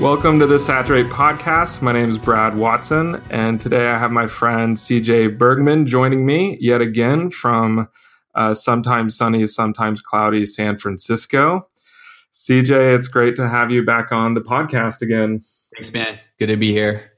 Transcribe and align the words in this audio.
Welcome 0.00 0.38
to 0.38 0.46
the 0.46 0.60
Saturate 0.60 1.06
podcast. 1.06 1.82
My 1.82 1.90
name 1.90 2.08
is 2.08 2.18
Brad 2.18 2.56
Watson, 2.56 3.20
and 3.30 3.60
today 3.60 3.88
I 3.88 3.98
have 3.98 4.12
my 4.12 4.28
friend 4.28 4.76
CJ 4.76 5.36
Bergman 5.36 5.86
joining 5.86 6.24
me 6.24 6.56
yet 6.60 6.80
again 6.80 7.30
from 7.30 7.88
uh, 8.36 8.54
sometimes 8.54 9.16
sunny, 9.16 9.44
sometimes 9.48 10.00
cloudy 10.00 10.46
San 10.46 10.78
Francisco. 10.78 11.66
CJ, 12.32 12.94
it's 12.94 13.08
great 13.08 13.34
to 13.36 13.48
have 13.48 13.72
you 13.72 13.84
back 13.84 14.12
on 14.12 14.34
the 14.34 14.40
podcast 14.40 15.02
again. 15.02 15.40
Thanks, 15.74 15.92
man. 15.92 16.20
Good 16.38 16.46
to 16.46 16.56
be 16.56 16.70
here. 16.70 17.10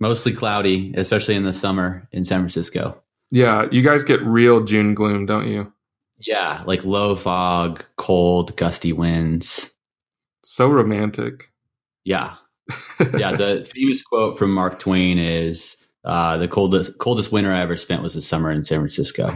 Mostly 0.00 0.32
cloudy, 0.32 0.94
especially 0.96 1.34
in 1.34 1.44
the 1.44 1.52
summer 1.52 2.08
in 2.12 2.24
San 2.24 2.40
Francisco. 2.40 3.02
Yeah, 3.30 3.66
you 3.70 3.82
guys 3.82 4.04
get 4.04 4.22
real 4.22 4.64
June 4.64 4.94
gloom, 4.94 5.26
don't 5.26 5.48
you? 5.48 5.70
Yeah, 6.18 6.62
like 6.66 6.82
low 6.82 7.14
fog, 7.14 7.84
cold, 7.96 8.56
gusty 8.56 8.94
winds. 8.94 9.74
So 10.42 10.70
romantic. 10.70 11.51
Yeah. 12.04 12.34
yeah. 13.16 13.32
The 13.32 13.68
famous 13.72 14.02
quote 14.02 14.38
from 14.38 14.52
Mark 14.52 14.78
Twain 14.78 15.18
is 15.18 15.76
uh, 16.04 16.36
the 16.36 16.48
coldest 16.48 16.98
coldest 16.98 17.32
winter 17.32 17.52
I 17.52 17.60
ever 17.60 17.76
spent 17.76 18.02
was 18.02 18.14
the 18.14 18.22
summer 18.22 18.50
in 18.50 18.64
San 18.64 18.78
Francisco. 18.78 19.30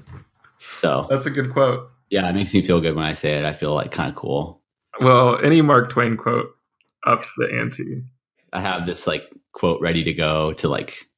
so 0.70 1.06
that's 1.10 1.26
a 1.26 1.30
good 1.30 1.52
quote. 1.52 1.90
Yeah, 2.10 2.28
it 2.28 2.34
makes 2.34 2.54
me 2.54 2.62
feel 2.62 2.80
good 2.80 2.94
when 2.94 3.04
I 3.04 3.12
say 3.12 3.38
it. 3.38 3.44
I 3.44 3.52
feel 3.52 3.74
like 3.74 3.90
kind 3.90 4.08
of 4.08 4.14
cool. 4.14 4.62
Well, 5.00 5.44
any 5.44 5.60
Mark 5.62 5.90
Twain 5.90 6.16
quote 6.16 6.46
ups 7.06 7.32
the 7.36 7.48
ante. 7.52 8.02
I 8.52 8.60
have 8.60 8.86
this 8.86 9.06
like 9.06 9.24
quote 9.52 9.80
ready 9.80 10.04
to 10.04 10.12
go 10.12 10.52
to 10.54 10.68
like, 10.68 11.08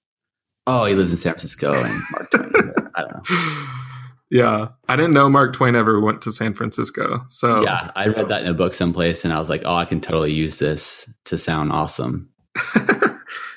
oh, 0.66 0.86
he 0.86 0.94
lives 0.94 1.10
in 1.10 1.18
San 1.18 1.32
Francisco 1.32 1.74
and 1.74 2.02
Mark 2.12 2.30
Twain. 2.30 2.52
I 2.94 3.02
don't 3.02 3.12
know. 3.12 3.87
Yeah, 4.30 4.68
I 4.88 4.96
didn't 4.96 5.14
know 5.14 5.28
Mark 5.28 5.54
Twain 5.54 5.74
ever 5.74 6.00
went 6.00 6.20
to 6.22 6.32
San 6.32 6.52
Francisco. 6.52 7.24
So 7.28 7.62
yeah, 7.62 7.90
I 7.96 8.08
read 8.08 8.28
that 8.28 8.42
in 8.42 8.48
a 8.48 8.54
book 8.54 8.74
someplace, 8.74 9.24
and 9.24 9.32
I 9.32 9.38
was 9.38 9.48
like, 9.48 9.62
oh, 9.64 9.74
I 9.74 9.84
can 9.84 10.00
totally 10.00 10.32
use 10.32 10.58
this 10.58 11.12
to 11.26 11.38
sound 11.38 11.72
awesome. 11.72 12.28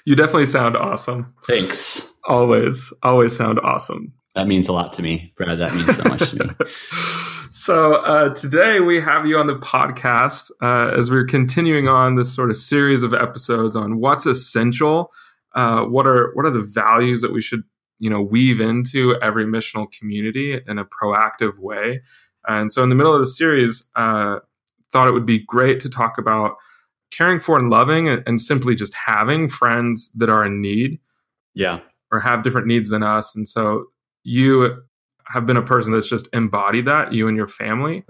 you 0.05 0.15
definitely 0.15 0.45
sound 0.45 0.77
awesome. 0.77 1.33
Thanks. 1.45 2.13
Always, 2.25 2.93
always 3.03 3.35
sound 3.35 3.59
awesome. 3.59 4.13
That 4.35 4.47
means 4.47 4.69
a 4.69 4.73
lot 4.73 4.93
to 4.93 5.01
me, 5.01 5.33
Brad. 5.35 5.59
That 5.59 5.73
means 5.73 5.97
so 5.97 6.03
much 6.03 6.29
to 6.31 6.43
me. 6.43 6.49
So 7.53 7.95
uh, 7.95 8.33
today 8.33 8.79
we 8.79 9.01
have 9.01 9.25
you 9.25 9.37
on 9.37 9.45
the 9.45 9.57
podcast 9.57 10.51
uh, 10.61 10.97
as 10.97 11.11
we're 11.11 11.25
continuing 11.25 11.89
on 11.89 12.15
this 12.15 12.33
sort 12.33 12.49
of 12.49 12.55
series 12.55 13.03
of 13.03 13.13
episodes 13.13 13.75
on 13.75 13.99
what's 13.99 14.25
essential. 14.25 15.11
Uh, 15.53 15.83
what 15.83 16.07
are 16.07 16.31
what 16.33 16.45
are 16.45 16.49
the 16.49 16.61
values 16.61 17.19
that 17.19 17.33
we 17.33 17.41
should 17.41 17.63
you 18.01 18.09
know 18.09 18.19
weave 18.19 18.59
into 18.59 19.15
every 19.21 19.45
missional 19.45 19.89
community 19.91 20.59
in 20.67 20.79
a 20.79 20.85
proactive 20.85 21.59
way. 21.59 22.01
And 22.47 22.73
so, 22.73 22.81
in 22.81 22.89
the 22.89 22.95
middle 22.95 23.13
of 23.13 23.19
the 23.19 23.27
series, 23.27 23.89
uh, 23.95 24.39
thought 24.91 25.07
it 25.07 25.11
would 25.11 25.27
be 25.27 25.39
great 25.39 25.79
to 25.81 25.89
talk 25.89 26.17
about 26.17 26.55
caring 27.11 27.39
for 27.39 27.59
and 27.59 27.69
loving, 27.69 28.09
and, 28.09 28.23
and 28.25 28.41
simply 28.41 28.73
just 28.73 28.95
having 28.95 29.47
friends 29.47 30.11
that 30.13 30.29
are 30.29 30.43
in 30.43 30.61
need. 30.61 30.99
Yeah, 31.53 31.81
or 32.11 32.19
have 32.19 32.41
different 32.43 32.67
needs 32.67 32.89
than 32.89 33.03
us. 33.03 33.35
And 33.35 33.47
so, 33.47 33.85
you 34.23 34.83
have 35.27 35.45
been 35.45 35.57
a 35.57 35.61
person 35.61 35.93
that's 35.93 36.09
just 36.09 36.27
embodied 36.33 36.85
that. 36.85 37.13
You 37.13 37.27
and 37.27 37.37
your 37.37 37.47
family, 37.47 38.03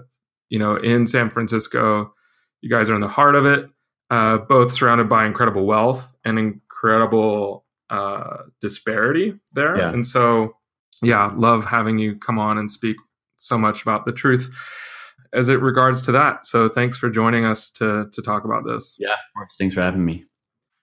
you 0.48 0.58
know, 0.58 0.74
in 0.76 1.06
San 1.06 1.28
Francisco, 1.28 2.14
you 2.62 2.70
guys 2.70 2.88
are 2.88 2.94
in 2.94 3.02
the 3.02 3.08
heart 3.08 3.36
of 3.36 3.44
it. 3.44 3.68
Uh, 4.10 4.38
both 4.38 4.72
surrounded 4.72 5.08
by 5.08 5.24
incredible 5.24 5.64
wealth 5.64 6.12
and 6.24 6.38
incredible 6.38 7.64
uh, 7.92 8.44
disparity 8.60 9.34
there. 9.52 9.76
Yeah. 9.76 9.90
And 9.90 10.06
so, 10.06 10.56
yeah, 11.02 11.30
love 11.36 11.66
having 11.66 11.98
you 11.98 12.16
come 12.16 12.38
on 12.38 12.56
and 12.58 12.70
speak 12.70 12.96
so 13.36 13.58
much 13.58 13.82
about 13.82 14.06
the 14.06 14.12
truth 14.12 14.52
as 15.34 15.48
it 15.48 15.60
regards 15.60 16.02
to 16.02 16.12
that. 16.12 16.46
So 16.46 16.68
thanks 16.68 16.96
for 16.96 17.10
joining 17.10 17.44
us 17.44 17.70
to 17.72 18.06
to 18.12 18.22
talk 18.22 18.44
about 18.44 18.64
this. 18.66 18.96
Yeah, 18.98 19.16
thanks 19.58 19.74
for 19.74 19.82
having 19.82 20.04
me. 20.04 20.24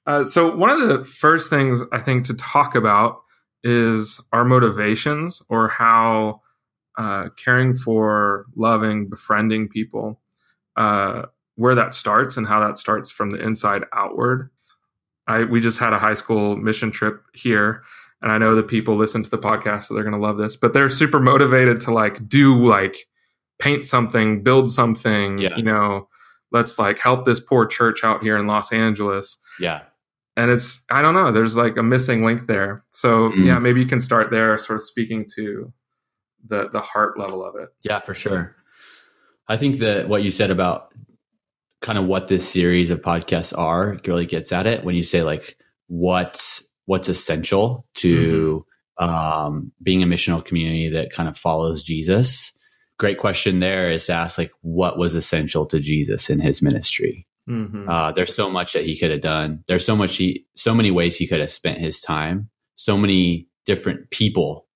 Uh, 0.06 0.24
so 0.24 0.56
one 0.56 0.70
of 0.70 0.88
the 0.88 1.04
first 1.04 1.50
things 1.50 1.82
I 1.92 2.00
think 2.00 2.26
to 2.26 2.34
talk 2.34 2.76
about 2.76 3.22
is 3.64 4.22
our 4.32 4.46
motivations 4.46 5.42
or 5.50 5.68
how 5.68 6.42
uh, 6.98 7.30
caring 7.38 7.74
for, 7.74 8.46
loving, 8.56 9.10
befriending 9.10 9.68
people, 9.68 10.22
uh, 10.76 11.24
where 11.56 11.76
that 11.76 11.94
starts 11.94 12.38
and 12.38 12.48
how 12.48 12.60
that 12.60 12.78
starts 12.78 13.12
from 13.12 13.32
the 13.32 13.42
inside 13.42 13.84
outward. 13.94 14.50
I 15.30 15.44
we 15.44 15.62
just 15.62 15.80
had 15.80 15.94
a 15.94 16.00
high 16.00 16.16
school 16.16 16.58
mission 16.58 16.92
trip 16.92 17.22
here, 17.34 17.84
and 18.22 18.32
I 18.32 18.38
know 18.38 18.56
that 18.56 18.68
people 18.68 18.96
listen 18.96 19.24
to 19.24 19.30
the 19.30 19.38
podcast, 19.38 19.84
so 19.84 19.94
they're 19.94 20.04
going 20.04 20.20
to 20.20 20.20
love 20.20 20.38
this. 20.38 20.56
But 20.56 20.74
they're 20.74 20.90
super 20.90 21.20
motivated 21.20 21.80
to 21.82 21.92
like 21.92 22.28
do 22.28 22.56
like 22.56 23.08
paint 23.60 23.86
something, 23.86 24.44
build 24.44 24.70
something. 24.72 25.38
Yeah. 25.38 25.56
You 25.56 25.64
know, 25.64 26.08
let's 26.52 26.80
like 26.80 27.00
help 27.00 27.26
this 27.26 27.40
poor 27.40 27.66
church 27.66 28.04
out 28.04 28.24
here 28.24 28.38
in 28.38 28.48
Los 28.48 28.74
Angeles. 28.74 29.38
Yeah. 29.60 29.82
And 30.36 30.50
it's 30.50 30.86
I 30.90 31.02
don't 31.02 31.14
know. 31.14 31.32
There's 31.32 31.56
like 31.56 31.78
a 31.78 31.84
missing 31.84 32.26
link 32.26 32.48
there. 32.48 32.80
So 32.90 33.30
mm. 33.30 33.46
yeah, 33.46 33.60
maybe 33.60 33.82
you 33.82 33.88
can 33.88 34.00
start 34.00 34.32
there, 34.32 34.58
sort 34.58 34.78
of 34.78 34.84
speaking 34.84 35.26
to 35.36 35.72
the 36.48 36.70
the 36.70 36.82
heart 36.82 37.20
level 37.20 37.46
of 37.46 37.56
it. 37.56 37.70
Yeah, 37.84 38.00
for 38.00 38.14
sure. 38.14 38.56
I 39.48 39.58
think 39.58 39.80
that 39.80 40.08
what 40.08 40.24
you 40.24 40.32
said 40.32 40.52
about 40.52 40.94
kind 41.82 41.98
of 41.98 42.06
what 42.06 42.28
this 42.28 42.48
series 42.48 42.90
of 42.90 43.02
podcasts 43.02 43.58
are 43.58 44.00
really 44.06 44.26
gets 44.26 44.52
at 44.52 44.68
it 44.68 44.84
when 44.84 44.96
you 44.96 45.04
say 45.04 45.24
like 45.24 45.58
what 45.88 46.62
what's 46.86 47.10
essential 47.10 47.86
to 47.96 48.66
mm-hmm. 49.00 49.10
um, 49.10 49.72
being 49.82 50.04
a 50.04 50.08
missional 50.08 50.44
community 50.44 50.90
that 50.90 51.12
kind 51.12 51.30
of 51.30 51.38
follows 51.38 51.84
Jesus. 51.84 52.58
Great 52.98 53.18
question 53.18 53.60
there 53.60 53.92
is 53.92 54.08
to 54.08 54.14
ask 54.14 54.38
like 54.38 54.52
what 54.62 54.98
was 54.98 55.16
essential 55.16 55.66
to 55.68 55.80
Jesus 55.80 56.30
in 56.30 56.40
his 56.40 56.62
ministry. 56.62 57.28
Mm-hmm. 57.48 57.90
Uh, 57.90 58.12
there's 58.12 58.36
so 58.36 58.50
much 58.50 58.74
that 58.74 58.86
he 58.86 58.98
could 58.98 59.12
have 59.12 59.22
done. 59.22 59.64
There's 59.68 59.86
so 59.86 59.96
much 59.96 60.18
he, 60.18 60.46
so 60.56 60.74
many 60.74 60.92
ways 60.92 61.16
he 61.16 61.28
could 61.28 61.40
have 61.40 61.52
spent 61.52 61.80
his 61.80 62.02
time. 62.02 62.50
So 62.76 62.98
many 62.98 63.48
different 63.66 64.10
people 64.10 64.68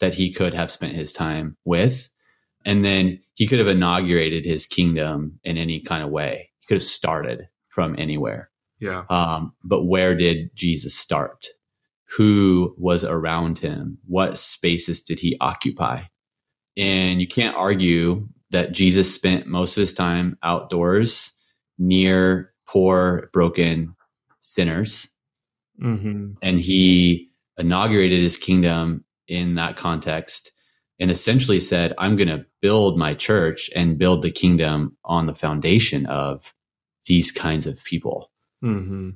that 0.00 0.14
he 0.14 0.32
could 0.32 0.54
have 0.54 0.70
spent 0.70 0.94
his 0.94 1.12
time 1.12 1.56
with. 1.64 2.10
And 2.64 2.84
then 2.84 3.20
he 3.34 3.46
could 3.46 3.58
have 3.58 3.68
inaugurated 3.68 4.44
his 4.44 4.66
kingdom 4.66 5.38
in 5.44 5.56
any 5.56 5.80
kind 5.80 6.02
of 6.02 6.10
way. 6.10 6.50
He 6.60 6.66
could 6.66 6.76
have 6.76 6.82
started 6.82 7.48
from 7.68 7.94
anywhere. 7.98 8.50
Yeah. 8.80 9.04
Um, 9.08 9.52
but 9.62 9.84
where 9.84 10.14
did 10.14 10.50
Jesus 10.54 10.94
start? 10.94 11.46
Who 12.16 12.74
was 12.76 13.04
around 13.04 13.58
him? 13.58 13.98
What 14.06 14.38
spaces 14.38 15.02
did 15.02 15.20
he 15.20 15.36
occupy? 15.40 16.02
And 16.76 17.20
you 17.20 17.28
can't 17.28 17.56
argue 17.56 18.28
that 18.50 18.72
Jesus 18.72 19.14
spent 19.14 19.46
most 19.46 19.76
of 19.76 19.82
his 19.82 19.94
time 19.94 20.36
outdoors 20.42 21.32
near 21.78 22.52
poor, 22.66 23.30
broken 23.32 23.94
sinners. 24.42 25.08
Mm-hmm. 25.80 26.32
And 26.42 26.60
he 26.60 27.30
inaugurated 27.58 28.22
his 28.22 28.36
kingdom 28.36 29.04
in 29.28 29.54
that 29.54 29.76
context 29.76 30.52
and 31.00 31.10
essentially 31.10 31.58
said, 31.58 31.94
I'm 31.96 32.14
going 32.14 32.28
to 32.28 32.44
build 32.60 32.98
my 32.98 33.14
church 33.14 33.70
and 33.74 33.98
build 33.98 34.20
the 34.20 34.30
kingdom 34.30 34.96
on 35.04 35.26
the 35.26 35.34
foundation 35.34 36.04
of 36.06 36.54
these 37.06 37.32
kinds 37.32 37.66
of 37.66 37.82
people. 37.84 38.30
Mm-hmm. 38.62 39.10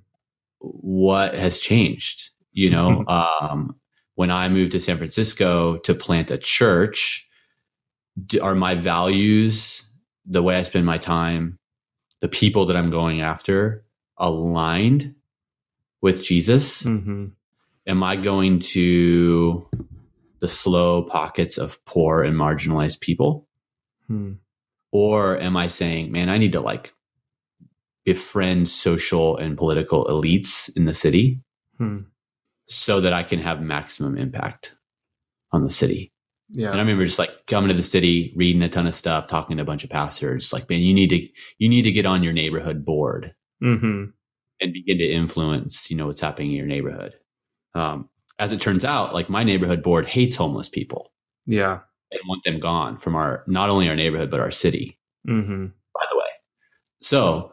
What 0.61 1.37
has 1.37 1.59
changed? 1.59 2.31
You 2.53 2.71
know, 2.71 3.05
um, 3.41 3.77
when 4.15 4.31
I 4.31 4.49
moved 4.49 4.73
to 4.73 4.81
San 4.81 4.97
Francisco 4.97 5.77
to 5.79 5.95
plant 5.95 6.31
a 6.31 6.39
church, 6.39 7.29
are 8.41 8.55
my 8.55 8.75
values, 8.75 9.83
the 10.25 10.43
way 10.43 10.57
I 10.57 10.63
spend 10.63 10.87
my 10.87 10.99
time, 10.99 11.59
the 12.21 12.29
people 12.29 12.65
that 12.67 12.77
I'm 12.77 12.91
going 12.91 13.21
after 13.21 13.85
aligned 14.17 15.15
with 16.01 16.25
Jesus? 16.25 16.83
Mm-hmm. 16.83 17.27
Am 17.87 18.03
I 18.03 18.17
going 18.17 18.61
to 18.61 19.69
the 20.45 20.49
slow 20.49 21.03
pockets 21.03 21.57
of 21.57 21.83
poor 21.87 22.23
and 22.23 22.37
marginalized 22.37 23.01
people? 23.01 23.49
Hmm. 24.09 24.33
Or 24.93 25.41
am 25.41 25.57
I 25.57 25.69
saying, 25.69 26.13
man, 26.13 26.29
I 26.29 26.37
need 26.37 26.53
to 26.53 26.61
like 26.61 26.93
befriend 28.05 28.69
social 28.69 29.39
and 29.39 29.57
political 29.57 30.05
elites 30.05 30.71
in 30.77 30.85
the 30.85 30.93
city 30.93 31.41
hmm. 31.79 32.01
so 32.67 33.01
that 33.01 33.15
I 33.15 33.23
can 33.23 33.39
have 33.39 33.63
maximum 33.63 34.19
impact 34.19 34.77
on 35.51 35.65
the 35.65 35.71
city? 35.71 36.13
Yeah. 36.51 36.67
And 36.67 36.77
I 36.77 36.81
remember 36.81 37.07
just 37.07 37.19
like 37.19 37.47
coming 37.47 37.69
to 37.69 37.75
the 37.75 37.81
city, 37.81 38.35
reading 38.37 38.61
a 38.61 38.69
ton 38.69 38.87
of 38.87 38.95
stuff, 38.95 39.27
talking 39.27 39.57
to 39.57 39.63
a 39.63 39.67
bunch 39.67 39.83
of 39.83 39.89
pastors, 39.89 40.53
like, 40.53 40.69
man, 40.69 40.81
you 40.81 40.93
need 40.93 41.09
to, 41.09 41.27
you 41.57 41.71
need 41.71 41.85
to 41.85 41.91
get 41.91 42.05
on 42.05 42.23
your 42.23 42.35
neighborhood 42.35 42.85
board 42.85 43.35
mm-hmm. 43.63 44.11
and 44.61 44.73
begin 44.75 44.99
to 44.99 45.11
influence, 45.11 45.91
you 45.91 45.97
know, 45.97 46.09
what's 46.09 46.21
happening 46.21 46.51
in 46.51 46.57
your 46.59 46.67
neighborhood. 46.67 47.15
Um, 47.75 48.11
as 48.39 48.53
it 48.53 48.61
turns 48.61 48.85
out, 48.85 49.15
like 49.15 49.29
my 49.31 49.45
neighborhood 49.45 49.83
board 49.83 50.07
hates 50.07 50.37
homeless 50.37 50.69
people 50.69 51.13
Yeah. 51.47 51.81
and 52.11 52.21
want 52.29 52.43
them 52.45 52.59
gone 52.61 52.99
from 52.99 53.15
our 53.17 53.45
not 53.47 53.71
only 53.71 53.89
our 53.89 53.97
neighborhood 53.97 54.31
but 54.31 54.41
our 54.41 54.51
city. 54.51 54.99
Mm-hmm. 55.29 55.67
By 55.67 56.05
the 56.11 56.17
way, 56.17 56.31
so 56.99 57.53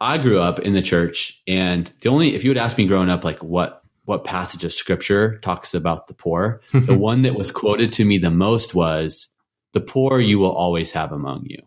I 0.00 0.18
grew 0.18 0.40
up 0.40 0.58
in 0.58 0.72
the 0.74 0.82
church, 0.82 1.42
and 1.46 1.90
the 2.00 2.08
only 2.10 2.34
if 2.34 2.44
you 2.44 2.50
would 2.50 2.58
ask 2.58 2.76
me 2.78 2.86
growing 2.86 3.10
up, 3.10 3.24
like 3.24 3.42
what 3.42 3.82
what 4.04 4.24
passage 4.24 4.62
of 4.62 4.72
scripture 4.72 5.38
talks 5.38 5.74
about 5.74 6.06
the 6.06 6.14
poor, 6.14 6.60
the 6.72 6.96
one 6.98 7.22
that 7.22 7.34
was 7.34 7.50
quoted 7.50 7.92
to 7.94 8.04
me 8.04 8.18
the 8.18 8.30
most 8.30 8.74
was, 8.74 9.30
"The 9.72 9.80
poor 9.80 10.20
you 10.20 10.38
will 10.38 10.52
always 10.52 10.92
have 10.92 11.12
among 11.12 11.46
you." 11.46 11.58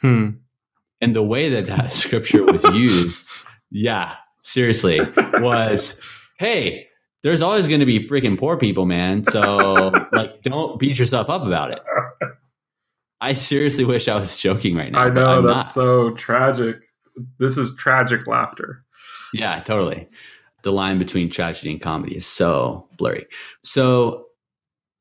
Hmm. 0.00 0.28
And 1.00 1.14
the 1.16 1.22
way 1.22 1.48
that 1.50 1.66
that 1.66 1.92
scripture 1.92 2.44
was 2.44 2.64
used, 2.74 3.28
yeah, 3.70 4.16
seriously, 4.42 5.00
was, 5.34 6.00
"Hey." 6.38 6.87
There's 7.22 7.42
always 7.42 7.66
going 7.68 7.80
to 7.80 7.86
be 7.86 7.98
freaking 7.98 8.38
poor 8.38 8.56
people, 8.56 8.86
man. 8.86 9.24
So, 9.24 9.90
like, 10.12 10.42
don't 10.42 10.78
beat 10.78 10.98
yourself 10.98 11.28
up 11.28 11.44
about 11.44 11.72
it. 11.72 11.80
I 13.20 13.32
seriously 13.32 13.84
wish 13.84 14.06
I 14.08 14.14
was 14.14 14.38
joking 14.38 14.76
right 14.76 14.92
now. 14.92 15.00
I 15.02 15.10
know 15.10 15.42
that's 15.42 15.56
not. 15.56 15.66
so 15.66 16.10
tragic. 16.12 16.76
This 17.38 17.58
is 17.58 17.74
tragic 17.76 18.26
laughter. 18.28 18.84
Yeah, 19.34 19.58
totally. 19.60 20.06
The 20.62 20.70
line 20.72 20.98
between 20.98 21.28
tragedy 21.28 21.72
and 21.72 21.80
comedy 21.80 22.16
is 22.16 22.26
so 22.26 22.88
blurry. 22.96 23.26
So 23.56 24.26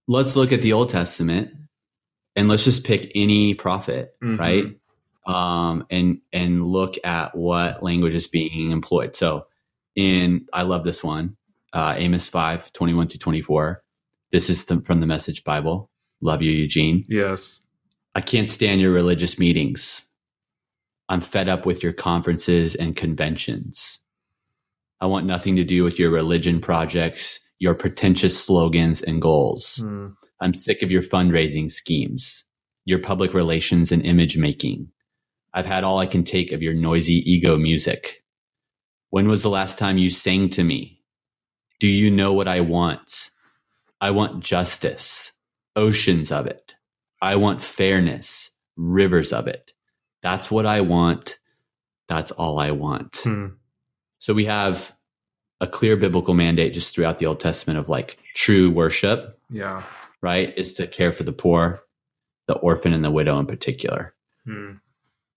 let's 0.08 0.36
look 0.36 0.52
at 0.52 0.64
the 0.64 0.74
Old 0.74 0.90
Testament 0.90 1.52
and 2.36 2.48
let's 2.50 2.64
just 2.66 2.84
pick 2.86 3.12
any 3.14 3.54
prophet, 3.54 4.16
Mhm. 4.24 4.40
right? 4.40 4.80
Um, 5.31 5.86
and 5.92 6.22
and 6.34 6.66
look 6.66 6.96
at 7.04 7.36
what 7.36 7.84
language 7.84 8.14
is 8.16 8.28
being 8.28 8.72
employed. 8.72 9.16
So 9.16 9.46
in 9.96 10.48
I 10.54 10.64
love 10.64 10.84
this 10.84 11.04
one, 11.04 11.36
uh, 11.74 11.96
Amos 11.98 12.30
5, 12.30 12.72
21 12.74 13.08
to 13.10 13.18
24. 13.18 13.84
This 14.31 14.50
is 14.50 14.66
the, 14.66 14.81
from 14.81 15.00
the 15.00 15.08
Message 15.08 15.44
Bible. 15.44 15.90
Love 16.22 16.42
you, 16.42 16.52
Eugene. 16.52 17.04
Yes. 17.08 17.66
I 18.16 18.22
can't 18.22 18.50
stand 18.50 18.81
your 18.81 18.92
religious 18.92 19.38
meetings. 19.38 20.08
I'm 21.10 21.22
fed 21.22 21.48
up 21.48 21.66
with 21.66 21.84
your 21.84 21.94
conferences 21.94 22.75
and 22.75 22.96
conventions. 22.96 24.02
I 25.00 25.06
want 25.06 25.28
nothing 25.28 25.56
to 25.56 25.64
do 25.64 25.84
with 25.84 26.00
your 26.00 26.10
religion 26.10 26.60
projects, 26.60 27.40
your 27.60 27.75
pretentious 27.75 28.44
slogans 28.44 29.02
and 29.02 29.22
goals. 29.22 29.78
Hmm. 29.84 30.08
I'm 30.42 30.54
sick 30.54 30.81
of 30.81 30.92
your 30.92 31.02
fundraising 31.02 31.72
schemes, 31.72 32.46
your 32.86 33.00
public 33.00 33.34
relations 33.34 33.92
and 33.92 34.06
image 34.06 34.38
making. 34.38 34.90
I've 35.54 35.66
had 35.66 35.84
all 35.84 36.00
I 36.00 36.06
can 36.06 36.24
take 36.24 36.52
of 36.52 36.62
your 36.62 36.74
noisy 36.74 37.24
ego 37.31 37.58
music. 37.58 38.24
When 39.10 39.28
was 39.28 39.44
the 39.44 39.50
last 39.50 39.80
time 39.80 39.98
you 39.98 40.10
sang 40.10 40.50
to 40.52 40.64
me? 40.64 40.97
Do 41.80 41.88
you 41.88 42.10
know 42.12 42.34
what 42.34 42.48
I 42.48 42.62
want? 42.62 43.32
I 44.02 44.12
want 44.12 44.44
justice, 44.44 45.32
oceans 45.76 46.32
of 46.32 46.46
it. 46.48 46.76
I 47.22 47.36
want 47.36 47.62
fairness, 47.62 48.52
rivers 48.76 49.34
of 49.34 49.48
it. 49.48 49.74
That's 50.22 50.50
what 50.52 50.66
I 50.66 50.82
want. 50.82 51.40
That's 52.08 52.32
all 52.32 52.60
I 52.60 52.72
want. 52.72 53.18
Hmm. 53.24 53.48
So 54.20 54.34
we 54.34 54.46
have 54.46 54.94
a 55.62 55.68
clear 55.68 55.98
biblical 55.98 56.34
mandate 56.34 56.74
just 56.74 56.94
throughout 56.94 57.18
the 57.20 57.26
Old 57.26 57.40
Testament 57.40 57.80
of 57.80 57.90
like 57.90 58.20
true 58.36 58.70
worship, 58.70 59.40
Yeah. 59.50 59.84
right? 60.22 60.54
Is 60.58 60.74
to 60.76 60.88
care 60.88 61.12
for 61.12 61.24
the 61.24 61.32
poor, 61.34 61.82
the 62.48 62.56
orphan, 62.56 62.94
and 62.94 63.04
the 63.04 63.12
widow 63.12 63.40
in 63.40 63.46
particular. 63.48 64.14
Hmm. 64.46 64.74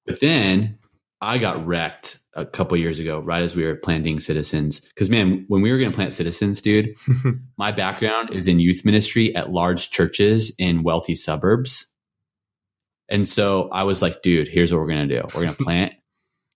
But 0.06 0.20
then 0.20 0.78
I 1.20 1.38
got 1.38 1.66
wrecked 1.66 2.18
a 2.34 2.46
couple 2.46 2.76
years 2.76 2.98
ago, 2.98 3.20
right 3.20 3.42
as 3.42 3.54
we 3.56 3.64
were 3.64 3.74
planting 3.74 4.20
citizens. 4.20 4.80
Because 4.80 5.10
man, 5.10 5.44
when 5.48 5.62
we 5.62 5.70
were 5.70 5.78
going 5.78 5.90
to 5.90 5.96
plant 5.96 6.14
citizens, 6.14 6.62
dude, 6.62 6.94
my 7.58 7.72
background 7.72 8.30
is 8.32 8.48
in 8.48 8.60
youth 8.60 8.84
ministry 8.84 9.34
at 9.34 9.50
large 9.50 9.90
churches 9.90 10.54
in 10.58 10.82
wealthy 10.82 11.14
suburbs. 11.14 11.92
And 13.08 13.26
so 13.26 13.68
I 13.70 13.82
was 13.82 14.02
like, 14.02 14.22
dude, 14.22 14.48
here's 14.48 14.72
what 14.72 14.78
we're 14.78 14.88
going 14.88 15.08
to 15.08 15.20
do. 15.20 15.26
We're 15.34 15.42
going 15.42 15.54
to 15.56 15.64
plant 15.64 15.94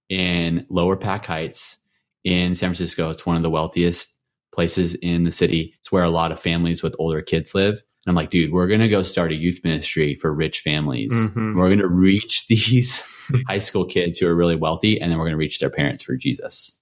in 0.09 0.67
Lower 0.71 0.97
Pac 0.97 1.27
Heights 1.27 1.83
in 2.23 2.55
San 2.55 2.69
Francisco. 2.69 3.11
It's 3.11 3.27
one 3.27 3.37
of 3.37 3.43
the 3.43 3.51
wealthiest 3.51 4.17
places 4.55 4.95
in 4.95 5.25
the 5.25 5.33
city. 5.33 5.75
It's 5.81 5.91
where 5.91 6.05
a 6.05 6.11
lot 6.11 6.33
of 6.33 6.41
families 6.41 6.83
with 6.83 6.95
older 6.99 7.21
kids 7.21 7.55
live. 7.55 7.75
And 8.07 8.11
I'm 8.11 8.15
like, 8.15 8.31
dude, 8.31 8.53
we're 8.53 8.69
going 8.69 8.81
to 8.81 8.89
go 8.89 9.03
start 9.03 9.33
a 9.33 9.37
youth 9.37 9.61
ministry 9.65 10.15
for 10.15 10.33
rich 10.33 10.61
families. 10.61 11.13
Mhm. 11.31 11.57
We're 11.57 11.69
going 11.69 11.79
to 11.81 11.89
reach 11.89 12.47
these 12.49 13.03
high 13.49 13.59
school 13.59 13.85
kids 13.85 14.19
who 14.19 14.27
are 14.29 14.35
really 14.35 14.57
wealthy, 14.57 15.01
and 15.01 15.11
then 15.11 15.19
we're 15.19 15.25
going 15.27 15.33
to 15.35 15.39
reach 15.39 15.59
their 15.61 15.71
parents 15.71 16.03
for 16.03 16.17
Jesus. 16.17 16.81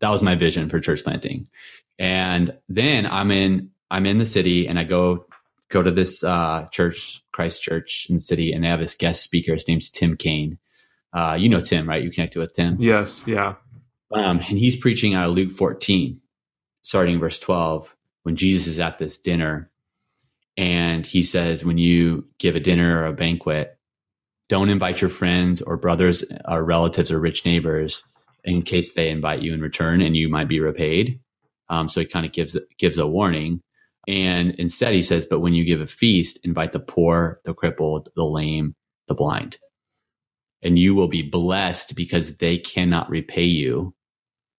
That 0.00 0.10
was 0.10 0.22
my 0.22 0.34
vision 0.34 0.68
for 0.68 0.80
church 0.80 1.02
planting. 1.04 1.48
And 1.98 2.56
then 2.68 3.06
I'm 3.06 3.30
in 3.30 3.70
I'm 3.90 4.06
in 4.06 4.18
the 4.18 4.26
city, 4.26 4.66
and 4.66 4.78
I 4.78 4.84
go 4.84 5.26
go 5.70 5.82
to 5.82 5.90
this 5.90 6.22
uh, 6.24 6.66
church, 6.72 7.22
Christ 7.32 7.62
Church 7.62 8.06
in 8.08 8.16
the 8.16 8.20
city, 8.20 8.52
and 8.52 8.62
they 8.64 8.68
have 8.68 8.80
this 8.80 8.94
guest 8.96 9.22
speaker. 9.22 9.52
His 9.52 9.66
name's 9.68 9.90
Tim 9.90 10.16
Kane. 10.16 10.58
Uh, 11.12 11.36
you 11.38 11.48
know 11.48 11.60
Tim, 11.60 11.88
right? 11.88 12.02
You 12.02 12.10
connected 12.10 12.40
with 12.40 12.52
Tim, 12.54 12.76
Yes. 12.80 13.24
Yeah. 13.26 13.54
um, 14.12 14.38
and 14.48 14.58
he's 14.58 14.74
preaching 14.76 15.14
out 15.14 15.28
of 15.28 15.34
Luke 15.36 15.52
14, 15.52 16.20
starting 16.82 17.20
verse 17.20 17.38
12, 17.38 17.94
when 18.24 18.34
Jesus 18.34 18.66
is 18.66 18.80
at 18.80 18.98
this 18.98 19.16
dinner, 19.18 19.70
and 20.56 21.06
he 21.06 21.22
says, 21.22 21.64
"When 21.64 21.78
you 21.78 22.26
give 22.38 22.56
a 22.56 22.60
dinner 22.60 23.00
or 23.02 23.06
a 23.06 23.12
banquet, 23.12 23.78
don't 24.48 24.68
invite 24.68 25.00
your 25.00 25.10
friends 25.10 25.62
or 25.62 25.76
brothers 25.76 26.24
or 26.46 26.64
relatives 26.64 27.10
or 27.10 27.20
rich 27.20 27.44
neighbors 27.44 28.02
in 28.44 28.62
case 28.62 28.94
they 28.94 29.08
invite 29.08 29.40
you 29.42 29.54
in 29.54 29.60
return 29.60 30.00
and 30.00 30.16
you 30.16 30.28
might 30.28 30.48
be 30.48 30.60
repaid. 30.60 31.18
Um, 31.70 31.88
so 31.88 32.00
he 32.00 32.06
kind 32.06 32.26
of 32.26 32.32
gives 32.32 32.58
gives 32.78 32.98
a 32.98 33.06
warning, 33.06 33.62
and 34.06 34.50
instead 34.56 34.92
he 34.92 35.02
says, 35.02 35.26
"But 35.26 35.40
when 35.40 35.54
you 35.54 35.64
give 35.64 35.80
a 35.80 35.86
feast, 35.86 36.44
invite 36.44 36.72
the 36.72 36.80
poor, 36.80 37.40
the 37.44 37.54
crippled, 37.54 38.10
the 38.16 38.24
lame, 38.24 38.74
the 39.08 39.14
blind, 39.14 39.58
and 40.62 40.78
you 40.78 40.94
will 40.94 41.08
be 41.08 41.22
blessed 41.22 41.96
because 41.96 42.36
they 42.36 42.58
cannot 42.58 43.08
repay 43.08 43.44
you, 43.44 43.94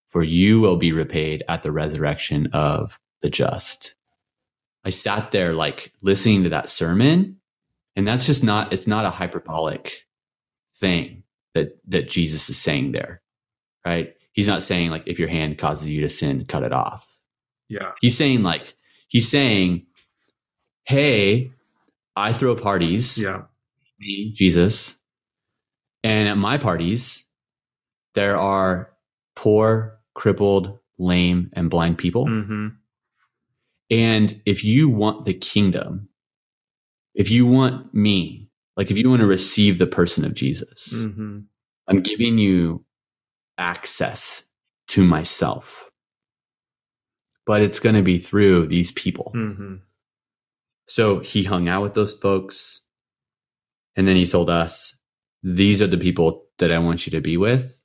for 0.07 0.23
you 0.23 0.61
will 0.61 0.77
be 0.77 0.91
repaid 0.91 1.43
at 1.47 1.61
the 1.61 1.71
resurrection 1.71 2.47
of 2.53 2.99
the 3.21 3.29
just." 3.29 3.93
I 4.83 4.89
sat 4.89 5.31
there 5.31 5.53
like 5.53 5.93
listening 6.01 6.43
to 6.43 6.49
that 6.49 6.69
sermon 6.69 7.37
and 7.95 8.07
that's 8.07 8.25
just 8.25 8.43
not 8.43 8.71
it's 8.73 8.87
not 8.87 9.05
a 9.05 9.09
hyperbolic 9.09 9.91
thing 10.77 11.23
that 11.53 11.77
that 11.87 12.09
jesus 12.09 12.49
is 12.49 12.57
saying 12.57 12.91
there 12.91 13.21
right 13.85 14.15
he's 14.33 14.47
not 14.47 14.61
saying 14.61 14.89
like 14.91 15.03
if 15.05 15.17
your 15.19 15.29
hand 15.29 15.57
causes 15.57 15.89
you 15.89 16.01
to 16.01 16.09
sin 16.09 16.45
cut 16.45 16.63
it 16.63 16.73
off 16.73 17.15
Yeah. 17.69 17.87
he's 18.01 18.17
saying 18.17 18.43
like 18.43 18.75
he's 19.07 19.29
saying 19.29 19.85
hey 20.85 21.51
i 22.15 22.33
throw 22.33 22.55
parties 22.55 23.17
Yeah. 23.17 23.43
me 23.99 24.31
jesus 24.33 24.99
and 26.03 26.27
at 26.27 26.37
my 26.37 26.57
parties 26.57 27.25
there 28.13 28.37
are 28.37 28.91
poor 29.35 29.99
crippled 30.13 30.79
lame 30.97 31.49
and 31.53 31.69
blind 31.69 31.97
people 31.97 32.25
hmm 32.27 32.67
and 33.91 34.41
if 34.47 34.63
you 34.63 34.89
want 34.89 35.25
the 35.25 35.33
kingdom, 35.35 36.09
if 37.15 37.31
you 37.31 37.47
want 37.47 37.93
me, 37.93 38.49
like 38.77 38.91
if 38.91 38.97
you 38.97 39.09
want 39.09 39.21
to 39.21 39.27
receive 39.27 39.79
the 39.79 39.87
person 39.87 40.23
of 40.25 40.33
Jesus, 40.33 41.05
hmm 41.05 41.39
I'm 41.87 42.01
giving 42.01 42.39
you 42.39 42.83
access 43.59 44.47
to 44.87 45.03
myself. 45.03 45.89
But 47.45 47.61
it's 47.61 47.79
going 47.79 47.95
to 47.95 48.01
be 48.01 48.17
through 48.17 48.67
these 48.67 48.91
people. 48.91 49.31
hmm 49.33 49.75
So 50.87 51.19
he 51.19 51.43
hung 51.43 51.69
out 51.69 51.83
with 51.83 51.93
those 51.93 52.13
folks. 52.13 52.83
And 53.95 54.07
then 54.07 54.15
he 54.15 54.25
told 54.25 54.49
us, 54.49 54.97
these 55.43 55.81
are 55.81 55.87
the 55.87 55.97
people 55.97 56.45
that 56.57 56.73
I 56.73 56.79
want 56.79 57.05
you 57.05 57.11
to 57.11 57.21
be 57.21 57.37
with. 57.37 57.81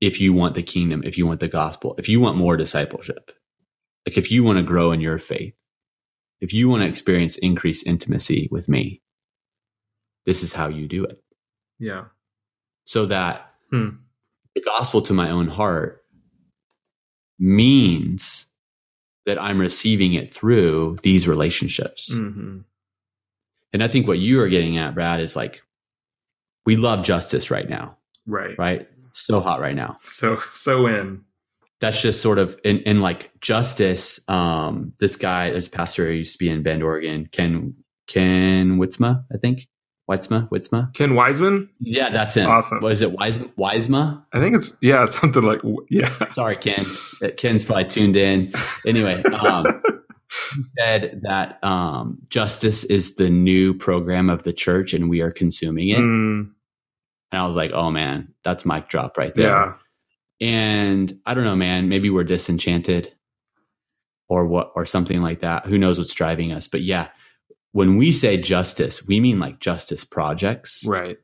If 0.00 0.20
you 0.20 0.32
want 0.32 0.54
the 0.54 0.62
kingdom, 0.62 1.02
if 1.04 1.16
you 1.16 1.26
want 1.26 1.40
the 1.40 1.48
gospel, 1.48 1.94
if 1.98 2.08
you 2.08 2.20
want 2.20 2.36
more 2.36 2.56
discipleship, 2.56 3.30
like 4.06 4.18
if 4.18 4.30
you 4.32 4.42
want 4.42 4.56
to 4.56 4.62
grow 4.64 4.90
in 4.90 5.00
your 5.00 5.18
faith, 5.18 5.54
if 6.44 6.52
you 6.52 6.68
want 6.68 6.82
to 6.82 6.88
experience 6.88 7.36
increased 7.38 7.86
intimacy 7.86 8.48
with 8.50 8.68
me, 8.68 9.00
this 10.26 10.42
is 10.42 10.52
how 10.52 10.68
you 10.68 10.86
do 10.86 11.04
it. 11.04 11.22
Yeah. 11.78 12.04
So 12.84 13.06
that 13.06 13.50
Hmm. 13.70 13.88
the 14.54 14.60
gospel 14.60 15.00
to 15.02 15.14
my 15.14 15.30
own 15.30 15.48
heart 15.48 16.04
means 17.38 18.46
that 19.26 19.40
I'm 19.40 19.58
receiving 19.58 20.12
it 20.14 20.32
through 20.32 20.98
these 21.02 21.26
relationships. 21.26 22.14
hmm 22.14 22.58
And 23.72 23.82
I 23.82 23.88
think 23.88 24.06
what 24.06 24.18
you 24.18 24.40
are 24.40 24.48
getting 24.48 24.76
at, 24.78 24.94
Brad, 24.94 25.20
is 25.20 25.34
like, 25.34 25.62
we 26.66 26.76
love 26.76 27.04
justice 27.04 27.50
right 27.50 27.68
now, 27.68 27.96
Right. 28.26 28.56
right? 28.58 28.88
So 29.00 29.40
hot 29.40 29.60
right 29.60 29.74
now. 29.74 29.96
So 30.00 30.36
so 30.52 30.86
in. 30.86 31.24
That's 31.84 32.00
just 32.00 32.22
sort 32.22 32.38
of 32.38 32.58
in, 32.64 32.78
in 32.80 33.02
like 33.02 33.30
justice. 33.42 34.18
Um, 34.26 34.94
this 35.00 35.16
guy, 35.16 35.50
this 35.50 35.68
pastor 35.68 36.06
who 36.06 36.12
used 36.12 36.32
to 36.32 36.38
be 36.38 36.48
in 36.48 36.62
Bend, 36.62 36.82
Oregon, 36.82 37.26
Ken 37.30 37.74
Ken 38.06 38.78
Wytsma, 38.78 39.22
I 39.30 39.36
think. 39.36 39.68
Weitzma, 40.10 40.48
Wytsma, 40.48 40.92
Ken 40.94 41.14
Wiseman. 41.14 41.68
Yeah, 41.80 42.08
that's 42.08 42.34
him. 42.36 42.48
Awesome. 42.48 42.80
Was 42.80 43.02
it 43.02 43.12
Wise 43.12 43.44
Wiseman? 43.56 44.22
I 44.32 44.40
think 44.40 44.54
it's 44.56 44.74
yeah, 44.80 45.04
something 45.04 45.42
like 45.42 45.60
yeah. 45.90 46.26
Sorry, 46.26 46.56
Ken. 46.56 46.86
Uh, 47.22 47.28
Ken's 47.36 47.64
probably 47.64 47.84
tuned 47.84 48.16
in. 48.16 48.50
Anyway, 48.86 49.22
um, 49.24 49.82
said 50.78 51.20
that 51.24 51.58
um, 51.62 52.18
justice 52.30 52.84
is 52.84 53.16
the 53.16 53.28
new 53.30 53.74
program 53.74 54.28
of 54.30 54.42
the 54.44 54.52
church, 54.54 54.94
and 54.94 55.08
we 55.10 55.20
are 55.20 55.30
consuming 55.30 55.88
it. 55.90 55.98
Mm, 55.98 56.50
And 57.32 57.42
I 57.42 57.46
was 57.46 57.56
like, 57.56 57.72
oh 57.72 57.90
man, 57.90 58.28
that's 58.42 58.64
mic 58.66 58.88
drop 58.88 59.16
right 59.18 59.34
there. 59.34 59.48
yeah. 59.48 59.74
And 60.40 61.12
I 61.26 61.34
don't 61.34 61.44
know, 61.44 61.56
man. 61.56 61.88
Maybe 61.88 62.10
we're 62.10 62.24
disenchanted, 62.24 63.12
or 64.28 64.46
what, 64.46 64.72
or 64.74 64.84
something 64.84 65.20
like 65.22 65.40
that. 65.40 65.66
Who 65.66 65.78
knows 65.78 65.98
what's 65.98 66.14
driving 66.14 66.52
us? 66.52 66.66
But 66.68 66.82
yeah, 66.82 67.08
when 67.72 67.96
we 67.96 68.10
say 68.12 68.36
justice, 68.36 69.06
we 69.06 69.20
mean 69.20 69.38
like 69.38 69.60
justice 69.60 70.04
projects. 70.04 70.84
Right. 70.86 71.18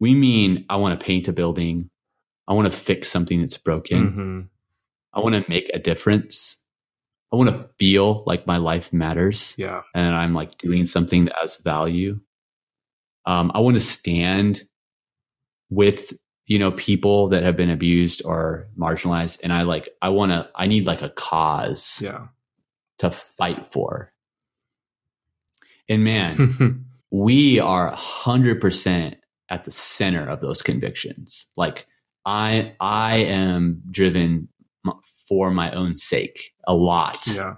We 0.00 0.14
mean 0.14 0.64
I 0.68 0.76
want 0.76 0.98
to 0.98 1.04
paint 1.04 1.28
a 1.28 1.32
building. 1.32 1.90
I 2.48 2.54
want 2.54 2.70
to 2.70 2.76
fix 2.76 3.08
something 3.08 3.40
that's 3.40 3.58
broken. 3.58 4.08
hmm 4.08 4.40
I 5.14 5.20
want 5.20 5.34
to 5.34 5.44
make 5.48 5.70
a 5.74 5.78
difference. 5.78 6.56
I 7.32 7.36
want 7.36 7.50
to 7.50 7.68
feel 7.78 8.24
like 8.26 8.46
my 8.46 8.56
life 8.56 8.92
matters 8.94 9.54
Yeah. 9.58 9.82
and 9.94 10.14
I'm 10.14 10.32
like 10.34 10.56
doing 10.58 10.86
something 10.86 11.26
that 11.26 11.34
has 11.40 11.56
value. 11.56 12.18
Um, 13.26 13.52
I 13.54 13.60
want 13.60 13.76
to 13.76 13.80
stand 13.80 14.62
with 15.70 16.14
you 16.46 16.58
know 16.58 16.70
people 16.72 17.28
that 17.28 17.42
have 17.42 17.56
been 17.56 17.70
abused 17.70 18.22
or 18.24 18.66
marginalized, 18.78 19.40
and 19.42 19.52
I 19.52 19.62
like 19.62 19.88
I 20.02 20.08
want 20.10 20.32
to 20.32 20.48
I 20.54 20.66
need 20.66 20.86
like 20.86 21.02
a 21.02 21.10
cause 21.10 22.00
Yeah. 22.02 22.28
to 22.98 23.10
fight 23.10 23.64
for. 23.66 24.12
And 25.88 26.04
man, 26.04 26.86
we 27.10 27.60
are 27.60 27.90
100% 27.90 29.16
at 29.50 29.64
the 29.64 29.70
center 29.70 30.26
of 30.26 30.40
those 30.40 30.62
convictions 30.62 31.48
like 31.58 31.86
i 32.24 32.74
i 32.80 33.16
am 33.16 33.82
driven 33.90 34.48
for 35.28 35.50
my 35.50 35.70
own 35.72 35.94
sake 35.94 36.54
a 36.66 36.74
lot 36.74 37.18
yeah. 37.34 37.56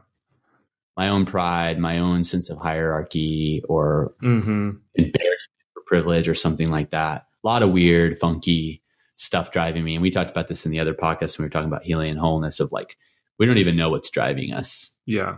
my 0.96 1.08
own 1.08 1.24
pride 1.24 1.78
my 1.78 1.98
own 1.98 2.24
sense 2.24 2.50
of 2.50 2.58
hierarchy 2.58 3.62
or 3.68 4.12
hmm 4.20 4.70
embarrassment 4.96 5.62
or 5.76 5.82
privilege 5.86 6.28
or 6.28 6.34
something 6.34 6.68
like 6.68 6.90
that 6.90 7.26
a 7.44 7.48
lot 7.48 7.62
of 7.62 7.70
weird 7.70 8.16
funky 8.18 8.82
stuff 9.10 9.52
driving 9.52 9.84
me 9.84 9.94
and 9.94 10.02
we 10.02 10.10
talked 10.10 10.30
about 10.30 10.48
this 10.48 10.64
in 10.66 10.72
the 10.72 10.80
other 10.80 10.94
podcast 10.94 11.38
when 11.38 11.44
we 11.44 11.46
were 11.46 11.50
talking 11.50 11.68
about 11.68 11.84
healing 11.84 12.10
and 12.10 12.18
wholeness 12.18 12.58
of 12.60 12.72
like 12.72 12.96
we 13.38 13.46
don't 13.46 13.58
even 13.58 13.76
know 13.76 13.88
what's 13.90 14.10
driving 14.10 14.52
us 14.52 14.96
Yeah. 15.06 15.36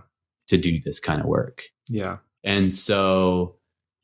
to 0.49 0.57
do 0.57 0.81
this 0.83 0.99
kind 1.01 1.21
of 1.21 1.27
work 1.27 1.65
Yeah. 1.89 2.19
and 2.45 2.73
so 2.73 3.57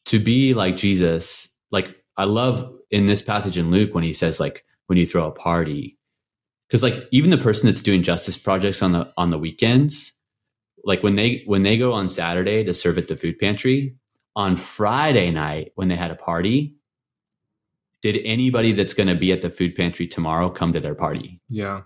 to 0.06 0.18
be 0.18 0.52
like 0.52 0.76
Jesus, 0.76 1.48
like 1.70 1.96
I 2.16 2.24
love 2.24 2.70
in 2.90 3.06
this 3.06 3.22
passage 3.22 3.56
in 3.56 3.70
Luke 3.70 3.94
when 3.94 4.04
he 4.04 4.12
says 4.12 4.40
like 4.40 4.64
when 4.86 4.98
you 4.98 5.06
throw 5.06 5.26
a 5.26 5.30
party 5.30 5.96
cuz 6.70 6.82
like 6.82 7.08
even 7.12 7.30
the 7.30 7.38
person 7.38 7.66
that's 7.66 7.80
doing 7.80 8.02
justice 8.02 8.36
projects 8.36 8.82
on 8.82 8.92
the 8.92 9.10
on 9.16 9.30
the 9.30 9.38
weekends 9.38 10.12
like 10.84 11.02
when 11.02 11.14
they 11.14 11.42
when 11.46 11.62
they 11.62 11.78
go 11.78 11.92
on 11.92 12.08
Saturday 12.08 12.62
to 12.64 12.74
serve 12.74 12.98
at 12.98 13.08
the 13.08 13.16
food 13.16 13.38
pantry 13.38 13.94
on 14.36 14.56
Friday 14.56 15.30
night 15.30 15.72
when 15.76 15.88
they 15.88 15.96
had 15.96 16.10
a 16.10 16.14
party 16.16 16.74
did 18.02 18.20
anybody 18.24 18.72
that's 18.72 18.94
going 18.94 19.08
to 19.08 19.14
be 19.14 19.32
at 19.32 19.42
the 19.42 19.50
food 19.50 19.74
pantry 19.74 20.06
tomorrow 20.06 20.50
come 20.50 20.72
to 20.72 20.80
their 20.80 20.94
party? 20.94 21.40
Yeah. 21.48 21.82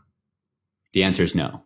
The 0.92 1.04
answer 1.04 1.22
is 1.22 1.34
no. 1.34 1.62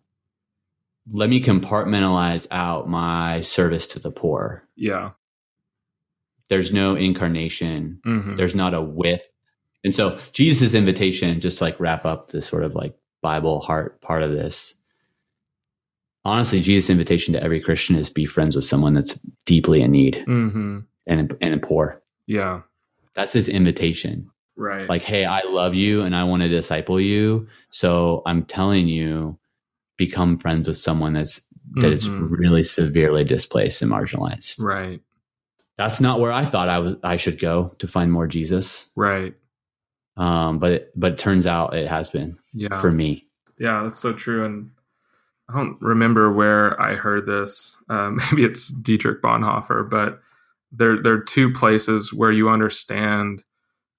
Let 1.10 1.30
me 1.30 1.40
compartmentalize 1.40 2.46
out 2.50 2.88
my 2.88 3.40
service 3.40 3.86
to 3.88 3.98
the 4.00 4.10
poor. 4.10 4.68
Yeah. 4.76 5.10
There's 6.48 6.72
no 6.72 6.96
incarnation. 6.96 8.00
hmm 8.04 8.36
There's 8.36 8.54
not 8.56 8.74
a 8.74 8.82
width. 8.82 9.22
And 9.84 9.94
so 9.94 10.18
Jesus' 10.32 10.74
invitation, 10.74 11.40
just 11.40 11.58
to, 11.58 11.64
like 11.64 11.80
wrap 11.80 12.04
up 12.04 12.28
the 12.28 12.42
sort 12.42 12.64
of 12.64 12.74
like 12.74 12.94
Bible 13.22 13.60
heart 13.60 14.00
part 14.02 14.22
of 14.22 14.32
this. 14.32 14.74
Honestly, 16.24 16.60
Jesus' 16.60 16.90
invitation 16.90 17.32
to 17.32 17.42
every 17.42 17.60
Christian 17.60 17.96
is 17.96 18.10
be 18.10 18.26
friends 18.26 18.54
with 18.56 18.64
someone 18.64 18.94
that's 18.94 19.14
deeply 19.46 19.80
in 19.80 19.92
need 19.92 20.16
hmm 20.26 20.80
and 21.06 21.34
and 21.40 21.62
poor. 21.62 22.02
Yeah. 22.26 22.62
That's 23.14 23.32
his 23.32 23.48
invitation. 23.48 24.30
Right. 24.60 24.86
Like, 24.88 25.02
hey, 25.02 25.24
I 25.24 25.40
love 25.44 25.74
you 25.74 26.02
and 26.02 26.14
I 26.14 26.24
want 26.24 26.42
to 26.42 26.48
disciple 26.48 27.00
you. 27.00 27.48
So 27.70 28.22
I'm 28.26 28.44
telling 28.44 28.88
you, 28.88 29.38
become 29.96 30.38
friends 30.38 30.68
with 30.68 30.76
someone 30.76 31.14
that's 31.14 31.46
that 31.76 31.92
is 31.92 32.06
Mhm. 32.08 32.28
really 32.30 32.62
severely 32.62 33.22
displaced 33.24 33.80
and 33.80 33.90
marginalized. 33.90 34.62
Right. 34.62 35.00
That's 35.78 36.00
not 36.00 36.20
where 36.20 36.32
I 36.32 36.44
thought 36.44 36.68
I 36.68 36.78
was 36.80 36.96
I 37.02 37.16
should 37.16 37.40
go 37.40 37.74
to 37.78 37.86
find 37.88 38.10
more 38.12 38.26
Jesus. 38.26 38.90
Right. 38.96 39.34
Um, 40.16 40.58
but 40.58 40.72
it, 40.72 40.92
but 40.96 41.12
it 41.12 41.18
turns 41.18 41.46
out 41.46 41.74
it 41.74 41.88
has 41.88 42.08
been 42.10 42.36
Yeah. 42.52 42.76
for 42.76 42.90
me. 42.90 43.26
Yeah, 43.58 43.82
that's 43.84 43.98
so 43.98 44.12
true. 44.12 44.44
And 44.44 44.70
I 45.48 45.54
don't 45.56 45.80
remember 45.80 46.30
where 46.32 46.80
I 46.80 46.96
heard 46.96 47.24
this. 47.26 47.76
Um, 47.88 48.16
maybe 48.32 48.44
it's 48.44 48.68
Dietrich 48.68 49.22
Bonhoeffer, 49.22 49.88
but 49.88 50.20
there 50.72 51.00
there 51.02 51.14
are 51.14 51.20
two 51.24 51.50
places 51.52 52.12
where 52.12 52.32
you 52.32 52.48
understand 52.50 53.42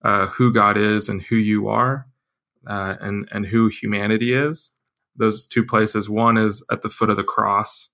uh, 0.04 0.28
who 0.28 0.52
God 0.52 0.78
is 0.78 1.10
and 1.10 1.22
who 1.22 1.36
you 1.36 1.68
are, 1.68 2.08
uh, 2.68 2.96
and 3.00 3.28
and 3.32 3.48
who 3.48 3.68
humanity 3.68 4.34
is. 4.34 4.76
Those 5.16 5.48
two 5.48 5.66
places. 5.66 6.10
One 6.10 6.38
is 6.38 6.66
at 6.72 6.82
the 6.82 6.90
foot 6.90 7.10
of 7.10 7.18
the 7.18 7.24
cross. 7.24 7.92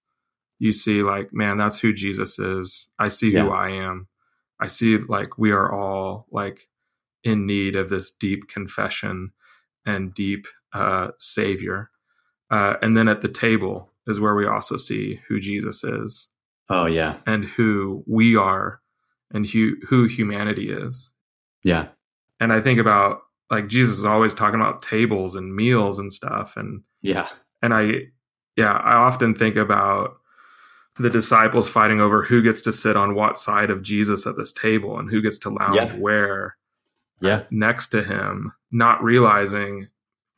You 0.60 0.72
see, 0.72 1.04
like, 1.04 1.34
man, 1.34 1.58
that's 1.58 1.80
who 1.80 1.94
Jesus 1.94 2.40
is. 2.40 2.90
I 2.98 3.10
see 3.10 3.32
who 3.32 3.38
Yeah. 3.38 3.50
I 3.50 3.70
am. 3.70 4.08
I 4.60 4.68
see, 4.68 4.98
like, 4.98 5.38
we 5.38 5.52
are 5.52 5.72
all 5.72 6.28
like 6.32 6.68
in 7.24 7.46
need 7.46 7.76
of 7.76 7.90
this 7.90 8.12
deep 8.12 8.48
confession 8.48 9.32
and 9.86 10.14
deep 10.14 10.46
uh, 10.74 11.10
Savior. 11.20 11.90
Uh, 12.50 12.76
and 12.82 12.96
then 12.96 13.08
at 13.08 13.22
the 13.22 13.28
table 13.28 13.92
is 14.08 14.20
where 14.20 14.36
we 14.36 14.48
also 14.48 14.78
see 14.78 15.20
who 15.28 15.40
Jesus 15.40 15.84
is 15.84 16.30
Oh 16.70 16.86
yeah, 16.86 17.18
and 17.26 17.46
who 17.46 18.04
we 18.08 18.36
are 18.36 18.82
and 19.32 19.46
who, 19.46 19.76
who 19.90 20.06
humanity 20.06 20.70
is. 20.72 21.14
yeah, 21.64 21.88
And 22.40 22.54
I 22.54 22.62
think 22.62 22.80
about 22.80 23.22
like 23.50 23.68
Jesus 23.68 23.98
is 23.98 24.06
always 24.06 24.34
talking 24.34 24.60
about 24.60 24.82
tables 24.82 25.36
and 25.36 25.56
meals 25.56 26.00
and 26.00 26.12
stuff. 26.12 26.58
And 26.58 26.84
yeah, 27.02 27.30
and 27.62 27.74
I 27.74 28.08
yeah, 28.56 28.74
I 28.74 28.96
often 28.98 29.36
think 29.36 29.56
about 29.56 30.18
the 30.98 31.10
disciples 31.10 31.70
fighting 31.70 32.02
over 32.02 32.24
who 32.24 32.42
gets 32.42 32.62
to 32.62 32.74
sit 32.74 32.96
on 32.98 33.14
what 33.14 33.38
side 33.38 33.70
of 33.70 33.84
Jesus 33.84 34.26
at 34.26 34.36
this 34.36 34.52
table 34.52 34.98
and 34.98 35.10
who 35.10 35.22
gets 35.22 35.38
to 35.40 35.50
lounge 35.50 35.94
Yeah. 35.94 36.00
where 36.00 36.58
yeah, 37.22 37.44
next 37.50 37.90
to 37.90 38.04
him, 38.04 38.54
not 38.72 39.04
realizing 39.04 39.88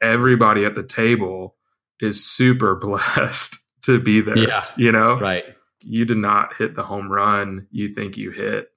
everybody 0.01 0.65
at 0.65 0.75
the 0.75 0.83
table 0.83 1.55
is 1.99 2.23
super 2.23 2.75
blessed 2.81 3.57
to 3.83 3.99
be 3.99 4.21
there. 4.21 4.37
Yeah. 4.37 4.65
You 4.77 4.91
know, 4.91 5.19
right. 5.19 5.43
you 5.81 6.05
did 6.05 6.17
not 6.17 6.55
hit 6.55 6.75
the 6.75 6.83
home 6.83 7.11
run 7.11 7.67
you 7.71 7.93
think 7.93 8.17
you 8.17 8.31
hit 8.31 8.69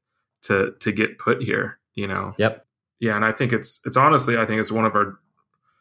to 0.43 0.73
to 0.81 0.93
get 0.93 1.19
put 1.19 1.43
here, 1.43 1.79
you 1.95 2.07
know. 2.07 2.35
Yep. 2.39 2.67
Yeah, 3.03 3.17
and 3.17 3.25
I 3.25 3.33
think 3.33 3.53
it's 3.53 3.81
it's 3.85 3.97
honestly 3.97 4.37
I 4.39 4.47
think 4.47 4.61
it's 4.61 4.71
one 4.71 4.85
of 4.85 4.95
our 4.95 5.19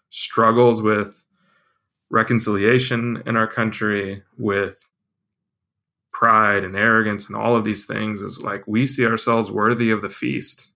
struggles 0.10 0.82
with 0.82 1.24
reconciliation 2.10 3.22
in 3.28 3.38
our 3.38 3.46
country 3.46 4.24
with 4.40 4.90
pride 6.12 6.64
and 6.64 6.76
arrogance 6.76 7.28
and 7.28 7.36
all 7.36 7.56
of 7.56 7.64
these 7.64 7.86
things 7.86 8.24
is 8.24 8.42
like 8.42 8.64
we 8.66 8.88
see 8.88 9.06
ourselves 9.06 9.52
worthy 9.52 9.92
of 9.92 10.02
the 10.02 10.10
feast. 10.10 10.72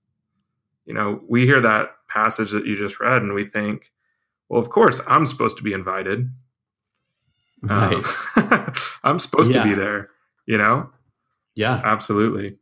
You 0.85 0.93
know, 0.93 1.19
we 1.27 1.47
hear 1.47 1.59
that 1.61 1.87
passage 2.09 2.51
that 2.51 2.67
you 2.67 2.75
just 2.75 2.99
read 2.99 3.23
and 3.23 3.33
we 3.33 3.47
think, 3.47 3.91
well, 4.47 4.61
of 4.61 4.69
course, 4.69 5.01
I'm 5.07 5.25
supposed 5.25 5.57
to 5.57 5.63
be 5.63 5.73
invited. 5.73 6.29
Right. 7.63 8.05
Um, 8.35 8.71
I'm 9.03 9.17
supposed 9.17 9.51
to 9.51 9.63
be 9.63 9.73
there, 9.73 10.09
you 10.45 10.59
know? 10.59 10.91
yeah. 11.55 11.81
Absolutely. 11.83 12.57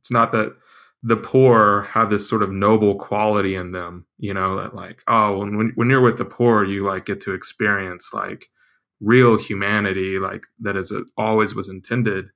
It's 0.00 0.10
not 0.10 0.32
that 0.32 0.56
the 1.02 1.16
poor 1.16 1.82
have 1.90 2.10
this 2.10 2.28
sort 2.28 2.42
of 2.42 2.50
noble 2.50 2.94
quality 2.94 3.54
in 3.54 3.72
them, 3.72 4.06
you 4.18 4.34
know, 4.34 4.56
that 4.56 4.74
like, 4.74 5.02
oh, 5.06 5.38
when 5.38 5.72
when, 5.74 5.90
you're 5.90 6.00
with 6.00 6.18
the 6.18 6.24
poor, 6.24 6.64
you 6.64 6.86
like 6.86 7.06
get 7.06 7.20
to 7.20 7.34
experience 7.34 8.10
like 8.12 8.48
real 9.00 9.38
humanity, 9.38 10.18
like 10.18 10.46
that 10.60 10.76
is 10.76 10.92
always 11.16 11.54
was 11.54 11.68
intended. 11.68 12.30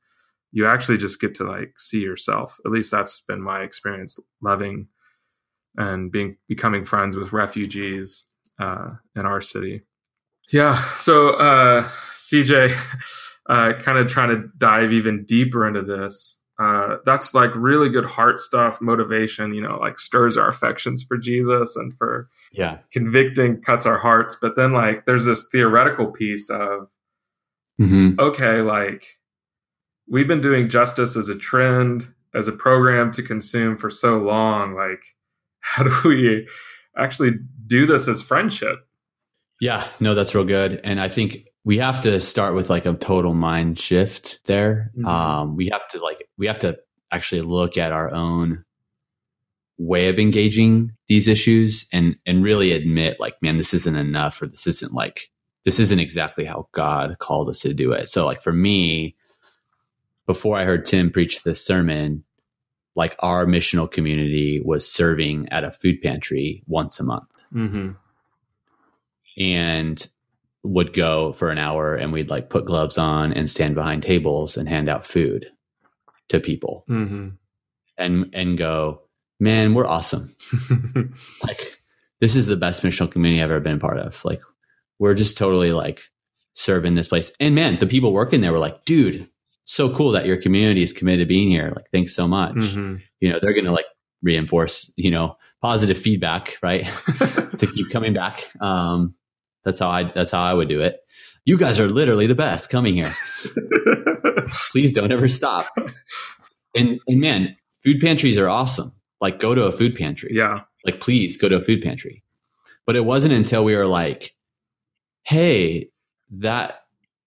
You 0.53 0.67
actually 0.67 0.99
just 0.99 1.21
get 1.21 1.35
to 1.37 1.45
like 1.45 1.79
see 1.79 2.01
yourself. 2.01 2.59
At 2.65 2.73
least 2.73 2.91
that's 2.91 3.21
been 3.21 3.43
my 3.43 3.63
experience 3.63 4.19
loving 4.43 4.89
and 5.77 6.11
being 6.11 6.37
becoming 6.49 6.85
friends 6.85 7.17
with 7.17 7.33
refugees 7.33 8.31
uh, 8.61 8.91
in 9.17 9.25
our 9.25 9.41
city. 9.41 9.83
Yeah. 10.53 10.83
So 10.97 11.31
uh, 11.31 11.89
CJ, 12.13 12.77
uh, 13.49 13.73
kind 13.79 13.99
of 13.99 14.09
trying 14.09 14.31
to 14.31 14.49
dive 14.59 14.93
even 14.93 15.25
deeper 15.25 15.67
into 15.67 15.83
this. 15.83 16.40
Uh, 16.61 16.97
that's 17.07 17.33
like 17.35 17.51
really 17.55 17.89
good 17.89 18.05
heart 18.05 18.39
stuff, 18.39 18.81
motivation, 18.83 19.55
you 19.55 19.63
know, 19.63 19.79
like 19.79 19.99
stirs 19.99 20.37
our 20.37 20.49
affections 20.49 21.03
for 21.03 21.17
Jesus 21.17 21.75
and 21.75 21.95
for 21.97 22.29
Yeah. 22.53 22.79
convicting, 22.93 23.63
cuts 23.63 23.87
our 23.87 23.99
hearts. 23.99 24.37
But 24.41 24.57
then, 24.57 24.73
like, 24.73 25.07
there's 25.07 25.25
this 25.25 25.49
theoretical 25.51 26.09
piece 26.13 26.51
of, 26.51 26.89
hmm 27.79 28.11
okay, 28.19 28.61
like, 28.61 29.07
we've 30.07 30.29
been 30.29 30.41
doing 30.43 30.69
justice 30.69 31.17
as 31.17 31.29
a 31.31 31.39
trend 31.39 32.13
as 32.35 32.47
a 32.47 32.53
program 32.53 33.11
to 33.13 33.23
consume 33.23 33.77
for 33.77 33.91
so 33.91 34.19
long, 34.19 34.75
like 34.75 35.03
how 35.61 35.83
do 35.83 35.93
we 36.05 36.47
actually 36.97 37.33
do 37.67 37.87
this 37.87 38.07
as 38.07 38.21
friendship? 38.21 38.79
Yeah, 39.61 39.87
no, 39.99 40.15
that's 40.15 40.35
real 40.35 40.45
good. 40.45 40.81
And 40.85 41.01
I 41.01 41.09
think 41.09 41.47
we 41.65 41.79
have 41.79 42.03
to 42.03 42.21
start 42.21 42.55
with 42.55 42.71
like 42.71 42.87
a 42.87 42.95
total 42.95 43.35
mind 43.35 43.79
shift 43.79 44.41
there. 44.45 44.91
Mm-hmm. 44.97 45.07
Um, 45.07 45.57
we 45.57 45.69
have 45.71 45.87
to 45.89 46.03
like 46.03 46.27
we 46.39 46.47
have 46.47 46.59
to 46.61 46.79
actually 47.11 47.43
look 47.43 47.77
at 47.77 47.93
our 47.93 48.13
own 48.13 48.65
way 49.81 50.09
of 50.09 50.19
engaging 50.19 50.93
these 51.09 51.27
issues 51.27 51.89
and 51.91 52.15
and 52.27 52.45
really 52.45 52.73
admit 52.73 53.19
like 53.19 53.35
man 53.41 53.57
this 53.57 53.73
isn't 53.73 53.97
enough 53.97 54.41
or 54.43 54.47
this 54.47 54.67
isn't 54.67 54.93
like 54.93 55.31
this 55.65 55.81
isn't 55.81 56.01
exactly 56.01 56.45
how 56.45 56.69
god 56.73 57.17
called 57.19 57.49
us 57.49 57.61
to 57.61 57.73
do 57.73 57.91
it 57.91 58.07
so 58.07 58.27
like 58.27 58.43
for 58.43 58.53
me 58.53 59.17
before 60.27 60.59
i 60.59 60.65
heard 60.65 60.85
tim 60.85 61.11
preach 61.11 61.45
this 61.45 61.65
sermon 61.65 62.23
like 62.95 63.17
our 63.21 63.47
missional 63.47 63.91
community 63.91 64.61
was 64.63 64.87
serving 64.87 65.49
at 65.51 65.65
a 65.65 65.71
food 65.71 65.99
pantry 66.03 66.63
once 66.67 67.01
a 67.01 67.05
month 67.05 67.47
mm-hmm. 67.51 67.93
and 69.43 70.09
would 70.63 70.93
go 70.93 71.33
for 71.33 71.51
an 71.51 71.59
hour 71.59 71.95
and 71.95 72.13
we'd 72.13 72.31
like 72.31 72.51
put 72.51 72.67
gloves 72.67 72.99
on 72.99 73.33
and 73.33 73.49
stand 73.49 73.75
behind 73.75 74.03
tables 74.03 74.57
and 74.57 74.69
hand 74.69 74.89
out 74.89 75.07
food 75.07 75.47
to 76.29 76.39
people 76.39 76.85
mm-hmm. 76.89 77.29
and 77.97 78.31
and 78.35 78.59
go 78.59 79.03
man, 79.41 79.75
we're 79.75 79.87
awesome. 79.87 80.37
like, 81.43 81.81
this 82.21 82.37
is 82.37 82.47
the 82.47 82.57
best 82.57 82.83
missional 82.83 83.11
community 83.11 83.43
I've 83.43 83.51
ever 83.51 83.61
been 83.61 83.81
part 83.81 83.99
of. 83.99 84.23
Like, 84.25 84.41
we're 84.99 85.15
just 85.15 85.39
totally 85.39 85.73
like 85.73 86.03
serving 86.53 86.95
this 86.95 87.09
place. 87.09 87.33
And 87.41 87.55
man, 87.55 87.79
the 87.79 87.87
people 87.87 88.13
working 88.13 88.43
there 88.43 88.53
were 88.53 88.59
like, 88.59 88.85
dude, 88.85 89.29
so 89.65 89.93
cool 89.95 90.13
that 90.13 90.27
your 90.27 90.37
community 90.37 90.83
is 90.83 90.93
committed 90.93 91.27
to 91.27 91.29
being 91.29 91.51
here. 91.51 91.73
Like, 91.75 91.91
thanks 91.91 92.15
so 92.15 92.29
much. 92.29 92.57
Mm-hmm. 92.57 92.97
You 93.21 93.33
know, 93.33 93.39
they're 93.41 93.55
going 93.55 93.65
to 93.65 93.73
like 93.73 93.87
reinforce, 94.23 94.93
you 94.97 95.11
know, 95.11 95.37
positive 95.63 95.97
feedback, 95.97 96.59
right? 96.63 96.85
to 97.57 97.71
keep 97.75 97.91
coming 97.91 98.13
back. 98.13 98.45
Um, 98.61 99.15
that's 99.65 99.81
how 99.81 99.91
I, 99.91 100.11
that's 100.15 100.31
how 100.31 100.43
I 100.43 100.55
would 100.55 100.69
do 100.69 100.81
it. 100.81 101.01
You 101.45 101.59
guys 101.59 101.81
are 101.81 101.89
literally 101.89 102.27
the 102.27 102.35
best 102.35 102.71
coming 102.71 102.95
here. 102.95 103.13
Please 104.73 104.93
don't 104.93 105.13
ever 105.13 105.29
stop. 105.29 105.67
And, 106.77 107.01
and 107.07 107.21
man, 107.21 107.57
food 107.83 108.01
pantries 108.01 108.39
are 108.39 108.49
awesome 108.49 108.93
like 109.21 109.39
go 109.39 109.55
to 109.55 109.65
a 109.65 109.73
food 109.73 109.95
pantry. 109.95 110.31
Yeah. 110.33 110.61
Like 110.85 111.01
please 111.01 111.37
go 111.37 111.49
to 111.49 111.57
a 111.57 111.61
food 111.61 111.83
pantry. 111.83 112.25
But 112.87 112.97
it 112.97 113.05
wasn't 113.05 113.35
until 113.35 113.65
we 113.65 113.77
were 113.77 113.87
like, 113.87 114.35
hey, 115.25 115.91
that 116.31 116.81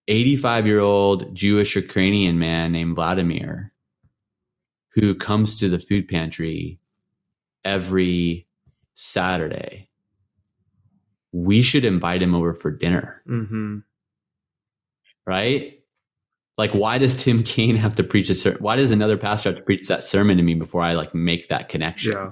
85 0.07 0.67
year 0.67 0.79
old 0.79 1.35
Jewish 1.35 1.75
Ukrainian 1.75 2.39
man 2.39 2.71
named 2.71 2.95
Vladimir 2.95 3.71
who 4.95 5.15
comes 5.15 5.59
to 5.59 5.69
the 5.69 5.79
food 5.79 6.07
pantry 6.07 6.79
every 7.65 8.47
Saturday, 8.95 9.89
we 11.33 11.61
should 11.61 11.83
invite 11.83 12.23
him 12.23 12.33
over 12.33 12.53
for 12.53 12.71
dinner. 12.71 13.21
Mm-hmm. 13.27 13.79
Right? 15.25 15.83
like 16.57 16.71
why 16.71 16.97
does 16.97 17.15
tim 17.15 17.43
kaine 17.43 17.75
have 17.75 17.95
to 17.95 18.03
preach 18.03 18.29
a 18.29 18.35
sermon 18.35 18.61
why 18.61 18.75
does 18.75 18.91
another 18.91 19.17
pastor 19.17 19.49
have 19.49 19.57
to 19.57 19.63
preach 19.63 19.87
that 19.87 20.03
sermon 20.03 20.37
to 20.37 20.43
me 20.43 20.53
before 20.53 20.81
i 20.81 20.93
like 20.93 21.13
make 21.13 21.49
that 21.49 21.69
connection 21.69 22.13
yeah. 22.13 22.31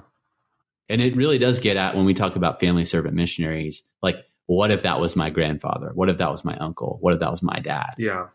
and 0.88 1.00
it 1.00 1.16
really 1.16 1.38
does 1.38 1.58
get 1.58 1.76
at 1.76 1.96
when 1.96 2.04
we 2.04 2.14
talk 2.14 2.36
about 2.36 2.60
family 2.60 2.84
servant 2.84 3.14
missionaries 3.14 3.84
like 4.02 4.16
what 4.46 4.70
if 4.70 4.82
that 4.82 5.00
was 5.00 5.16
my 5.16 5.30
grandfather 5.30 5.90
what 5.94 6.08
if 6.08 6.18
that 6.18 6.30
was 6.30 6.44
my 6.44 6.56
uncle 6.56 6.98
what 7.00 7.14
if 7.14 7.20
that 7.20 7.30
was 7.30 7.42
my 7.42 7.58
dad 7.60 7.94
yeah 7.98 8.26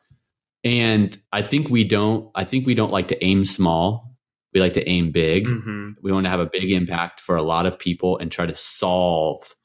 and 0.64 1.20
i 1.32 1.42
think 1.42 1.70
we 1.70 1.84
don't 1.84 2.30
i 2.36 2.44
think 2.44 2.66
we 2.66 2.76
don't 2.76 2.92
like 2.92 3.08
to 3.08 3.24
aim 3.24 3.44
small 3.44 4.16
we 4.54 4.62
like 4.62 4.74
to 4.74 4.90
aim 4.90 5.12
big 5.12 5.46
mm-hmm. 5.46 5.92
we 6.02 6.12
want 6.12 6.26
to 6.26 6.30
have 6.30 6.40
a 6.40 6.50
big 6.52 6.72
impact 6.72 7.20
for 7.20 7.36
a 7.36 7.44
lot 7.44 7.66
of 7.66 7.78
people 7.78 8.18
and 8.18 8.32
try 8.32 8.46
to 8.46 8.56
solve 8.56 9.56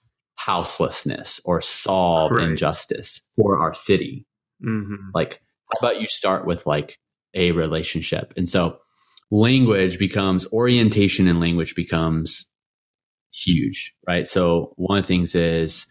houselessness 0.46 1.40
or 1.44 1.60
solve 1.60 2.32
right. 2.32 2.48
injustice 2.48 3.22
for 3.36 3.58
our 3.58 3.74
city 3.74 4.26
mm-hmm. 4.64 4.96
like 5.14 5.40
how 5.72 5.86
about 5.86 6.00
you 6.00 6.06
start 6.06 6.46
with 6.46 6.66
like 6.66 6.98
a 7.34 7.52
relationship? 7.52 8.32
And 8.36 8.48
so 8.48 8.78
language 9.30 9.98
becomes 9.98 10.46
orientation 10.52 11.26
and 11.26 11.40
language 11.40 11.74
becomes 11.74 12.48
huge, 13.32 13.94
right? 14.06 14.26
So 14.26 14.74
one 14.76 14.98
of 14.98 15.04
the 15.04 15.08
things 15.08 15.34
is 15.34 15.86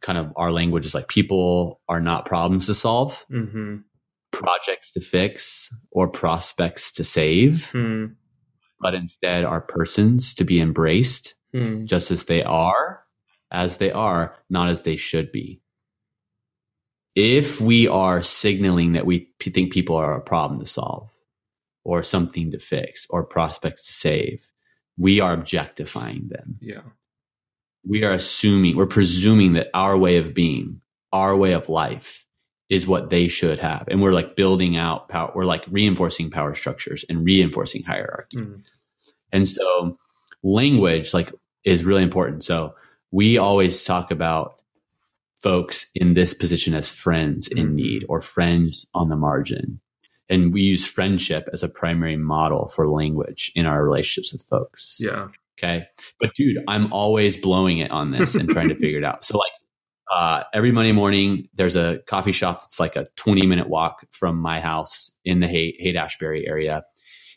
kind 0.00 0.18
of 0.18 0.32
our 0.36 0.52
language 0.52 0.86
is 0.86 0.94
like 0.94 1.08
people 1.08 1.80
are 1.88 2.00
not 2.00 2.24
problems 2.24 2.66
to 2.66 2.74
solve, 2.74 3.26
mm-hmm. 3.30 3.76
projects 4.30 4.92
to 4.92 5.00
fix, 5.00 5.74
or 5.90 6.08
prospects 6.08 6.92
to 6.92 7.04
save, 7.04 7.70
mm. 7.72 8.14
but 8.80 8.94
instead 8.94 9.44
are 9.44 9.60
persons 9.60 10.34
to 10.34 10.44
be 10.44 10.60
embraced 10.60 11.34
mm. 11.54 11.84
just 11.84 12.10
as 12.10 12.24
they 12.24 12.42
are, 12.42 13.02
as 13.50 13.78
they 13.78 13.92
are, 13.92 14.36
not 14.50 14.68
as 14.68 14.84
they 14.84 14.96
should 14.96 15.32
be 15.32 15.60
if 17.16 17.62
we 17.62 17.88
are 17.88 18.20
signaling 18.20 18.92
that 18.92 19.06
we 19.06 19.30
think 19.40 19.72
people 19.72 19.96
are 19.96 20.14
a 20.14 20.20
problem 20.20 20.60
to 20.60 20.66
solve 20.66 21.10
or 21.82 22.02
something 22.02 22.50
to 22.50 22.58
fix 22.58 23.06
or 23.08 23.24
prospects 23.24 23.86
to 23.86 23.92
save, 23.92 24.52
we 24.98 25.18
are 25.18 25.32
objectifying 25.32 26.28
them. 26.28 26.56
Yeah. 26.60 26.82
We 27.84 28.04
are 28.04 28.12
assuming, 28.12 28.76
we're 28.76 28.86
presuming 28.86 29.54
that 29.54 29.70
our 29.72 29.96
way 29.96 30.18
of 30.18 30.34
being, 30.34 30.82
our 31.10 31.34
way 31.34 31.52
of 31.52 31.70
life 31.70 32.26
is 32.68 32.86
what 32.86 33.08
they 33.08 33.28
should 33.28 33.58
have. 33.58 33.88
And 33.88 34.02
we're 34.02 34.12
like 34.12 34.36
building 34.36 34.76
out 34.76 35.08
power, 35.08 35.32
we're 35.34 35.44
like 35.44 35.64
reinforcing 35.70 36.30
power 36.30 36.54
structures 36.54 37.04
and 37.08 37.24
reinforcing 37.24 37.84
hierarchy. 37.84 38.36
Mm. 38.36 38.62
And 39.32 39.48
so 39.48 39.96
language 40.42 41.14
like 41.14 41.32
is 41.64 41.84
really 41.84 42.02
important. 42.02 42.44
So 42.44 42.74
we 43.10 43.38
always 43.38 43.84
talk 43.84 44.10
about 44.10 44.60
folks 45.42 45.90
in 45.94 46.14
this 46.14 46.34
position 46.34 46.74
as 46.74 46.90
friends 46.90 47.48
in 47.48 47.68
mm-hmm. 47.68 47.76
need 47.76 48.04
or 48.08 48.20
friends 48.20 48.86
on 48.94 49.08
the 49.08 49.16
margin. 49.16 49.80
And 50.28 50.52
we 50.52 50.62
use 50.62 50.88
friendship 50.88 51.48
as 51.52 51.62
a 51.62 51.68
primary 51.68 52.16
model 52.16 52.68
for 52.68 52.88
language 52.88 53.52
in 53.54 53.64
our 53.64 53.84
relationships 53.84 54.32
with 54.32 54.42
folks. 54.42 54.96
Yeah. 54.98 55.28
Okay. 55.58 55.86
But 56.18 56.32
dude, 56.36 56.58
I'm 56.66 56.92
always 56.92 57.36
blowing 57.36 57.78
it 57.78 57.90
on 57.90 58.10
this 58.10 58.34
and 58.34 58.48
trying 58.48 58.68
to 58.68 58.76
figure 58.76 58.98
it 58.98 59.04
out. 59.04 59.24
So 59.24 59.38
like 59.38 59.52
uh, 60.12 60.42
every 60.52 60.72
Monday 60.72 60.92
morning, 60.92 61.48
there's 61.54 61.76
a 61.76 62.00
coffee 62.06 62.32
shop 62.32 62.60
that's 62.60 62.80
like 62.80 62.96
a 62.96 63.06
20 63.16 63.46
minute 63.46 63.68
walk 63.68 64.04
from 64.10 64.36
my 64.36 64.60
house 64.60 65.16
in 65.24 65.40
the 65.40 65.46
Haight 65.46 65.96
Ashbury 65.96 66.46
area. 66.46 66.82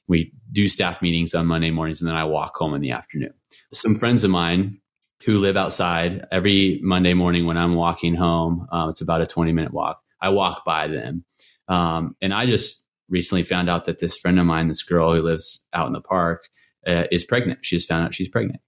We 0.08 0.34
do 0.52 0.68
staff 0.68 1.02
meetings 1.02 1.36
on 1.36 1.46
Monday 1.46 1.70
mornings 1.70 2.02
and 2.02 2.10
then 2.10 2.16
I 2.16 2.24
walk 2.24 2.56
home 2.56 2.74
in 2.74 2.82
the 2.82 2.92
afternoon. 2.92 3.34
Some 3.74 3.94
friends 3.94 4.24
of 4.24 4.32
mine 4.32 4.80
who 5.26 5.40
live 5.40 5.58
outside 5.58 6.26
every 6.32 6.80
Monday 6.82 7.14
morning 7.14 7.46
when 7.46 7.58
I'm 7.58 7.76
walking 7.76 8.16
home. 8.16 8.68
Um, 8.72 8.90
it's 8.90 9.02
about 9.02 9.22
a 9.22 9.28
20 9.28 9.52
minute 9.52 9.74
walk. 9.74 10.02
I 10.22 10.30
walk 10.30 10.64
by 10.66 10.88
them. 10.88 11.26
Um, 11.68 12.16
and 12.22 12.34
I 12.34 12.46
just 12.46 12.86
recently 13.10 13.44
found 13.44 13.70
out 13.70 13.86
that 13.86 14.00
this 14.00 14.18
friend 14.18 14.40
of 14.40 14.46
mine, 14.46 14.68
this 14.68 14.84
girl 14.84 15.14
who 15.14 15.22
lives 15.22 15.66
out 15.74 15.88
in 15.88 15.94
the 15.94 16.02
park, 16.02 16.48
uh, 16.88 17.04
is 17.12 17.26
pregnant. 17.26 17.60
She 17.64 17.76
just 17.76 17.90
found 17.90 18.06
out 18.06 18.14
she's 18.14 18.30
pregnant. 18.30 18.62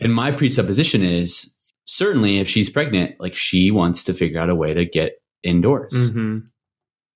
And 0.00 0.12
my 0.12 0.32
presupposition 0.32 1.02
is 1.02 1.54
certainly 1.84 2.38
if 2.38 2.48
she's 2.48 2.70
pregnant, 2.70 3.20
like 3.20 3.34
she 3.34 3.70
wants 3.70 4.02
to 4.04 4.14
figure 4.14 4.40
out 4.40 4.50
a 4.50 4.54
way 4.54 4.74
to 4.74 4.84
get 4.84 5.14
indoors. 5.42 6.10
Mm-hmm. 6.10 6.38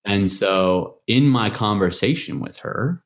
And 0.04 0.30
so 0.30 0.98
in 1.08 1.26
my 1.26 1.50
conversation 1.50 2.38
with 2.38 2.58
her, 2.58 3.02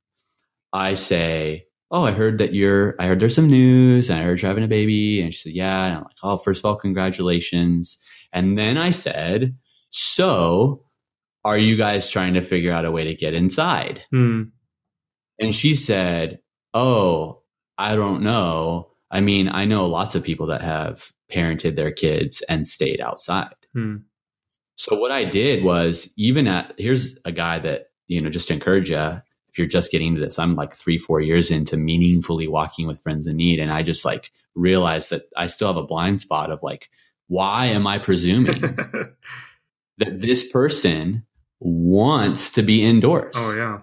I 0.72 0.94
say, 0.94 1.64
oh, 1.90 2.04
I 2.04 2.12
heard 2.12 2.38
that 2.38 2.54
you're, 2.54 2.94
I 3.00 3.06
heard 3.06 3.20
there's 3.20 3.34
some 3.34 3.48
news 3.48 4.10
and 4.10 4.20
I 4.20 4.22
heard 4.22 4.40
you're 4.40 4.48
having 4.48 4.64
a 4.64 4.68
baby. 4.68 5.20
And 5.20 5.34
she 5.34 5.40
said, 5.40 5.52
yeah. 5.52 5.86
And 5.86 5.96
I'm 5.96 6.02
like, 6.04 6.16
oh, 6.22 6.36
first 6.36 6.64
of 6.64 6.68
all, 6.68 6.76
congratulations. 6.76 8.00
And 8.32 8.56
then 8.56 8.78
I 8.78 8.90
said, 8.90 9.56
so 9.62 10.84
are 11.44 11.58
you 11.58 11.76
guys 11.76 12.08
trying 12.08 12.34
to 12.34 12.42
figure 12.42 12.72
out 12.72 12.84
a 12.84 12.92
way 12.92 13.04
to 13.04 13.14
get 13.14 13.34
inside? 13.34 14.04
Hmm. 14.10 14.44
And 15.40 15.54
she 15.54 15.74
said, 15.74 16.40
oh, 16.74 17.42
I 17.78 17.96
don't 17.96 18.22
know. 18.22 18.90
I 19.10 19.20
mean, 19.20 19.48
I 19.48 19.64
know 19.64 19.86
lots 19.86 20.14
of 20.14 20.22
people 20.22 20.46
that 20.46 20.62
have 20.62 21.10
parented 21.32 21.74
their 21.74 21.90
kids 21.90 22.42
and 22.48 22.66
stayed 22.66 23.00
outside. 23.00 23.54
Hmm. 23.72 23.96
So 24.76 24.96
what 24.96 25.10
I 25.10 25.24
did 25.24 25.64
was 25.64 26.12
even 26.16 26.46
at, 26.46 26.74
here's 26.78 27.18
a 27.24 27.32
guy 27.32 27.58
that, 27.58 27.86
you 28.06 28.20
know, 28.20 28.30
just 28.30 28.48
to 28.48 28.54
encourage 28.54 28.90
you, 28.90 29.20
if 29.50 29.58
you're 29.58 29.66
just 29.66 29.90
getting 29.90 30.08
into 30.08 30.20
this, 30.20 30.38
I'm 30.38 30.54
like 30.54 30.74
three, 30.74 30.98
four 30.98 31.20
years 31.20 31.50
into 31.50 31.76
meaningfully 31.76 32.46
walking 32.46 32.86
with 32.86 33.00
friends 33.00 33.26
in 33.26 33.36
need. 33.36 33.58
And 33.58 33.72
I 33.72 33.82
just 33.82 34.04
like 34.04 34.30
realized 34.54 35.10
that 35.10 35.24
I 35.36 35.48
still 35.48 35.68
have 35.68 35.76
a 35.76 35.82
blind 35.82 36.20
spot 36.20 36.52
of 36.52 36.62
like, 36.62 36.88
why 37.26 37.66
am 37.66 37.86
I 37.86 37.98
presuming 37.98 38.60
that 39.98 40.20
this 40.20 40.50
person 40.50 41.26
wants 41.58 42.52
to 42.52 42.62
be 42.62 42.84
indoors? 42.84 43.34
Oh, 43.36 43.54
yeah. 43.56 43.78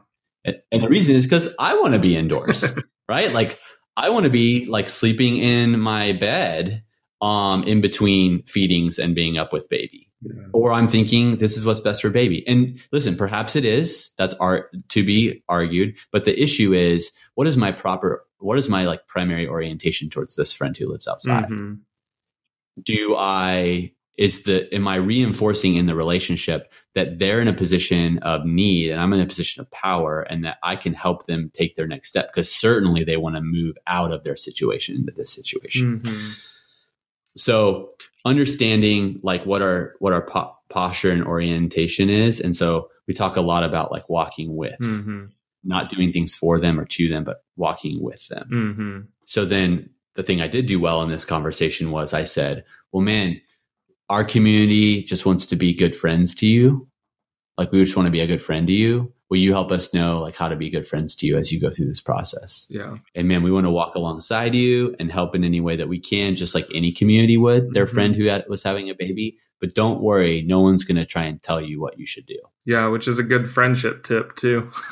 And, 0.46 0.62
and 0.72 0.84
the 0.84 0.90
reason 0.90 1.16
is 1.16 1.26
because 1.26 1.54
I 1.60 1.76
want 1.76 1.94
to 1.94 2.00
be 2.00 2.16
indoors, 2.16 2.78
right? 3.10 3.34
Like, 3.34 3.60
I 3.98 4.10
want 4.10 4.24
to 4.24 4.30
be 4.30 4.66
like 4.68 4.88
sleeping 4.88 5.38
in 5.38 5.80
my 5.80 6.14
bed 6.14 6.84
um, 7.22 7.64
in 7.64 7.82
between 7.82 8.44
feedings 8.44 9.00
and 9.00 9.16
being 9.16 9.38
up 9.38 9.52
with 9.54 9.70
baby. 9.70 10.08
Yeah. 10.22 10.34
Or 10.54 10.72
I'm 10.72 10.88
thinking 10.88 11.38
this 11.38 11.58
is 11.58 11.66
what's 11.66 11.80
best 11.80 12.02
for 12.02 12.10
baby. 12.10 12.44
And 12.48 12.80
listen, 12.92 13.16
perhaps 13.16 13.56
it 13.56 13.66
is. 13.66 14.12
That's 14.18 14.34
art 14.36 14.72
to 14.90 15.04
be 15.06 15.44
argued. 15.48 15.96
But 16.12 16.26
the 16.26 16.42
issue 16.42 16.74
is, 16.74 17.12
what 17.36 17.48
is 17.48 17.58
my 17.58 17.72
proper, 17.72 18.26
what 18.40 18.58
is 18.58 18.68
my 18.70 18.86
like 18.86 19.08
primary 19.08 19.48
orientation 19.48 20.10
towards 20.10 20.36
this 20.36 20.54
friend 20.54 20.76
who 20.76 20.90
lives 20.90 21.08
outside? 21.08 21.46
Mhm. 21.50 21.80
do 22.84 23.16
I 23.18 23.92
is 24.18 24.44
the 24.44 24.74
am 24.74 24.88
I 24.88 24.96
reinforcing 24.96 25.76
in 25.76 25.86
the 25.86 25.96
relationship 25.96 26.72
that 26.96 27.20
they're 27.20 27.42
in 27.42 27.48
a 27.48 27.54
position 27.54 28.18
of 28.20 28.46
need 28.46 28.92
and 28.92 29.00
I'm 29.00 29.14
in 29.14 29.20
a 29.20 29.26
position 29.26 29.62
of 29.62 29.70
power 29.72 30.22
and 30.22 30.44
that 30.46 30.58
I 30.64 30.76
can 30.76 30.94
help 30.94 31.26
them 31.26 31.52
take 31.54 31.76
their 31.76 31.88
next 31.88 32.10
step 32.10 32.28
because 32.28 32.54
certainly 32.54 33.04
they 33.04 33.18
want 33.18 33.36
to 33.36 33.42
move 33.42 33.76
out 33.88 34.12
of 34.12 34.24
their 34.24 34.36
situation 34.36 34.96
into 34.96 35.12
this 35.16 35.32
situation. 35.34 36.00
Mhm. 36.00 36.54
So 37.38 37.92
understanding 38.26 39.20
like 39.24 39.46
what 39.46 39.62
our 39.62 39.94
what 40.00 40.14
our 40.14 40.22
po- 40.26 40.54
posture 40.70 41.12
and 41.12 41.24
orientation 41.24 42.10
is 42.10 42.42
and 42.42 42.56
so 42.56 42.90
we 43.08 43.14
talk 43.14 43.38
a 43.38 43.42
lot 43.42 43.64
about 43.64 43.90
like 43.92 44.08
walking 44.10 44.56
with 44.56 44.78
Mhm. 44.82 45.30
not 45.64 45.90
doing 45.90 46.12
things 46.12 46.36
for 46.36 46.60
them 46.60 46.78
or 46.80 46.86
to 46.86 47.08
them 47.08 47.24
but 47.24 47.44
walking 47.56 48.02
with 48.04 48.28
them. 48.28 48.50
Mhm. 48.52 49.08
So 49.26 49.46
then 49.46 49.90
the 50.16 50.24
thing 50.24 50.42
I 50.42 50.48
did 50.48 50.66
do 50.66 50.80
well 50.80 51.02
in 51.04 51.10
this 51.10 51.24
conversation 51.26 51.92
was 51.92 52.14
I 52.14 52.26
said, 52.26 52.66
well, 52.92 53.02
man, 53.02 53.40
our 54.10 54.24
community 54.26 55.04
just 55.04 55.26
wants 55.26 55.46
to 55.48 55.56
be 55.56 55.74
good 55.74 55.96
friends 55.96 56.36
to 56.36 56.48
you. 56.48 56.88
Like 57.58 57.72
we 57.72 57.84
just 57.84 57.96
want 57.98 58.08
to 58.08 58.12
be 58.12 58.20
a 58.20 58.28
good 58.28 58.42
friend 58.42 58.68
to 58.68 58.74
you. 58.74 59.12
Will 59.30 59.38
you 59.40 59.52
help 59.52 59.72
us 59.72 59.94
know 59.94 60.20
like 60.20 60.38
how 60.38 60.48
to 60.48 60.56
be 60.56 60.70
good 60.70 60.88
friends 60.88 61.16
to 61.18 61.26
you 61.28 61.38
as 61.38 61.52
you 61.52 61.60
go 61.60 61.70
through 61.70 61.88
this 61.88 62.00
process? 62.00 62.68
Yeah. 62.70 62.98
And 63.16 63.28
man, 63.28 63.44
we 63.44 63.52
want 63.52 63.66
to 63.66 63.72
walk 63.72 63.96
alongside 63.96 64.56
you 64.56 64.96
and 65.00 65.12
help 65.12 65.36
in 65.36 65.44
any 65.44 65.60
way 65.60 65.76
that 65.76 65.90
we 65.90 66.00
can, 66.00 66.36
just 66.36 66.56
like 66.56 66.68
any 66.74 66.92
community 66.94 67.36
would, 67.36 67.74
their 67.74 67.86
Mhm. 67.88 67.94
friend 67.94 68.16
who 68.16 68.26
had, 68.26 68.46
was 68.48 68.64
having 68.64 68.90
a 68.90 68.96
baby. 68.96 69.38
But 69.60 69.74
don't 69.74 70.02
worry, 70.02 70.44
no 70.44 70.62
one's 70.62 70.84
going 70.84 70.98
to 70.98 71.06
try 71.06 71.24
and 71.24 71.42
tell 71.42 71.60
you 71.60 71.82
what 71.82 71.98
you 71.98 72.06
should 72.06 72.28
do. 72.28 72.38
Yeah, 72.66 72.88
which 72.90 73.08
is 73.08 73.18
a 73.18 73.24
good 73.24 73.50
friendship 73.50 74.04
tip 74.04 74.36
too. 74.36 74.70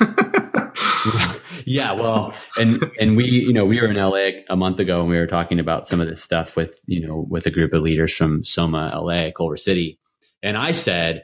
yeah, 1.64 1.92
well, 1.92 2.34
and 2.58 2.90
and 3.00 3.16
we, 3.16 3.24
you 3.26 3.52
know, 3.52 3.64
we 3.64 3.80
were 3.80 3.88
in 3.88 3.96
LA 3.96 4.42
a 4.48 4.56
month 4.56 4.80
ago 4.80 5.00
and 5.00 5.08
we 5.08 5.16
were 5.18 5.26
talking 5.26 5.60
about 5.60 5.86
some 5.86 6.00
of 6.00 6.08
this 6.08 6.22
stuff 6.22 6.56
with, 6.56 6.80
you 6.86 7.06
know, 7.06 7.26
with 7.28 7.46
a 7.46 7.50
group 7.50 7.72
of 7.72 7.82
leaders 7.82 8.14
from 8.14 8.44
Soma, 8.44 8.90
LA, 8.94 9.30
Culver 9.30 9.56
City. 9.56 9.98
And 10.42 10.56
I 10.56 10.72
said, 10.72 11.22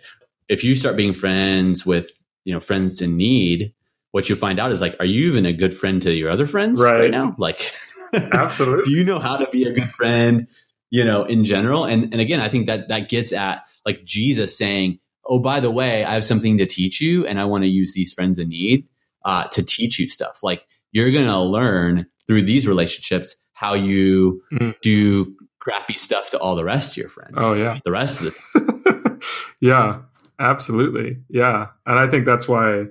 if 0.53 0.63
you 0.65 0.75
start 0.77 0.97
being 0.97 1.13
friends 1.13 1.85
with, 1.87 2.11
you 2.45 2.53
know, 2.53 2.61
friends 2.61 3.01
in 3.01 3.17
need, 3.17 3.73
what 4.13 4.29
you 4.29 4.37
find 4.37 4.61
out 4.61 4.71
is 4.73 4.81
like, 4.81 4.97
are 5.01 5.07
you 5.07 5.31
even 5.33 5.47
a 5.47 5.53
good 5.53 5.73
friend 5.75 6.03
to 6.03 6.13
your 6.15 6.31
other 6.31 6.47
friends 6.47 6.81
right, 6.83 7.01
Right. 7.01 7.11
now? 7.11 7.35
Like, 7.39 7.73
Absolutely. 8.15 8.83
do 8.85 8.91
you 8.91 9.05
know 9.05 9.19
how 9.19 9.37
to 9.37 9.49
be 9.51 9.65
a 9.65 9.73
good 9.73 9.89
friend, 9.91 10.47
you 10.91 11.05
know, 11.05 11.25
in 11.25 11.45
general? 11.45 11.85
And 11.85 12.13
and 12.13 12.21
again, 12.21 12.41
I 12.41 12.49
think 12.49 12.67
that 12.67 12.89
that 12.89 13.09
gets 13.09 13.33
at 13.33 13.63
like 13.87 14.05
Jesus 14.05 14.57
saying, 14.59 14.99
"Oh, 15.25 15.41
by 15.41 15.61
the 15.61 15.71
way, 15.71 16.05
I 16.05 16.15
have 16.15 16.25
something 16.25 16.59
to 16.59 16.67
teach 16.67 17.01
you, 17.01 17.27
and 17.27 17.41
I 17.41 17.45
want 17.47 17.65
to 17.65 17.69
use 17.71 17.95
these 17.95 18.13
friends 18.13 18.39
in 18.39 18.49
need 18.51 18.87
uh, 19.25 19.45
to 19.45 19.63
teach 19.63 19.99
you 19.99 20.09
stuff. 20.09 20.41
Like 20.43 20.67
you're 20.93 21.11
gonna 21.11 21.43
learn 21.43 22.07
through 22.27 22.43
these 22.43 22.69
relationships 22.69 23.37
how 23.55 23.73
you 23.75 24.43
Mm. 24.53 24.75
do 24.83 25.35
crappy 25.59 25.95
stuff 25.95 26.29
to 26.31 26.39
all 26.39 26.55
the 26.57 26.65
rest 26.65 26.91
of 26.93 26.97
your 26.99 27.09
friends. 27.09 27.35
Oh, 27.39 27.55
yeah. 27.55 27.79
the 27.85 27.93
rest 27.93 28.21
of 28.21 28.25
the 28.27 28.33
time. 28.61 29.21
yeah, 29.61 30.01
absolutely. 30.43 31.19
Yeah. 31.29 31.69
And 31.87 31.99
I 31.99 32.11
think 32.11 32.27
that's 32.27 32.49
why 32.49 32.87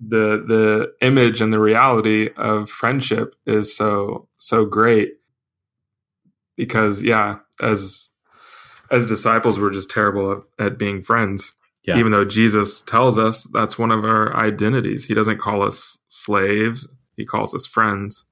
the 0.00 0.44
the 0.46 0.92
image 1.00 1.40
and 1.40 1.52
the 1.52 1.58
reality 1.58 2.30
of 2.36 2.68
friendship 2.68 3.34
is 3.46 3.74
so 3.74 4.28
so 4.38 4.64
great 4.64 5.14
because 6.56 7.02
yeah, 7.02 7.38
as 7.62 8.10
as 8.90 9.06
disciples 9.06 9.58
we're 9.58 9.70
just 9.70 9.90
terrible 9.90 10.44
at, 10.58 10.66
at 10.66 10.78
being 10.78 11.02
friends. 11.02 11.56
Yeah. 11.86 11.98
Even 11.98 12.12
though 12.12 12.24
Jesus 12.24 12.80
tells 12.80 13.18
us 13.18 13.44
that's 13.52 13.78
one 13.78 13.90
of 13.90 14.04
our 14.04 14.34
identities. 14.34 15.06
He 15.06 15.12
doesn't 15.14 15.38
call 15.38 15.62
us 15.62 15.98
slaves, 16.08 16.88
he 17.16 17.26
calls 17.26 17.54
us 17.54 17.66
friends. 17.66 18.26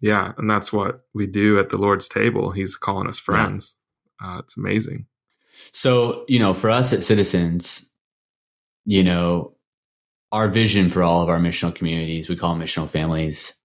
Yeah, 0.00 0.32
and 0.36 0.48
that's 0.48 0.72
what 0.72 1.00
we 1.14 1.26
do 1.26 1.58
at 1.58 1.70
the 1.70 1.78
Lord's 1.78 2.06
table. 2.06 2.50
He's 2.50 2.76
calling 2.76 3.08
us 3.08 3.18
friends. 3.18 3.78
Uh, 4.22 4.38
it's 4.38 4.56
amazing. 4.56 5.06
So, 5.76 6.24
you 6.26 6.38
know, 6.38 6.54
for 6.54 6.70
us 6.70 6.94
at 6.94 7.04
Citizens, 7.04 7.92
you 8.86 9.04
know, 9.04 9.52
our 10.32 10.48
vision 10.48 10.88
for 10.88 11.02
all 11.02 11.22
of 11.22 11.28
our 11.28 11.38
missional 11.38 11.74
communities, 11.74 12.30
we 12.30 12.36
call 12.36 12.54
them 12.54 12.64
missional 12.64 12.88
families, 12.88 13.60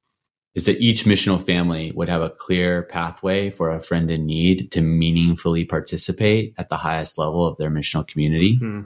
is 0.54 0.66
that 0.66 0.82
each 0.82 1.06
missional 1.06 1.42
family 1.42 1.94
would 1.94 2.10
have 2.10 2.22
a 2.22 2.30
clear 2.30 2.84
pathway 2.84 3.50
for 3.50 3.72
a 3.72 3.80
friend 3.80 4.12
in 4.12 4.26
need 4.26 4.74
to 4.74 4.82
meaningfully 4.82 5.64
participate 5.64 6.54
at 6.58 6.68
the 6.68 6.76
highest 6.76 7.18
level 7.18 7.48
of 7.48 7.56
their 7.58 7.70
missional 7.72 8.06
community. 8.06 8.58
Hmm. 8.58 8.82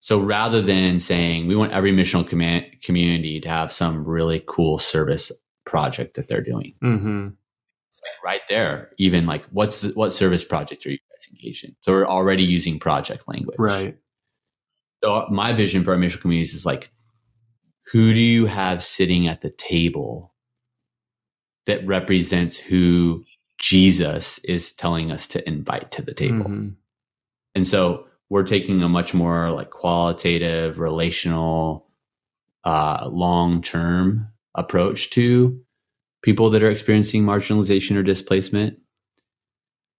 So 0.00 0.18
rather 0.18 0.60
than 0.60 0.98
saying 0.98 1.46
we 1.46 1.54
want 1.54 1.72
every 1.72 1.92
missional 1.92 2.28
command, 2.28 2.66
community 2.82 3.38
to 3.38 3.48
have 3.48 3.70
some 3.70 4.04
really 4.04 4.42
cool 4.44 4.78
service 4.78 5.30
project 5.64 6.16
that 6.16 6.26
they're 6.26 6.42
doing, 6.42 6.74
Mm-hmm. 6.82 7.26
like 7.26 8.24
right 8.24 8.42
there, 8.48 8.90
even 8.98 9.24
like 9.24 9.44
what's 9.52 9.94
what 9.94 10.12
service 10.12 10.44
project 10.44 10.84
are 10.84 10.90
you 10.90 10.98
in? 11.40 11.76
So 11.80 11.92
we're 11.92 12.06
already 12.06 12.42
using 12.44 12.78
project 12.78 13.24
language, 13.26 13.56
Right. 13.58 13.96
So 15.02 15.26
my 15.30 15.52
vision 15.52 15.84
for 15.84 15.92
our 15.92 15.98
mission 15.98 16.20
communities 16.20 16.54
is 16.54 16.64
like, 16.64 16.90
who 17.92 18.14
do 18.14 18.22
you 18.22 18.46
have 18.46 18.82
sitting 18.82 19.28
at 19.28 19.42
the 19.42 19.50
table 19.50 20.34
that 21.66 21.86
represents 21.86 22.56
who 22.56 23.24
Jesus 23.58 24.38
is 24.44 24.72
telling 24.72 25.12
us 25.12 25.26
to 25.28 25.46
invite 25.46 25.90
to 25.92 26.02
the 26.02 26.14
table? 26.14 26.46
Mhm. 26.46 26.76
And 27.54 27.66
so 27.66 28.06
we're 28.30 28.44
taking 28.44 28.82
a 28.82 28.88
much 28.88 29.12
more 29.12 29.50
like 29.50 29.70
qualitative, 29.70 30.78
relational, 30.78 31.86
uh, 32.64 33.08
long 33.12 33.60
term 33.60 34.28
approach 34.54 35.10
to 35.10 35.60
people 36.22 36.48
that 36.50 36.62
are 36.62 36.70
experiencing 36.70 37.22
marginalization 37.24 37.96
or 37.96 38.02
displacement 38.02 38.78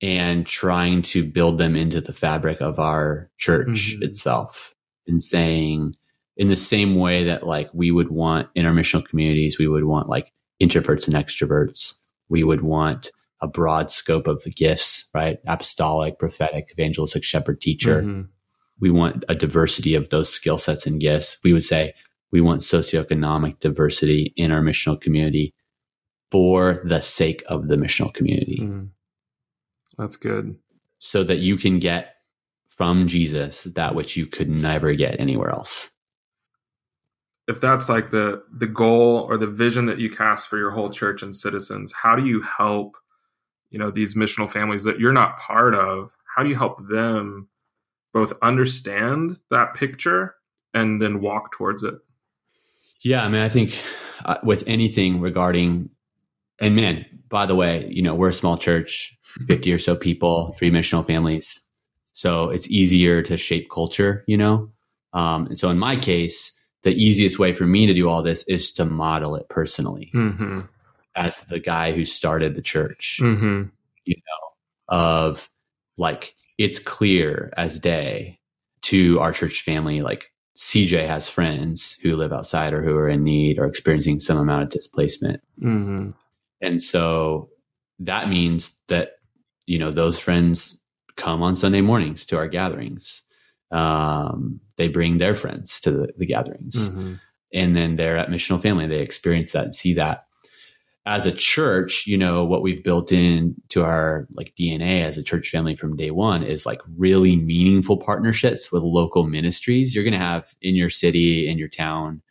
and 0.02 0.46
trying 0.46 1.02
to 1.02 1.24
build 1.26 1.58
them 1.58 1.76
into 1.76 2.02
the 2.02 2.14
fabric 2.14 2.60
of 2.62 2.80
our 2.80 3.30
church 3.38 3.96
Mhm. 3.98 4.04
itself 4.04 4.76
and 5.08 5.22
saying 5.22 5.94
in 6.38 6.50
the 6.50 6.56
same 6.56 6.96
way 6.96 7.24
that 7.24 7.46
like 7.48 7.70
we 7.74 7.92
would 7.92 8.10
want 8.10 8.50
intermissional 8.56 9.06
communities 9.06 9.58
we 9.58 9.68
would 9.68 9.86
want 9.86 10.10
like 10.10 10.32
introverts 10.62 11.08
and 11.08 11.16
extroverts 11.16 11.94
we 12.30 12.44
would 12.44 12.62
want 12.62 13.12
a 13.42 13.48
broad 13.48 13.90
scope 13.90 14.28
of 14.28 14.44
the 14.44 14.50
gifts 14.52 15.10
right 15.14 15.38
apostolic 15.48 16.20
prophetic 16.20 16.70
evangelistic 16.72 17.24
shepherd 17.24 17.62
teacher 17.62 18.02
Mhm. 18.02 18.28
we 18.82 18.90
want 18.92 19.24
a 19.30 19.36
diversity 19.36 19.96
of 19.96 20.10
those 20.10 20.30
skill 20.30 20.58
sets 20.58 20.86
and 20.86 21.00
gifts 21.00 21.38
we 21.44 21.54
would 21.54 21.64
say 21.64 21.94
we 22.32 22.42
want 22.42 22.62
socioeconomic 22.62 23.60
diversity 23.60 24.34
in 24.36 24.52
our 24.52 24.62
missional 24.62 25.00
community 25.00 25.54
for 26.32 26.82
the 26.86 27.00
sake 27.00 27.44
of 27.48 27.70
the 27.70 27.76
missional 27.78 28.14
community 28.14 28.60
Mhm. 28.62 28.90
That's 29.98 30.16
good. 30.16 30.58
so 30.98 31.24
that 31.24 31.40
you 31.40 31.58
can 31.58 31.80
get 31.80 32.16
from 32.68 33.08
Jesus 33.08 33.64
that 33.64 33.96
which 33.96 34.18
you 34.18 34.26
could 34.26 34.50
never 34.50 34.94
get 34.94 35.20
anywhere 35.20 35.50
else. 35.50 35.92
If 37.48 37.62
that's 37.62 37.88
like 37.90 38.10
the 38.10 38.44
the 38.52 38.66
goal 38.68 39.26
or 39.30 39.38
the 39.38 39.48
vision 39.48 39.86
that 39.86 40.00
you 40.00 40.10
cast 40.10 40.48
for 40.48 40.58
your 40.58 40.72
whole 40.72 40.90
church 40.90 41.22
and 41.22 41.36
citizens, 41.36 41.94
how 41.94 42.16
do 42.16 42.26
you 42.26 42.42
help, 42.42 42.98
you 43.70 43.78
know, 43.78 43.92
these 43.92 44.16
missional 44.16 44.50
families 44.50 44.84
that 44.84 45.00
you're 45.00 45.14
not 45.14 45.38
part 45.38 45.76
of? 45.76 46.16
How 46.36 46.44
do 46.44 46.50
you 46.50 46.56
help 46.56 46.88
them 46.90 47.48
both 48.14 48.34
understand 48.42 49.40
that 49.52 49.76
picture 49.76 50.36
and 50.74 51.00
then 51.00 51.22
walk 51.22 51.52
towards 51.52 51.84
it? 51.84 51.96
Yeah, 53.02 53.24
I 53.24 53.30
mean, 53.30 53.42
I 53.42 53.50
think 53.50 53.80
uh, 54.26 54.38
with 54.42 54.64
anything 54.66 55.22
regarding, 55.22 55.92
and 56.60 56.76
man, 56.76 57.06
by 57.30 57.46
the 57.46 57.56
way, 57.56 57.88
you 57.90 58.02
know, 58.02 58.16
we're 58.16 58.30
a 58.30 58.34
small 58.34 58.58
church, 58.58 59.18
50 59.48 59.74
or 59.74 59.80
so 59.80 59.96
people, 59.96 60.54
three 60.58 60.72
missional 60.72 61.06
families. 61.06 61.62
So 62.14 62.50
it's 62.50 62.70
easier 62.72 63.22
to 63.24 63.36
shape 63.38 63.70
culture, 63.70 64.24
you 64.28 64.38
know? 64.38 64.70
Um, 65.14 65.48
and 65.48 65.58
so 65.58 65.70
in 65.70 65.78
my 65.78 65.96
case, 65.96 66.58
the 66.84 66.94
easiest 66.94 67.40
way 67.40 67.52
for 67.52 67.66
me 67.66 67.86
to 67.88 67.94
do 67.94 68.08
all 68.10 68.22
this 68.22 68.48
is 68.48 68.72
to 68.74 68.86
model 68.86 69.36
it 69.36 69.50
personally 69.50 70.12
Mm-hmm. 70.14 70.62
as 71.16 71.40
the 71.46 71.60
guy 71.60 71.92
who 71.92 72.06
started 72.06 72.56
the 72.56 72.62
church. 72.62 73.20
Mm-hmm. 73.22 73.70
of 74.88 75.50
like 75.98 76.36
it's 76.58 76.80
clear 76.80 77.52
as 77.58 77.80
day 77.80 78.40
to 78.84 79.20
our 79.20 79.32
church 79.32 79.62
family 79.62 80.02
like 80.02 80.32
CJ 80.58 81.08
has 81.08 81.30
friends 81.30 81.98
who 82.04 82.16
live 82.16 82.32
outside 82.32 82.74
or 82.74 82.82
who 82.82 82.96
are 82.96 83.10
in 83.10 83.24
need 83.24 83.58
or 83.60 83.66
experiencing 83.66 84.20
some 84.20 84.38
amount 84.38 84.64
of 84.64 84.70
displacement. 84.70 85.42
Mm-hmm. 85.62 86.12
And 86.62 86.82
so 86.82 87.50
that 88.00 88.30
means 88.30 88.80
that 88.88 89.14
you 89.66 89.80
know 89.80 89.92
those 89.92 90.20
friends 90.20 90.82
come 91.16 91.42
on 91.42 91.56
Sunday 91.56 91.82
mornings 91.82 92.26
to 92.28 92.38
our 92.38 92.48
gatherings. 92.48 93.24
Um, 93.72 94.60
they 94.78 94.88
bring 94.88 95.18
their 95.18 95.36
friends 95.36 95.80
to 95.82 95.92
the, 95.92 96.08
the 96.18 96.26
gatherings 96.26 96.90
Mm-hmm. 96.90 97.14
and 97.54 97.76
then 97.76 97.96
they're 97.96 98.18
at 98.18 98.30
missional 98.30 98.62
family 98.62 98.86
they 98.86 99.00
experience 99.00 99.54
that 99.54 99.64
and 99.64 99.76
see 99.76 99.94
that 99.96 100.26
as 101.08 101.26
a 101.28 101.32
church, 101.32 102.08
you 102.08 102.18
know, 102.18 102.44
what 102.44 102.64
we've 102.64 102.84
built 102.84 103.12
into 103.12 103.84
our 103.84 104.28
like 104.34 104.56
DNA 104.56 105.04
as 105.04 105.18
a 105.18 105.24
church 105.24 105.50
family 105.50 105.76
from 105.76 105.96
day 105.96 106.10
one 106.10 106.42
is 106.42 106.66
like 106.66 106.82
really 106.98 107.36
meaningful 107.36 107.98
partnerships 107.98 108.72
with 108.72 108.82
local 108.82 109.24
ministries. 109.24 109.94
You're 109.94 110.04
going 110.04 110.14
to 110.14 110.20
have 110.20 110.56
in 110.62 110.76
your 110.76 110.90
city, 110.90 111.48
in 111.48 111.60
your 111.60 111.68
town, 111.68 112.24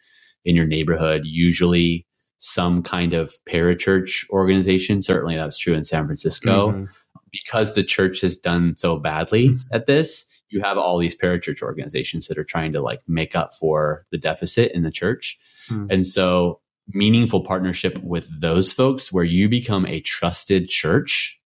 in 0.44 0.56
your 0.56 0.66
neighborhood, 0.66 1.22
usually 1.24 2.04
some 2.44 2.82
kind 2.82 3.14
of 3.14 3.32
parachurch 3.48 4.28
organization. 4.28 5.00
Certainly 5.00 5.36
that's 5.36 5.56
true 5.56 5.74
in 5.74 5.84
San 5.84 6.06
Francisco. 6.06 6.72
Mm-hmm. 6.72 6.84
Because 7.32 7.74
the 7.74 7.82
church 7.82 8.20
has 8.20 8.36
done 8.36 8.76
so 8.76 8.96
badly 8.96 9.48
mm-hmm. 9.48 9.74
at 9.74 9.86
this, 9.86 10.26
you 10.50 10.60
have 10.60 10.78
all 10.78 10.98
these 10.98 11.16
parachurch 11.16 11.62
organizations 11.62 12.28
that 12.28 12.38
are 12.38 12.44
trying 12.44 12.72
to 12.74 12.80
like 12.80 13.00
make 13.08 13.34
up 13.34 13.52
for 13.58 14.06
the 14.12 14.18
deficit 14.18 14.70
in 14.70 14.84
the 14.84 14.90
church. 14.92 15.36
Mm-hmm. 15.68 15.86
And 15.90 16.06
so 16.06 16.60
meaningful 16.86 17.42
partnership 17.42 17.98
with 18.04 18.28
those 18.40 18.72
folks 18.72 19.12
where 19.12 19.24
you 19.24 19.48
become 19.48 19.84
a 19.86 20.00
trusted 20.00 20.68
church 20.68 21.40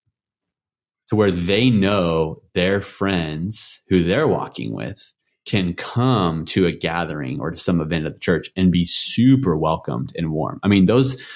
to 1.08 1.16
where 1.16 1.32
they 1.32 1.70
know 1.70 2.42
their 2.52 2.82
friends 2.82 3.82
who 3.88 4.02
they're 4.02 4.28
walking 4.28 4.74
with 4.74 5.14
can 5.48 5.72
come 5.72 6.44
to 6.44 6.66
a 6.66 6.72
gathering 6.72 7.40
or 7.40 7.50
to 7.50 7.56
some 7.56 7.80
event 7.80 8.04
at 8.04 8.12
the 8.12 8.20
church 8.20 8.50
and 8.54 8.70
be 8.70 8.84
super 8.84 9.56
welcomed 9.56 10.12
and 10.14 10.30
warm. 10.30 10.60
I 10.62 10.68
mean, 10.68 10.84
those, 10.84 11.26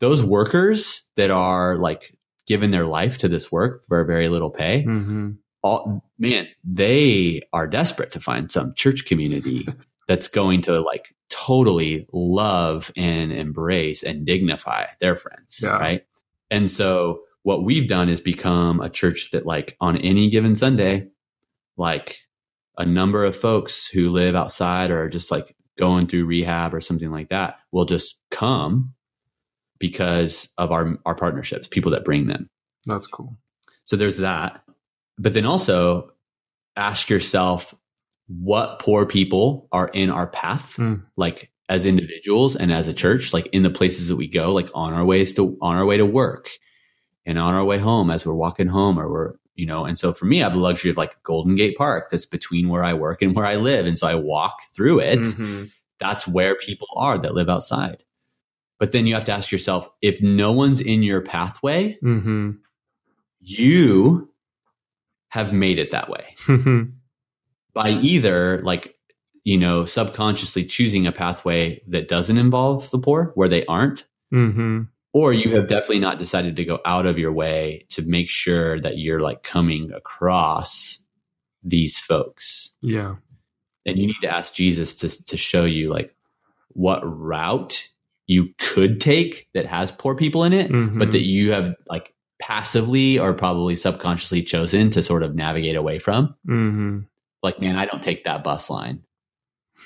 those 0.00 0.22
workers 0.22 1.08
that 1.16 1.30
are 1.30 1.76
like 1.78 2.14
giving 2.46 2.72
their 2.72 2.84
life 2.84 3.16
to 3.18 3.28
this 3.28 3.50
work 3.50 3.82
for 3.84 4.04
very 4.04 4.28
little 4.28 4.50
pay, 4.50 4.84
mm-hmm. 4.84 5.30
all, 5.62 6.04
man, 6.18 6.46
they 6.62 7.40
are 7.54 7.66
desperate 7.66 8.10
to 8.10 8.20
find 8.20 8.52
some 8.52 8.74
church 8.74 9.06
community 9.06 9.66
that's 10.08 10.28
going 10.28 10.60
to 10.60 10.82
like 10.82 11.14
totally 11.30 12.06
love 12.12 12.90
and 12.98 13.32
embrace 13.32 14.02
and 14.02 14.26
dignify 14.26 14.84
their 15.00 15.16
friends. 15.16 15.60
Yeah. 15.62 15.70
Right. 15.70 16.06
And 16.50 16.70
so 16.70 17.22
what 17.44 17.64
we've 17.64 17.88
done 17.88 18.10
is 18.10 18.20
become 18.20 18.82
a 18.82 18.90
church 18.90 19.30
that 19.32 19.46
like 19.46 19.74
on 19.80 19.96
any 19.96 20.28
given 20.28 20.54
Sunday, 20.54 21.08
like 21.78 22.23
a 22.78 22.84
number 22.84 23.24
of 23.24 23.36
folks 23.36 23.86
who 23.86 24.10
live 24.10 24.34
outside 24.34 24.90
or 24.90 25.08
just 25.08 25.30
like 25.30 25.54
going 25.78 26.06
through 26.06 26.26
rehab 26.26 26.74
or 26.74 26.80
something 26.80 27.10
like 27.10 27.28
that 27.28 27.58
will 27.72 27.84
just 27.84 28.18
come 28.30 28.94
because 29.78 30.52
of 30.58 30.72
our 30.72 30.96
our 31.04 31.14
partnerships, 31.14 31.68
people 31.68 31.90
that 31.92 32.04
bring 32.04 32.26
them. 32.26 32.48
That's 32.86 33.06
cool. 33.06 33.36
So 33.84 33.96
there's 33.96 34.18
that. 34.18 34.62
But 35.18 35.34
then 35.34 35.46
also 35.46 36.10
ask 36.76 37.08
yourself 37.08 37.74
what 38.26 38.78
poor 38.78 39.06
people 39.06 39.68
are 39.72 39.88
in 39.88 40.10
our 40.10 40.26
path, 40.26 40.76
mm. 40.76 41.02
like 41.16 41.50
as 41.68 41.86
individuals 41.86 42.56
and 42.56 42.72
as 42.72 42.88
a 42.88 42.94
church, 42.94 43.32
like 43.32 43.46
in 43.48 43.62
the 43.62 43.70
places 43.70 44.08
that 44.08 44.16
we 44.16 44.28
go, 44.28 44.52
like 44.52 44.70
on 44.74 44.92
our 44.92 45.04
ways 45.04 45.34
to 45.34 45.56
on 45.60 45.76
our 45.76 45.86
way 45.86 45.96
to 45.96 46.06
work 46.06 46.50
and 47.26 47.38
on 47.38 47.54
our 47.54 47.64
way 47.64 47.78
home 47.78 48.10
as 48.10 48.26
we're 48.26 48.34
walking 48.34 48.68
home 48.68 48.98
or 48.98 49.10
we're 49.10 49.34
you 49.54 49.66
know 49.66 49.84
and 49.84 49.98
so 49.98 50.12
for 50.12 50.26
me 50.26 50.40
i 50.40 50.44
have 50.44 50.52
the 50.52 50.58
luxury 50.58 50.90
of 50.90 50.96
like 50.96 51.20
golden 51.22 51.54
gate 51.54 51.76
park 51.76 52.08
that's 52.10 52.26
between 52.26 52.68
where 52.68 52.84
i 52.84 52.92
work 52.92 53.22
and 53.22 53.34
where 53.34 53.46
i 53.46 53.56
live 53.56 53.86
and 53.86 53.98
so 53.98 54.06
i 54.06 54.14
walk 54.14 54.58
through 54.74 55.00
it 55.00 55.20
mm-hmm. 55.20 55.64
that's 55.98 56.26
where 56.26 56.56
people 56.56 56.88
are 56.96 57.18
that 57.18 57.34
live 57.34 57.48
outside 57.48 58.02
but 58.78 58.92
then 58.92 59.06
you 59.06 59.14
have 59.14 59.24
to 59.24 59.32
ask 59.32 59.52
yourself 59.52 59.88
if 60.02 60.22
no 60.22 60.52
one's 60.52 60.80
in 60.80 61.02
your 61.02 61.20
pathway 61.20 61.96
mm-hmm. 62.02 62.52
you 63.40 64.30
have 65.28 65.52
made 65.52 65.78
it 65.78 65.90
that 65.90 66.08
way 66.08 66.34
by 67.74 67.90
either 67.90 68.62
like 68.62 68.96
you 69.44 69.58
know 69.58 69.84
subconsciously 69.84 70.64
choosing 70.64 71.06
a 71.06 71.12
pathway 71.12 71.80
that 71.86 72.08
doesn't 72.08 72.38
involve 72.38 72.90
the 72.90 72.98
poor 72.98 73.32
where 73.34 73.48
they 73.48 73.64
aren't 73.66 74.06
mm-hmm. 74.32 74.82
Or 75.14 75.32
you 75.32 75.56
have 75.56 75.66
definitely 75.68 76.00
not 76.00 76.18
decided 76.18 76.56
to 76.56 76.64
go 76.64 76.80
out 76.84 77.06
of 77.06 77.18
your 77.18 77.32
way 77.32 77.86
to 77.88 78.02
make 78.02 78.28
sure 78.28 78.78
that 78.80 78.98
you're 78.98 79.20
like 79.20 79.42
coming 79.42 79.90
across 79.92 81.04
these 81.62 81.98
folks 81.98 82.74
yeah 82.82 83.14
and 83.86 83.98
you 83.98 84.06
need 84.06 84.20
to 84.20 84.28
ask 84.28 84.54
jesus 84.54 84.94
to, 84.96 85.24
to 85.24 85.36
show 85.36 85.64
you 85.64 85.88
like 85.88 86.14
what 86.70 87.00
route 87.04 87.88
you 88.26 88.52
could 88.58 89.00
take 89.00 89.48
that 89.54 89.66
has 89.66 89.90
poor 89.90 90.14
people 90.14 90.44
in 90.44 90.52
it 90.52 90.70
mm-hmm. 90.70 90.98
but 90.98 91.12
that 91.12 91.24
you 91.24 91.52
have 91.52 91.74
like 91.88 92.12
passively 92.38 93.18
or 93.18 93.32
probably 93.32 93.76
subconsciously 93.76 94.42
chosen 94.42 94.90
to 94.90 95.02
sort 95.02 95.22
of 95.22 95.34
navigate 95.34 95.76
away 95.76 95.98
from 95.98 96.34
mm-hmm 96.46 97.00
like, 97.44 97.60
man, 97.60 97.76
I 97.76 97.84
don't 97.84 98.02
take 98.02 98.24
that 98.24 98.42
bus 98.42 98.70
line. 98.70 99.04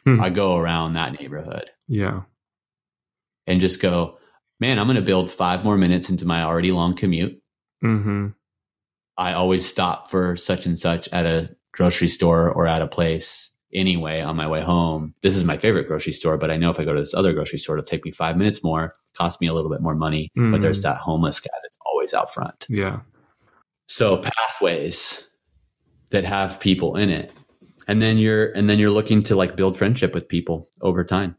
Hmm. 0.04 0.20
I 0.20 0.30
go 0.30 0.56
around 0.56 0.94
that 0.94 1.20
neighborhood. 1.20 1.68
Yeah. 1.88 2.22
And 3.48 3.60
just 3.60 3.82
go, 3.82 4.18
man, 4.60 4.78
I'm 4.78 4.86
going 4.86 4.96
to 4.96 5.02
build 5.02 5.30
five 5.30 5.64
more 5.64 5.76
minutes 5.76 6.10
into 6.10 6.26
my 6.26 6.42
already 6.42 6.72
long 6.72 6.94
commute. 6.94 7.40
Mm-hmm. 7.82 8.28
I 9.16 9.32
always 9.32 9.66
stop 9.66 10.10
for 10.10 10.36
such 10.36 10.66
and 10.66 10.78
such 10.78 11.08
at 11.08 11.26
a 11.26 11.54
grocery 11.72 12.08
store 12.08 12.50
or 12.50 12.66
at 12.66 12.82
a 12.82 12.86
place 12.86 13.52
anyway 13.74 14.20
on 14.20 14.36
my 14.36 14.46
way 14.48 14.62
home. 14.62 15.14
This 15.22 15.36
is 15.36 15.44
my 15.44 15.58
favorite 15.58 15.88
grocery 15.88 16.12
store, 16.12 16.38
but 16.38 16.50
I 16.50 16.56
know 16.56 16.70
if 16.70 16.80
I 16.80 16.84
go 16.84 16.94
to 16.94 17.00
this 17.00 17.14
other 17.14 17.32
grocery 17.32 17.58
store, 17.58 17.76
it'll 17.76 17.86
take 17.86 18.04
me 18.04 18.10
five 18.10 18.36
minutes 18.36 18.62
more, 18.64 18.92
cost 19.16 19.40
me 19.40 19.46
a 19.46 19.54
little 19.54 19.70
bit 19.70 19.82
more 19.82 19.94
money. 19.94 20.30
Mm-hmm. 20.36 20.52
But 20.52 20.60
there's 20.60 20.82
that 20.82 20.96
homeless 20.96 21.40
guy 21.40 21.54
that's 21.62 21.78
always 21.86 22.14
out 22.14 22.32
front. 22.32 22.66
Yeah. 22.68 23.00
So 23.86 24.18
pathways 24.18 25.28
that 26.10 26.24
have 26.24 26.60
people 26.60 26.96
in 26.96 27.10
it 27.10 27.32
and 27.88 28.02
then 28.02 28.18
you're 28.18 28.52
and 28.52 28.70
then 28.70 28.78
you're 28.78 28.90
looking 28.90 29.22
to 29.24 29.34
like 29.34 29.56
build 29.56 29.76
friendship 29.76 30.14
with 30.14 30.28
people 30.28 30.68
over 30.82 31.02
time 31.02 31.34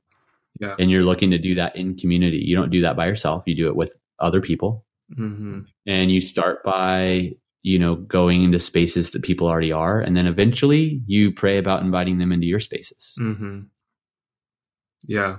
yeah. 0.59 0.75
and 0.79 0.89
you're 0.91 1.03
looking 1.03 1.31
to 1.31 1.38
do 1.38 1.55
that 1.55 1.75
in 1.75 1.97
community. 1.97 2.38
You 2.38 2.55
don't 2.55 2.69
do 2.69 2.81
that 2.81 2.95
by 2.95 3.07
yourself. 3.07 3.43
You 3.45 3.55
do 3.55 3.67
it 3.67 3.75
with 3.75 3.97
other 4.19 4.41
people. 4.41 4.85
Mm-hmm. 5.17 5.62
and 5.88 6.12
you 6.12 6.21
start 6.21 6.63
by 6.63 7.31
you 7.63 7.79
know 7.79 7.95
going 7.95 8.43
into 8.43 8.59
spaces 8.59 9.12
that 9.12 9.23
people 9.23 9.47
already 9.47 9.71
are. 9.71 9.99
And 9.99 10.15
then 10.15 10.27
eventually 10.27 11.01
you 11.07 11.31
pray 11.31 11.57
about 11.57 11.81
inviting 11.81 12.19
them 12.19 12.31
into 12.31 12.45
your 12.45 12.59
spaces. 12.59 13.15
Mm-hmm. 13.19 13.62
yeah. 15.07 15.38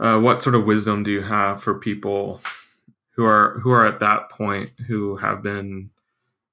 Uh, 0.00 0.18
what 0.18 0.42
sort 0.42 0.54
of 0.54 0.64
wisdom 0.64 1.02
do 1.02 1.10
you 1.10 1.22
have 1.22 1.62
for 1.62 1.78
people 1.78 2.40
who 3.18 3.24
are 3.24 3.58
who 3.62 3.70
are 3.70 3.84
at 3.86 4.00
that 4.00 4.30
point 4.30 4.70
who 4.86 5.16
have 5.16 5.42
been 5.42 5.90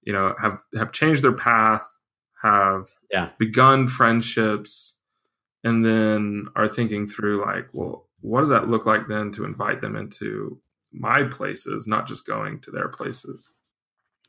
you 0.03 0.13
know 0.13 0.33
have 0.39 0.61
have 0.77 0.91
changed 0.91 1.23
their 1.23 1.31
path 1.31 1.97
have 2.41 2.87
yeah. 3.11 3.29
begun 3.37 3.87
friendships 3.87 4.94
and 5.65 5.83
then 5.83 6.47
are 6.55 6.67
thinking 6.67 7.05
through 7.05 7.43
like 7.43 7.67
well 7.73 8.07
what 8.21 8.39
does 8.39 8.49
that 8.49 8.69
look 8.69 8.85
like 8.85 9.07
then 9.07 9.31
to 9.31 9.43
invite 9.43 9.81
them 9.81 9.95
into 9.95 10.59
my 10.93 11.23
places 11.23 11.87
not 11.87 12.07
just 12.07 12.25
going 12.25 12.59
to 12.59 12.71
their 12.71 12.87
places 12.87 13.55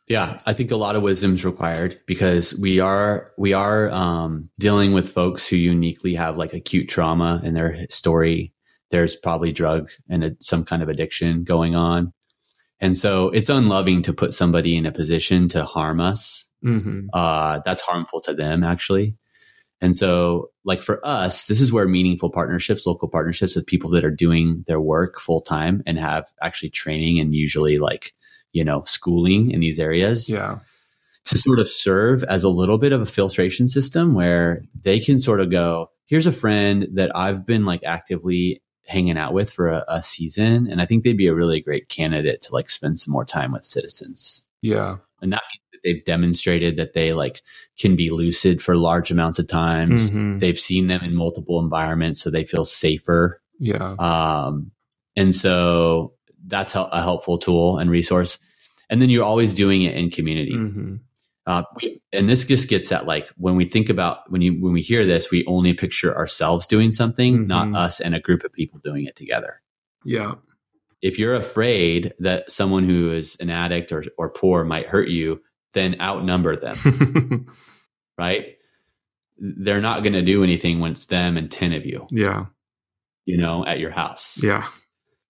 yeah 0.08 0.36
i 0.46 0.52
think 0.52 0.72
a 0.72 0.76
lot 0.76 0.96
of 0.96 1.02
wisdom 1.02 1.34
is 1.34 1.44
required 1.44 2.00
because 2.06 2.58
we 2.58 2.80
are 2.80 3.30
we 3.38 3.52
are 3.52 3.90
um, 3.90 4.50
dealing 4.58 4.92
with 4.92 5.08
folks 5.08 5.46
who 5.48 5.56
uniquely 5.56 6.14
have 6.14 6.36
like 6.36 6.52
acute 6.52 6.88
trauma 6.88 7.40
in 7.44 7.54
their 7.54 7.86
story 7.88 8.52
there's 8.90 9.14
probably 9.16 9.52
drug 9.52 9.90
and 10.08 10.24
a, 10.24 10.30
some 10.40 10.64
kind 10.64 10.82
of 10.82 10.88
addiction 10.88 11.44
going 11.44 11.76
on 11.76 12.12
and 12.80 12.96
so 12.96 13.30
it's 13.30 13.48
unloving 13.48 14.02
to 14.02 14.12
put 14.12 14.34
somebody 14.34 14.76
in 14.76 14.86
a 14.86 14.92
position 14.92 15.48
to 15.48 15.64
harm 15.64 16.00
us 16.00 16.48
mm-hmm. 16.64 17.08
uh, 17.12 17.60
that's 17.64 17.82
harmful 17.82 18.20
to 18.22 18.34
them 18.34 18.64
actually. 18.64 19.16
And 19.80 19.94
so, 19.94 20.50
like 20.64 20.80
for 20.80 21.04
us, 21.06 21.46
this 21.46 21.60
is 21.60 21.72
where 21.72 21.86
meaningful 21.86 22.30
partnerships, 22.30 22.86
local 22.86 23.08
partnerships 23.08 23.54
with 23.54 23.66
people 23.66 23.90
that 23.90 24.04
are 24.04 24.10
doing 24.10 24.64
their 24.66 24.80
work 24.80 25.18
full 25.18 25.40
time 25.40 25.82
and 25.86 25.98
have 25.98 26.26
actually 26.42 26.70
training 26.70 27.20
and 27.20 27.34
usually 27.34 27.78
like, 27.78 28.14
you 28.52 28.64
know, 28.64 28.82
schooling 28.84 29.50
in 29.50 29.60
these 29.60 29.78
areas. 29.78 30.30
Yeah. 30.30 30.60
To 31.26 31.36
sort 31.36 31.58
of 31.58 31.68
serve 31.68 32.22
as 32.24 32.44
a 32.44 32.48
little 32.48 32.78
bit 32.78 32.92
of 32.92 33.02
a 33.02 33.06
filtration 33.06 33.66
system 33.66 34.14
where 34.14 34.62
they 34.82 35.00
can 35.00 35.18
sort 35.18 35.40
of 35.40 35.50
go, 35.50 35.90
here's 36.06 36.26
a 36.26 36.32
friend 36.32 36.86
that 36.94 37.14
I've 37.16 37.44
been 37.44 37.64
like 37.64 37.82
actively 37.84 38.62
hanging 38.86 39.18
out 39.18 39.32
with 39.32 39.50
for 39.50 39.68
a, 39.68 39.84
a 39.88 40.02
season. 40.02 40.68
And 40.70 40.80
I 40.80 40.86
think 40.86 41.02
they'd 41.02 41.16
be 41.16 41.26
a 41.26 41.34
really 41.34 41.60
great 41.60 41.88
candidate 41.88 42.42
to 42.42 42.54
like 42.54 42.70
spend 42.70 42.98
some 42.98 43.12
more 43.12 43.24
time 43.24 43.52
with 43.52 43.64
citizens. 43.64 44.46
Yeah. 44.62 44.98
And 45.20 45.32
that 45.32 45.42
means 45.52 45.65
they've 45.86 46.04
demonstrated 46.04 46.76
that 46.76 46.92
they 46.92 47.12
like 47.12 47.42
can 47.78 47.94
be 47.94 48.10
lucid 48.10 48.60
for 48.60 48.76
large 48.76 49.12
amounts 49.12 49.38
of 49.38 49.46
times. 49.46 50.10
Mm-hmm. 50.10 50.40
They've 50.40 50.58
seen 50.58 50.88
them 50.88 51.02
in 51.02 51.14
multiple 51.14 51.60
environments, 51.60 52.20
so 52.20 52.28
they 52.28 52.44
feel 52.44 52.64
safer. 52.64 53.40
Yeah. 53.60 53.94
Um, 53.98 54.72
and 55.14 55.34
so 55.34 56.14
that's 56.46 56.74
a, 56.74 56.82
a 56.82 57.00
helpful 57.00 57.38
tool 57.38 57.78
and 57.78 57.88
resource. 57.88 58.38
And 58.90 59.00
then 59.00 59.10
you're 59.10 59.24
always 59.24 59.54
doing 59.54 59.82
it 59.82 59.96
in 59.96 60.10
community. 60.10 60.54
Mm-hmm. 60.54 60.96
Uh, 61.46 61.62
we, 61.76 62.00
and 62.12 62.28
this 62.28 62.44
just 62.44 62.68
gets 62.68 62.90
at 62.90 63.06
like 63.06 63.28
when 63.36 63.54
we 63.54 63.64
think 63.64 63.88
about 63.88 64.28
when 64.30 64.42
you 64.42 64.60
when 64.60 64.72
we 64.72 64.82
hear 64.82 65.06
this, 65.06 65.30
we 65.30 65.44
only 65.46 65.72
picture 65.72 66.16
ourselves 66.16 66.66
doing 66.66 66.90
something, 66.90 67.38
mm-hmm. 67.38 67.46
not 67.46 67.74
us 67.74 68.00
and 68.00 68.14
a 68.14 68.20
group 68.20 68.42
of 68.42 68.52
people 68.52 68.80
doing 68.82 69.04
it 69.04 69.14
together. 69.14 69.62
Yeah. 70.04 70.34
If 71.02 71.18
you're 71.18 71.34
afraid 71.34 72.14
that 72.18 72.50
someone 72.50 72.82
who 72.82 73.12
is 73.12 73.36
an 73.38 73.50
addict 73.50 73.92
or, 73.92 74.04
or 74.18 74.30
poor 74.30 74.64
might 74.64 74.88
hurt 74.88 75.08
you, 75.08 75.40
then 75.76 76.00
outnumber 76.00 76.56
them. 76.56 77.46
right? 78.18 78.56
They're 79.38 79.80
not 79.82 80.02
going 80.02 80.14
to 80.14 80.22
do 80.22 80.42
anything 80.42 80.80
when 80.80 80.92
it's 80.92 81.06
them 81.06 81.36
and 81.36 81.50
10 81.50 81.72
of 81.74 81.84
you. 81.84 82.06
Yeah. 82.10 82.46
You 83.26 83.36
know, 83.36 83.64
at 83.66 83.78
your 83.78 83.90
house. 83.90 84.42
Yeah. 84.42 84.66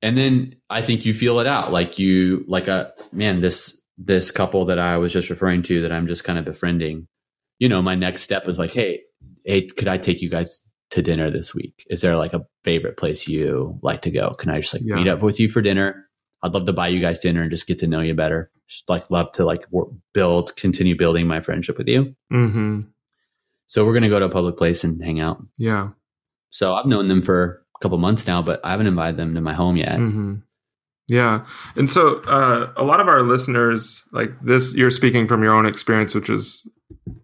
and 0.02 0.16
then 0.16 0.54
I 0.70 0.82
think 0.82 1.04
you 1.04 1.12
feel 1.12 1.40
it 1.40 1.46
out. 1.46 1.72
Like 1.72 1.98
you, 1.98 2.44
like 2.46 2.68
a 2.68 2.92
man, 3.12 3.40
this 3.40 3.82
this 3.98 4.30
couple 4.30 4.66
that 4.66 4.78
I 4.78 4.98
was 4.98 5.12
just 5.12 5.30
referring 5.30 5.62
to 5.62 5.80
that 5.82 5.90
I'm 5.92 6.06
just 6.06 6.22
kind 6.24 6.38
of 6.38 6.44
befriending. 6.44 7.08
You 7.58 7.68
know, 7.70 7.80
my 7.82 7.94
next 7.94 8.22
step 8.22 8.46
is 8.46 8.58
like, 8.58 8.72
hey, 8.72 9.00
hey, 9.46 9.62
could 9.66 9.88
I 9.88 9.96
take 9.96 10.20
you 10.20 10.28
guys 10.28 10.70
to 10.90 11.00
dinner 11.02 11.30
this 11.30 11.54
week? 11.54 11.82
Is 11.88 12.02
there 12.02 12.16
like 12.16 12.34
a 12.34 12.44
favorite 12.62 12.98
place 12.98 13.26
you 13.26 13.78
like 13.82 14.02
to 14.02 14.10
go? 14.10 14.30
Can 14.30 14.50
I 14.50 14.60
just 14.60 14.74
like 14.74 14.82
Yeah. 14.84 14.96
meet 14.96 15.08
up 15.08 15.22
with 15.22 15.40
you 15.40 15.48
for 15.48 15.62
dinner? 15.62 16.06
I'd 16.42 16.52
love 16.52 16.66
to 16.66 16.74
buy 16.74 16.88
you 16.88 17.00
guys 17.00 17.20
dinner 17.20 17.40
and 17.40 17.50
just 17.50 17.66
get 17.66 17.78
to 17.78 17.86
know 17.86 18.00
you 18.02 18.12
better. 18.14 18.50
Like 18.88 19.10
love 19.10 19.30
to 19.32 19.44
like 19.44 19.64
build, 20.12 20.56
continue 20.56 20.96
building 20.96 21.26
my 21.26 21.40
friendship 21.40 21.78
with 21.78 21.88
you. 21.88 22.14
Mm-hmm. 22.32 22.80
So 23.66 23.84
we're 23.84 23.94
gonna 23.94 24.08
go 24.08 24.18
to 24.18 24.26
a 24.26 24.30
public 24.30 24.56
place 24.56 24.84
and 24.84 25.02
hang 25.02 25.20
out. 25.20 25.42
Yeah. 25.58 25.90
So 26.50 26.74
I've 26.74 26.86
known 26.86 27.08
them 27.08 27.22
for 27.22 27.62
a 27.76 27.78
couple 27.80 27.98
months 27.98 28.26
now, 28.26 28.42
but 28.42 28.60
I 28.64 28.70
haven't 28.70 28.86
invited 28.86 29.16
them 29.16 29.34
to 29.34 29.40
my 29.40 29.52
home 29.54 29.76
yet. 29.76 29.96
hmm 29.96 30.36
Yeah. 31.08 31.46
And 31.76 31.88
so 31.90 32.20
uh, 32.24 32.72
a 32.76 32.82
lot 32.84 33.00
of 33.00 33.08
our 33.08 33.22
listeners, 33.22 34.04
like 34.12 34.30
this, 34.42 34.74
you're 34.74 34.90
speaking 34.90 35.26
from 35.28 35.42
your 35.42 35.54
own 35.54 35.66
experience, 35.66 36.14
which 36.14 36.30
is 36.30 36.68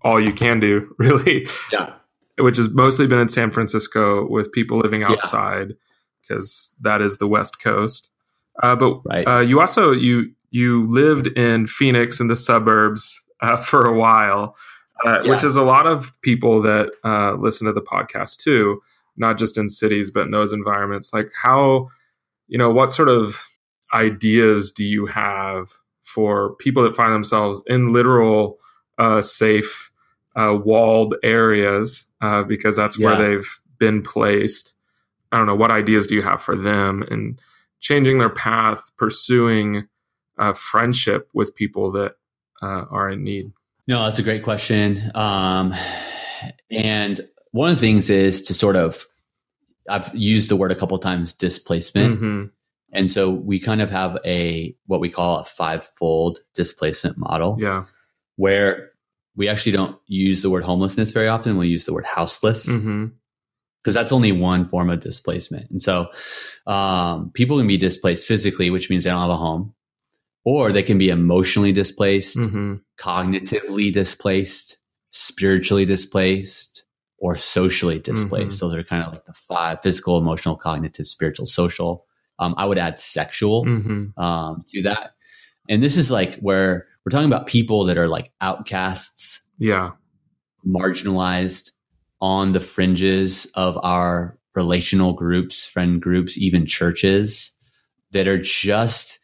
all 0.02 0.20
you 0.20 0.33
can 0.33 0.61
do, 0.61 0.94
really, 0.98 1.46
Yeah. 1.72 1.94
which 2.38 2.57
has 2.57 2.70
mostly 2.70 3.07
been 3.07 3.18
in 3.18 3.28
San 3.28 3.50
Francisco 3.50 4.26
with 4.28 4.52
people 4.52 4.78
living 4.78 5.02
outside 5.02 5.74
because 6.20 6.74
that 6.81 7.00
is 7.00 7.18
the 7.18 7.26
West 7.28 7.61
Coast. 7.61 8.11
Uh, 8.62 8.76
but 8.76 9.00
Right. 9.05 9.26
uh, 9.26 9.40
you 9.40 9.61
also 9.61 9.92
you 9.92 10.33
you 10.52 10.86
lived 10.86 11.26
in 11.28 11.66
Phoenix 11.66 12.20
in 12.20 12.28
the 12.28 12.36
suburbs 12.36 13.26
uh, 13.40 13.56
for 13.70 13.84
a 13.86 13.98
while, 13.98 14.54
uh, 15.04 15.22
which 15.24 15.42
is 15.42 15.56
a 15.56 15.62
lot 15.62 15.86
of 15.86 16.12
people 16.22 16.62
that 16.62 16.92
uh, 17.04 17.32
listen 17.34 17.66
to 17.66 17.72
the 17.72 17.80
podcast 17.80 18.38
too, 18.38 18.80
not 19.16 19.38
just 19.38 19.58
in 19.58 19.68
cities 19.68 20.10
but 20.10 20.26
in 20.26 20.30
those 20.30 20.52
environments. 20.52 21.12
Like 21.12 21.32
how, 21.42 21.88
you 22.46 22.58
know, 22.58 22.70
what 22.70 22.92
sort 22.92 23.08
of 23.08 23.42
ideas 23.92 24.70
do 24.70 24.84
you 24.84 25.06
have 25.06 25.72
for 26.00 26.54
people 26.56 26.82
that 26.82 26.94
find 26.94 27.12
themselves 27.12 27.62
in 27.66 27.92
literal 27.92 28.58
uh, 28.98 29.22
safe 29.22 29.90
uh, 30.36 30.56
walled 30.62 31.14
areas 31.22 32.10
uh, 32.20 32.42
because 32.42 32.76
that's 32.76 32.98
where 32.98 33.16
they've 33.16 33.60
been 33.78 34.02
placed? 34.02 34.74
I 35.30 35.38
don't 35.38 35.46
know. 35.46 35.54
What 35.54 35.70
ideas 35.70 36.06
do 36.06 36.14
you 36.14 36.22
have 36.22 36.42
for 36.42 36.54
them 36.54 37.02
and 37.10 37.40
changing 37.80 38.18
their 38.18 38.30
path, 38.30 38.90
pursuing 38.96 39.88
uh, 40.42 40.52
friendship 40.55 41.31
with 41.35 41.55
people 41.55 41.90
that 41.92 42.16
uh, 42.62 42.85
are 42.90 43.11
in 43.11 43.22
need? 43.24 43.52
No, 43.88 44.05
that's 44.05 44.18
a 44.18 44.22
great 44.22 44.42
question. 44.42 45.11
Um, 45.14 45.74
and 46.70 47.20
one 47.52 47.70
of 47.70 47.76
the 47.76 47.81
things 47.81 48.11
is 48.11 48.42
to 48.42 48.55
sort 48.55 48.76
of, 48.76 49.05
I've 49.88 50.11
used 50.14 50.48
the 50.50 50.57
word 50.57 50.72
a 50.72 50.74
couple 50.76 50.98
times, 50.98 51.33
displacement. 51.33 52.20
Mhm. 52.20 52.50
And 52.92 53.11
so 53.11 53.31
we 53.31 53.59
kind 53.59 53.81
of 53.83 53.90
have 53.90 54.18
a, 54.24 54.76
what 54.87 55.00
we 55.00 55.09
call 55.09 55.38
a 55.38 55.44
five-fold 55.44 56.40
displacement 56.55 57.16
model 57.18 57.57
Yeah. 57.61 57.85
where 58.37 58.90
we 59.35 59.48
actually 59.48 59.72
don't 59.72 59.96
use 60.07 60.42
the 60.42 60.50
word 60.50 60.62
homelessness 60.62 61.11
very 61.11 61.26
often. 61.28 61.57
We 61.57 61.68
use 61.68 61.85
the 61.87 61.94
word 61.94 62.05
houseless. 62.07 62.68
hmm 62.81 63.07
because 63.83 63.94
that's 63.94 64.12
only 64.12 64.31
one 64.31 64.64
form 64.64 64.88
of 64.90 65.00
displacement. 65.00 65.68
And 65.72 65.83
so 65.83 66.07
um, 66.68 67.33
people 67.35 67.59
can 67.59 67.66
be 67.66 67.76
displaced 67.76 68.28
physically, 68.28 68.70
which 68.70 68.88
means 68.88 69.02
they 69.02 69.11
don't 69.11 69.20
have 69.20 69.28
a 69.28 69.37
home, 69.37 69.74
or 70.44 70.72
they 70.72 70.83
can 70.83 70.98
be 70.98 71.09
emotionally 71.09 71.72
displaced, 71.72 72.38
hmm 72.38 72.76
cognitively 72.98 73.92
displaced, 73.92 74.78
spiritually 75.11 75.85
displaced, 75.85 76.85
or 77.18 77.35
socially 77.35 77.98
displaced. 77.98 78.59
So 78.59 78.68
those 78.68 78.78
are 78.78 78.85
kind 78.85 79.02
of 79.02 79.12
like 79.12 79.24
the 79.24 79.33
five 79.33 79.81
physical, 79.83 80.18
emotional, 80.18 80.57
cognitive, 80.57 81.07
spiritual, 81.09 81.46
social. 81.46 82.05
Um, 82.38 82.55
I 82.57 82.64
would 82.64 82.78
add 82.78 83.00
sexual 83.00 83.64
hmm 83.64 84.11
um, 84.16 84.64
to 84.68 84.83
that. 84.83 85.14
And 85.68 85.83
this 85.83 85.96
is 85.96 86.11
like 86.12 86.38
where 86.40 86.87
we're 87.05 87.11
talking 87.11 87.26
about 87.26 87.46
people 87.48 87.85
that 87.85 87.98
are 87.98 88.09
like 88.09 88.31
outcasts, 88.40 89.42
Yeah. 89.59 89.92
marginalized 90.66 91.70
on 92.20 92.52
the 92.52 92.61
fringes 92.61 93.46
of 93.55 93.78
our 93.83 94.38
relational 94.55 95.12
groups, 95.12 95.66
friend 95.66 96.00
groups, 96.00 96.38
even 96.38 96.66
churches 96.66 97.52
that 98.12 98.28
are 98.28 98.38
just, 98.38 99.18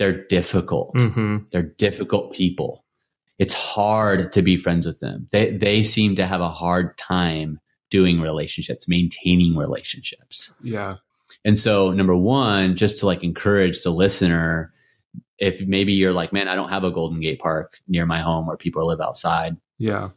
they're 0.00 0.24
difficult. 0.26 0.98
hmm 0.98 1.36
They're 1.52 1.62
difficult 1.62 2.32
people. 2.32 2.84
It's 3.38 3.52
hard 3.54 4.32
to 4.32 4.40
be 4.42 4.56
friends 4.56 4.86
with 4.86 5.00
them. 5.00 5.28
They, 5.30 5.50
they 5.56 5.82
seem 5.82 6.16
to 6.16 6.26
have 6.26 6.40
a 6.40 6.48
hard 6.48 6.96
time 6.98 7.60
doing 7.90 8.18
relationships, 8.20 8.88
maintaining 8.88 9.56
relationships. 9.56 10.54
Yeah. 10.62 10.96
And 11.44 11.58
so, 11.58 11.90
number 11.90 12.16
one, 12.16 12.76
just 12.76 12.98
to 13.00 13.06
like 13.06 13.22
encourage 13.22 13.82
the 13.82 13.90
listener, 13.90 14.72
if 15.38 15.66
maybe 15.66 15.92
you're 15.92 16.12
like, 16.14 16.32
man, 16.32 16.48
I 16.48 16.54
don't 16.54 16.70
have 16.70 16.84
a 16.84 16.90
Golden 16.90 17.20
Gate 17.20 17.38
Park 17.38 17.76
near 17.86 18.06
my 18.06 18.20
home 18.20 18.46
where 18.46 18.56
people 18.56 18.86
live 18.86 19.00
outside, 19.00 19.56
Yeah. 19.78 20.10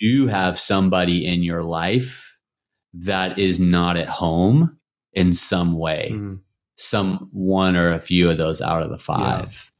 Do 0.00 0.06
you 0.06 0.28
have 0.28 0.58
somebody 0.58 1.26
in 1.26 1.42
your 1.42 1.62
life 1.62 2.38
that 2.94 3.38
is 3.38 3.58
not 3.60 3.96
at 3.96 4.08
home 4.08 4.78
in 5.12 5.32
some 5.32 5.76
way, 5.78 6.10
Mhm. 6.12 6.38
Some 6.78 7.28
one 7.32 7.76
or 7.76 7.92
a 7.92 7.98
few 7.98 8.30
of 8.30 8.38
those 8.38 8.62
out 8.62 8.82
of 8.82 8.90
the 8.90 8.98
five. 8.98 9.70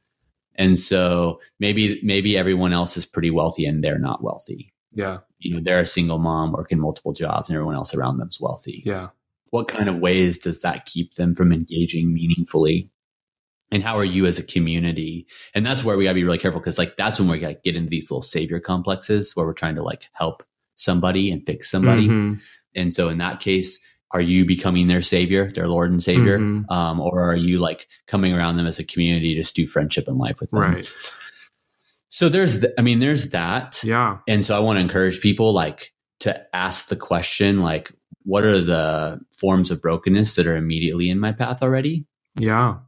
And 0.55 0.77
so 0.77 1.39
maybe 1.59 1.99
maybe 2.03 2.37
everyone 2.37 2.73
else 2.73 2.97
is 2.97 3.05
pretty 3.05 3.31
wealthy 3.31 3.65
and 3.65 3.81
they're 3.83 3.97
not 3.97 4.21
wealthy. 4.23 4.73
Yeah. 4.93 5.19
You 5.39 5.55
know, 5.55 5.61
they're 5.63 5.79
a 5.79 5.85
single 5.85 6.19
mom 6.19 6.51
working 6.51 6.79
multiple 6.79 7.13
jobs 7.13 7.47
and 7.49 7.55
everyone 7.55 7.75
else 7.75 7.95
around 7.95 8.17
them's 8.17 8.39
wealthy 8.41 8.83
Yeah. 8.85 9.07
what 9.51 9.67
kind 9.69 9.87
of 9.87 9.97
ways 9.99 10.37
does 10.37 10.61
that 10.61 10.85
keep 10.85 11.13
them 11.13 11.33
from 11.33 11.53
engaging 11.53 12.13
meaningfully 12.13 12.89
and 13.71 13.81
how 13.83 13.97
are 13.97 14.03
you 14.03 14.25
as 14.25 14.37
a 14.39 14.43
community 14.43 15.25
and 15.55 15.65
that's 15.65 15.83
where 15.85 15.95
we 15.97 16.03
got 16.03 16.09
to 16.11 16.15
be 16.15 16.23
really 16.25 16.37
careful 16.39 16.59
because 16.59 16.77
like 16.77 16.97
that's 16.97 17.19
when 17.19 17.29
we 17.29 17.39
got 17.39 17.47
to 17.49 17.59
get 17.63 17.75
into 17.75 17.89
these 17.89 18.11
little 18.11 18.21
savior 18.21 18.59
complexes 18.59 19.33
where 19.35 19.45
we're 19.45 19.53
trying 19.53 19.75
to 19.75 19.83
like 19.83 20.07
help 20.13 20.43
somebody 20.75 21.31
and 21.31 21.45
fix 21.45 21.69
somebody 21.71 22.07
Mhm. 22.09 22.41
and 22.75 22.93
so 22.93 23.07
in 23.09 23.19
that 23.19 23.39
case 23.39 23.79
are 24.11 24.21
you 24.21 24.45
becoming 24.45 24.87
their 24.87 25.01
savior 25.01 25.51
their 25.51 25.67
lord 25.67 25.91
and 25.91 26.01
savior 26.03 26.39
Mhm. 26.39 26.69
um, 26.71 26.99
or 26.99 27.21
are 27.21 27.35
you 27.35 27.59
like 27.59 27.87
coming 28.07 28.33
around 28.33 28.57
them 28.57 28.65
as 28.67 28.79
a 28.79 28.83
community 28.83 29.35
to 29.35 29.41
just 29.41 29.55
do 29.55 29.65
friendship 29.67 30.07
and 30.07 30.17
life 30.17 30.39
with 30.39 30.49
them 30.51 30.61
Right. 30.61 30.91
so 32.09 32.29
there's 32.29 32.61
th- 32.61 32.73
i 32.77 32.81
mean 32.81 32.99
there's 32.99 33.29
that 33.31 33.81
Yeah. 33.83 34.17
and 34.27 34.43
so 34.45 34.55
I 34.55 34.59
want 34.59 34.77
to 34.77 34.81
encourage 34.81 35.21
people 35.21 35.53
like 35.53 35.93
to 36.21 36.39
ask 36.55 36.89
the 36.89 36.95
question 36.95 37.61
like 37.61 37.91
what 38.23 38.43
are 38.45 38.59
the 38.61 39.19
forms 39.31 39.71
of 39.71 39.81
brokenness 39.81 40.35
that 40.35 40.45
are 40.45 40.57
immediately 40.57 41.09
in 41.09 41.17
my 41.19 41.31
path 41.31 41.63
already? 41.63 42.05
Yeah. 42.37 42.79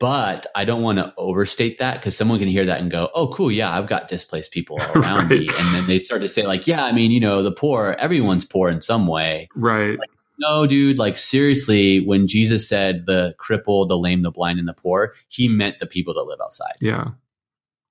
But 0.00 0.46
I 0.56 0.64
don't 0.64 0.82
want 0.82 0.98
to 0.98 1.12
overstate 1.18 1.78
that 1.78 1.96
because 2.00 2.16
someone 2.16 2.38
can 2.38 2.48
hear 2.48 2.64
that 2.64 2.80
and 2.80 2.90
go, 2.90 3.10
"Oh, 3.14 3.28
cool, 3.28 3.52
yeah, 3.52 3.70
I've 3.76 3.86
got 3.86 4.08
displaced 4.08 4.50
people 4.52 4.78
around 4.96 5.28
me," 5.28 5.40
and 5.46 5.74
then 5.74 5.86
they 5.86 5.98
start 5.98 6.22
to 6.22 6.28
say, 6.28 6.46
"Like, 6.46 6.66
yeah, 6.66 6.82
I 6.82 6.92
mean, 6.92 7.10
you 7.12 7.20
know, 7.20 7.42
the 7.42 7.52
poor, 7.52 7.94
everyone's 7.98 8.46
poor 8.46 8.70
in 8.70 8.80
some 8.80 9.06
way." 9.06 9.48
Right. 9.54 9.98
No, 10.40 10.66
dude, 10.66 10.98
like 10.98 11.16
seriously, 11.16 12.00
when 12.00 12.26
Jesus 12.26 12.68
said 12.68 13.06
the 13.06 13.34
crippled, 13.38 13.90
the 13.90 13.98
lame, 13.98 14.22
the 14.22 14.30
blind, 14.30 14.58
and 14.58 14.66
the 14.68 14.72
poor, 14.72 15.14
he 15.28 15.48
meant 15.48 15.78
the 15.78 15.86
people 15.86 16.14
that 16.14 16.22
live 16.22 16.40
outside. 16.42 16.74
Yeah. 16.80 17.08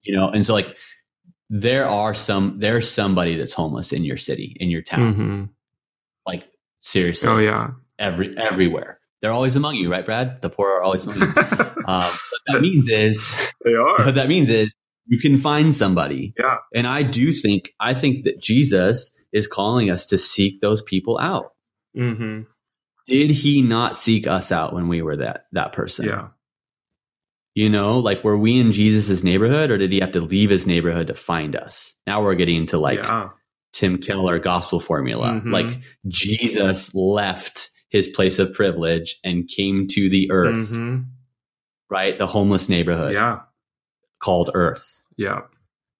You 0.04 0.16
know, 0.16 0.30
and 0.30 0.46
so 0.46 0.54
like 0.54 0.76
there 1.50 1.86
are 1.88 2.14
some 2.14 2.58
there's 2.60 2.90
somebody 2.90 3.36
that's 3.36 3.54
homeless 3.54 3.92
in 3.92 4.04
your 4.04 4.18
city, 4.18 4.56
in 4.60 4.70
your 4.70 4.82
town. 4.82 5.14
hmm 5.14 5.44
Like 6.26 6.46
seriously, 6.80 7.30
Oh 7.30 7.38
yeah. 7.38 7.72
every 7.98 8.36
everywhere. 8.38 9.00
They're 9.22 9.32
always 9.34 9.56
among 9.58 9.76
you, 9.76 9.92
right, 9.92 10.06
Brad? 10.06 10.42
The 10.42 10.50
poor 10.50 10.70
are 10.78 10.82
always 10.82 11.04
among 11.06 11.20
you. 11.20 11.26
um, 11.88 12.12
what 12.12 12.42
that 12.48 12.62
means 12.62 12.88
is, 12.88 13.52
they 13.66 13.74
are. 13.74 14.06
what 14.06 14.16
that 14.16 14.30
means 14.30 14.50
is, 14.50 14.74
you 15.08 15.20
can 15.20 15.38
find 15.38 15.76
somebody. 15.76 16.34
Yeah. 16.40 16.56
And 16.74 16.88
I 16.88 17.04
do 17.04 17.32
think, 17.34 17.74
I 17.82 17.94
think 17.94 18.24
that 18.24 18.40
Jesus 18.40 19.14
is 19.34 19.46
calling 19.46 19.90
us 19.90 20.08
to 20.08 20.18
seek 20.18 20.62
those 20.62 20.82
people 20.82 21.20
out. 21.20 21.52
Hmm 22.00 22.42
Did 23.08 23.30
he 23.32 23.62
not 23.62 23.96
seek 23.98 24.28
us 24.28 24.52
out 24.52 24.74
when 24.74 24.88
we 24.88 25.02
were 25.02 25.18
that 25.18 25.46
that 25.52 25.74
person? 25.74 26.06
Yeah. 26.08 26.28
You 27.56 27.70
know, 27.70 28.00
like 28.00 28.24
were 28.24 28.38
we 28.38 28.60
in 28.60 28.72
Jesus's 28.72 29.24
neighborhood, 29.24 29.70
or 29.72 29.78
did 29.78 29.92
he 29.92 30.00
have 30.00 30.12
to 30.14 30.22
leave 30.22 30.50
his 30.50 30.66
neighborhood 30.68 31.08
to 31.08 31.14
find 31.16 31.56
us? 31.56 31.96
Now 32.08 32.22
we're 32.22 32.36
getting 32.36 32.56
into 32.58 32.78
like 32.78 33.00
yeah. 33.04 33.30
Tim 33.74 33.98
Keller 33.98 34.40
gospel 34.40 34.80
formula. 34.80 35.42
Mhm. 35.44 35.52
Like 35.52 35.78
Jesus 36.08 36.94
left 36.96 37.70
his 37.90 38.08
place 38.08 38.40
of 38.40 38.54
privilege 38.54 39.18
and 39.24 39.48
came 39.48 39.88
to 39.88 40.10
the 40.10 40.30
earth, 40.32 40.72
Mhm. 40.72 41.06
right? 41.90 42.18
The 42.18 42.28
homeless 42.28 42.70
neighborhood 42.70 43.16
Yeah. 43.16 43.40
called 44.20 44.52
Earth 44.54 45.02
Yeah. 45.18 45.42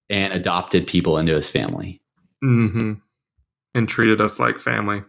and 0.08 0.32
adopted 0.32 0.86
people 0.86 1.18
into 1.18 1.34
his 1.34 1.50
family 1.50 2.00
hmm 2.40 2.94
And 3.74 3.88
treated 3.88 4.20
us 4.20 4.38
like 4.38 4.58
family 4.58 5.02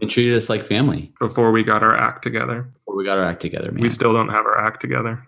and 0.00 0.10
treated 0.10 0.34
us 0.36 0.48
like 0.48 0.66
family 0.66 1.12
before 1.20 1.50
we 1.52 1.62
got 1.62 1.82
our 1.82 1.94
act 1.94 2.22
together. 2.22 2.62
before 2.74 2.96
we 2.96 3.04
got 3.04 3.18
our 3.18 3.24
act 3.24 3.40
together, 3.40 3.70
man. 3.72 3.82
We 3.82 3.88
still 3.88 4.12
don't 4.12 4.28
have 4.28 4.44
our 4.46 4.58
act 4.58 4.80
together. 4.80 5.26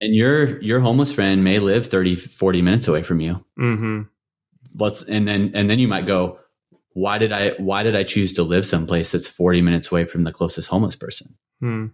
and 0.00 0.14
your 0.14 0.60
your 0.62 0.80
homeless 0.80 1.14
friend 1.14 1.44
may 1.44 1.58
live 1.58 1.86
30 1.86 2.14
40 2.16 2.62
minutes 2.62 2.88
away 2.88 3.02
from 3.02 3.20
you. 3.20 3.44
hmm 3.56 4.02
Let's 4.78 5.02
and 5.04 5.26
then 5.26 5.52
and 5.54 5.70
then 5.70 5.78
you 5.78 5.88
might 5.88 6.06
go, 6.06 6.38
why 6.92 7.18
did 7.18 7.32
I 7.32 7.50
why 7.58 7.82
did 7.82 7.96
I 7.96 8.02
choose 8.02 8.34
to 8.34 8.42
live 8.42 8.66
someplace 8.66 9.12
that's 9.12 9.28
40 9.28 9.62
minutes 9.62 9.90
away 9.90 10.04
from 10.04 10.24
the 10.24 10.32
closest 10.32 10.68
homeless 10.68 10.96
person? 10.96 11.34
Hmm. 11.60 11.86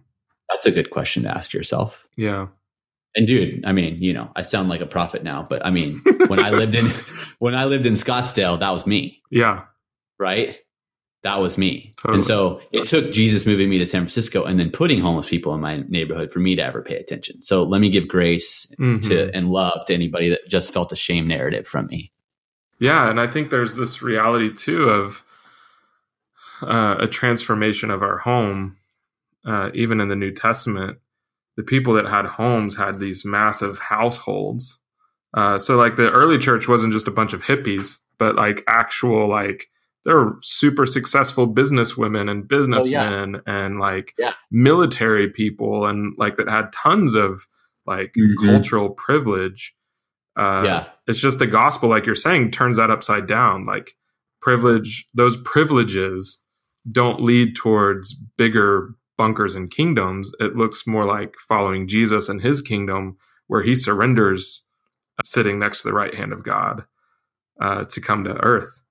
That's 0.49 0.65
a 0.65 0.71
good 0.71 0.89
question 0.89 1.23
to 1.23 1.29
ask 1.29 1.53
yourself. 1.53 2.05
Yeah. 2.17 2.47
And 3.15 3.25
dude, 3.25 3.65
I 3.65 3.71
mean, 3.71 4.01
you 4.01 4.13
know, 4.13 4.31
I 4.35 4.41
sound 4.43 4.69
like 4.69 4.81
a 4.81 4.85
prophet 4.85 5.23
now, 5.23 5.45
but 5.49 5.65
I 5.65 5.71
mean, 5.71 5.99
when 6.27 6.39
I 6.39 6.49
lived 6.51 6.75
in 6.75 6.85
when 7.39 7.55
I 7.55 7.65
lived 7.65 7.85
in 7.85 7.93
Scottsdale, 7.93 8.59
that 8.59 8.71
was 8.71 8.85
me, 8.85 9.21
Yeah. 9.31 9.63
right? 10.19 10.57
That 11.27 11.41
was 11.41 11.57
me. 11.57 11.91
Totally. 11.97 12.15
And 12.19 12.23
so 12.23 12.61
it 12.71 12.87
took 12.87 13.11
Jesus 13.11 13.45
moving 13.45 13.69
me 13.69 13.77
to 13.79 13.85
San 13.85 14.01
Francisco 14.03 14.45
and 14.45 14.57
then 14.57 14.71
putting 14.71 15.01
homeless 15.01 15.29
people 15.29 15.53
in 15.53 15.59
my 15.59 15.83
neighborhood 15.89 16.31
for 16.31 16.39
me 16.39 16.55
to 16.55 16.63
ever 16.63 16.81
pay 16.81 16.95
attention. 16.95 17.41
So 17.41 17.63
let 17.63 17.81
me 17.81 17.89
give 17.89 18.07
grace 18.07 18.73
Mhm. 18.79 19.01
to 19.09 19.29
and 19.35 19.49
love 19.51 19.85
to 19.87 19.93
anybody 19.93 20.29
that 20.29 20.47
just 20.47 20.73
felt 20.73 20.93
a 20.93 20.95
shame 20.95 21.27
narrative 21.27 21.67
from 21.67 21.87
me. 21.87 22.13
Yeah, 22.79 23.09
and 23.09 23.19
I 23.19 23.27
think 23.27 23.49
there's 23.49 23.75
this 23.75 24.01
reality 24.01 24.53
too 24.53 24.83
of 24.89 25.23
uh, 26.61 26.95
a 26.99 27.07
transformation 27.07 27.91
of 27.91 28.01
our 28.01 28.19
home. 28.19 28.77
Uh, 29.45 29.69
even 29.73 29.99
in 30.01 30.07
the 30.09 30.15
New 30.15 30.31
Testament, 30.31 30.97
the 31.55 31.63
people 31.63 31.93
that 31.93 32.07
had 32.07 32.25
homes 32.25 32.77
had 32.77 32.99
these 32.99 33.23
massive 33.25 33.79
households. 33.79 34.79
Uh, 35.33 35.57
so, 35.57 35.75
like 35.77 35.95
the 35.97 36.09
early 36.11 36.37
church 36.37 36.67
wasn't 36.67 36.93
just 36.93 37.07
a 37.07 37.11
bunch 37.11 37.33
of 37.33 37.43
hippies, 37.43 37.99
but 38.17 38.35
like 38.35 38.63
actual 38.67 39.27
like 39.29 39.69
there 40.07 40.15
were 40.15 40.37
super 40.41 40.87
successful 40.87 41.47
businesswomen 41.53 42.31
and 42.31 42.47
businessmen 42.47 43.41
and 43.45 43.79
like 43.79 44.13
Yeah. 44.17 44.33
military 44.49 45.29
people 45.29 45.85
and 45.85 46.15
like 46.17 46.37
that 46.37 46.49
had 46.49 46.71
tons 46.73 47.13
of 47.13 47.45
like 47.85 48.13
Mhm. 48.17 48.33
cultural 48.45 48.89
privilege. 48.89 49.75
Uh, 50.37 50.61
yeah. 50.65 50.85
it's 51.07 51.19
just 51.19 51.39
the 51.39 51.47
gospel 51.47 51.89
like 51.89 52.05
you're 52.05 52.15
saying 52.15 52.51
turns 52.51 52.77
that 52.77 52.89
upside 52.91 53.25
down 53.27 53.65
like 53.65 53.93
privilege 54.39 55.07
those 55.13 55.35
privileges 55.41 56.41
don't 56.91 57.21
lead 57.21 57.55
towards 57.55 58.13
bigger 58.37 58.93
bunkers 59.17 59.55
and 59.55 59.71
kingdoms 59.71 60.31
it 60.39 60.55
looks 60.55 60.85
more 60.85 61.05
like 61.05 61.33
following 61.49 61.87
jesus 61.87 62.29
and 62.29 62.41
his 62.41 62.61
kingdom 62.61 63.17
where 63.47 63.63
he 63.63 63.73
surrenders 63.73 64.67
uh, 65.17 65.23
sitting 65.25 65.57
next 65.57 65.81
to 65.81 65.87
the 65.87 65.93
right 65.95 66.13
hand 66.13 66.31
of 66.31 66.43
god 66.43 66.83
uh, 67.59 67.83
to 67.85 67.99
come 67.99 68.23
to 68.23 68.35
earth 68.45 68.81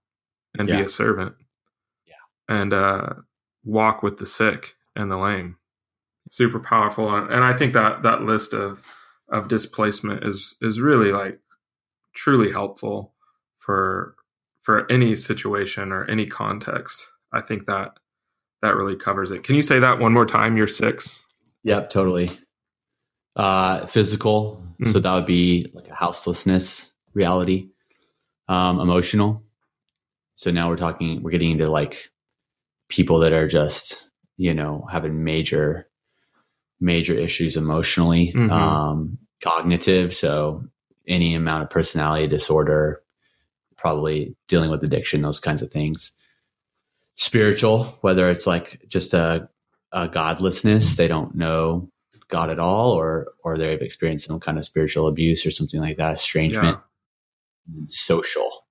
and 0.59 0.69
be 0.69 0.81
a 0.81 0.89
servant 0.89 1.35
Yeah. 2.07 2.15
and 2.49 2.73
uh, 2.73 3.15
walk 3.65 4.03
with 4.03 4.19
the 4.19 4.27
sick 4.27 4.75
and 4.95 5.11
the 5.11 5.17
lame 5.19 5.57
super 6.31 6.59
powerful 6.59 7.15
and 7.15 7.31
and 7.31 7.45
i 7.45 7.53
think 7.53 7.73
that 7.73 8.03
that 8.03 8.23
list 8.23 8.53
of 8.53 8.83
of 9.29 9.49
displacement 9.49 10.27
is 10.27 10.57
is 10.61 10.81
really 10.81 11.13
like 11.13 11.39
truly 12.15 12.51
helpful 12.51 13.13
for 13.59 14.15
for 14.61 14.91
any 14.91 15.15
situation 15.15 15.93
or 15.93 16.05
any 16.11 16.27
context. 16.27 17.09
I 17.33 17.41
think 17.41 17.67
that 17.67 17.99
that 18.63 18.75
really 18.75 18.97
covers 18.97 19.31
it. 19.31 19.45
Can 19.45 19.55
you 19.55 19.63
say 19.63 19.79
that 19.79 20.01
one 20.01 20.13
more 20.13 20.27
time? 20.27 20.57
You're 20.57 20.67
six. 20.67 21.25
Yep, 21.63 21.91
totally. 21.91 22.37
Uh, 23.37 23.87
physical. 23.87 24.61
Mm. 24.83 24.93
So 24.93 24.99
that 24.99 25.15
would 25.15 25.27
be 25.27 25.71
like 25.73 25.87
a 25.89 25.95
houselessness 25.95 26.93
reality. 27.15 27.69
Um, 28.49 28.81
emotional. 28.81 29.45
So 30.37 30.51
now 30.51 30.69
we're 30.69 30.77
talking, 30.77 31.23
we're 31.23 31.33
getting 31.33 31.51
into 31.53 31.69
like 31.69 32.11
people 32.89 33.19
that 33.21 33.33
are 33.33 33.49
just, 33.49 34.09
you 34.37 34.55
know, 34.55 34.87
having 34.91 35.25
major, 35.25 35.89
major 36.81 37.15
issues 37.15 37.57
emotionally. 37.57 38.33
Mhm. 38.35 38.51
Um, 38.51 39.19
cognitive. 39.43 40.15
So 40.15 40.65
any 41.09 41.35
amount 41.35 41.65
of 41.65 41.71
personality 41.71 42.27
disorder, 42.27 43.03
probably 43.77 44.37
dealing 44.49 44.71
with 44.71 44.83
addiction, 44.83 45.23
those 45.23 45.39
kinds 45.41 45.63
of 45.63 45.71
things. 45.71 46.13
Spiritual, 47.15 47.85
whether 48.03 48.31
it's 48.31 48.47
like 48.47 48.85
just 48.89 49.15
a, 49.15 49.49
a 49.93 50.09
godlessness, 50.09 50.97
they 50.97 51.09
don't 51.09 51.35
know 51.35 51.91
God 52.29 52.51
at 52.51 52.59
all, 52.59 52.91
or 52.93 53.29
or 53.45 53.57
they've 53.57 53.81
experienced 53.81 54.27
some 54.27 54.41
kind 54.41 54.59
of 54.59 54.65
spiritual 54.65 55.07
abuse 55.07 55.47
or 55.47 55.51
something 55.51 55.81
like 55.81 55.97
that, 55.97 56.15
estrangement. 56.17 56.79
And 57.75 57.91
social, 57.91 58.66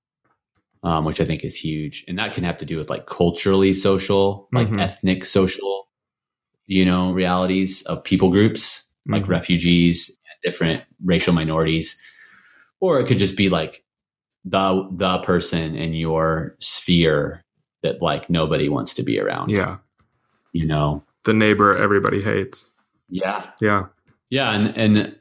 um, 0.86 1.04
which 1.06 1.20
I 1.20 1.26
think 1.26 1.44
is 1.44 1.56
huge, 1.58 2.06
and 2.08 2.18
that 2.20 2.34
can 2.34 2.44
have 2.46 2.58
to 2.60 2.66
do 2.66 2.78
with 2.78 2.90
like 2.90 3.08
culturally 3.08 3.74
social, 3.74 4.48
like 4.54 4.70
Mhm. 4.70 4.82
ethnic 4.82 5.26
social, 5.26 5.88
you 6.68 6.86
know, 6.86 7.12
realities 7.12 7.82
of 7.88 8.04
people 8.04 8.30
groups 8.30 8.88
like 9.08 9.24
Mhm. 9.26 9.30
refugees, 9.30 10.18
different 10.44 10.86
racial 11.04 11.34
minorities, 11.34 12.00
or 12.80 13.00
it 13.00 13.08
could 13.08 13.18
just 13.18 13.36
be 13.36 13.50
like 13.50 13.84
the 14.46 14.88
the 14.96 15.18
person 15.20 15.76
in 15.76 15.94
your 15.94 16.56
sphere 16.60 17.44
that 17.84 18.02
like 18.02 18.30
nobody 18.30 18.70
wants 18.70 18.94
to 18.96 19.04
be 19.04 19.20
around. 19.20 19.50
Yeah. 19.50 19.78
you 20.54 20.66
know. 20.66 21.04
The 21.26 21.34
neighbor 21.34 21.76
everybody 21.76 22.22
hates. 22.22 22.72
Yeah, 23.10 23.50
Yeah. 23.60 23.88
yeah, 24.30 24.52
and 24.54 24.68
and 24.78 25.16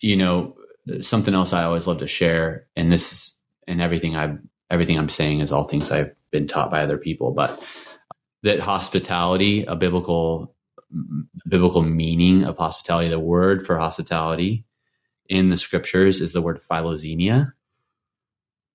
you 0.00 0.16
know 0.16 0.56
something 1.00 1.34
else 1.34 1.52
I 1.52 1.64
always 1.64 1.86
love 1.86 1.98
to 1.98 2.06
share, 2.06 2.66
and 2.76 2.90
this 2.92 3.12
is 3.12 3.38
and 3.66 3.82
everything 3.82 4.16
I 4.16 4.38
everything 4.70 4.98
I'm 4.98 5.08
saying 5.08 5.40
is 5.40 5.52
all 5.52 5.64
things 5.64 5.90
I've 5.90 6.14
been 6.30 6.46
taught 6.46 6.70
by 6.70 6.82
other 6.82 6.98
people, 6.98 7.32
but 7.32 7.62
that 8.42 8.60
hospitality, 8.60 9.64
a 9.64 9.74
biblical 9.76 10.54
biblical 11.46 11.82
meaning 11.82 12.44
of 12.44 12.56
hospitality, 12.56 13.08
the 13.08 13.18
word 13.20 13.60
for 13.60 13.76
hospitality 13.78 14.64
in 15.28 15.50
the 15.50 15.56
scriptures 15.56 16.20
is 16.22 16.32
the 16.32 16.40
word 16.40 16.58
philoxenia, 16.58 17.52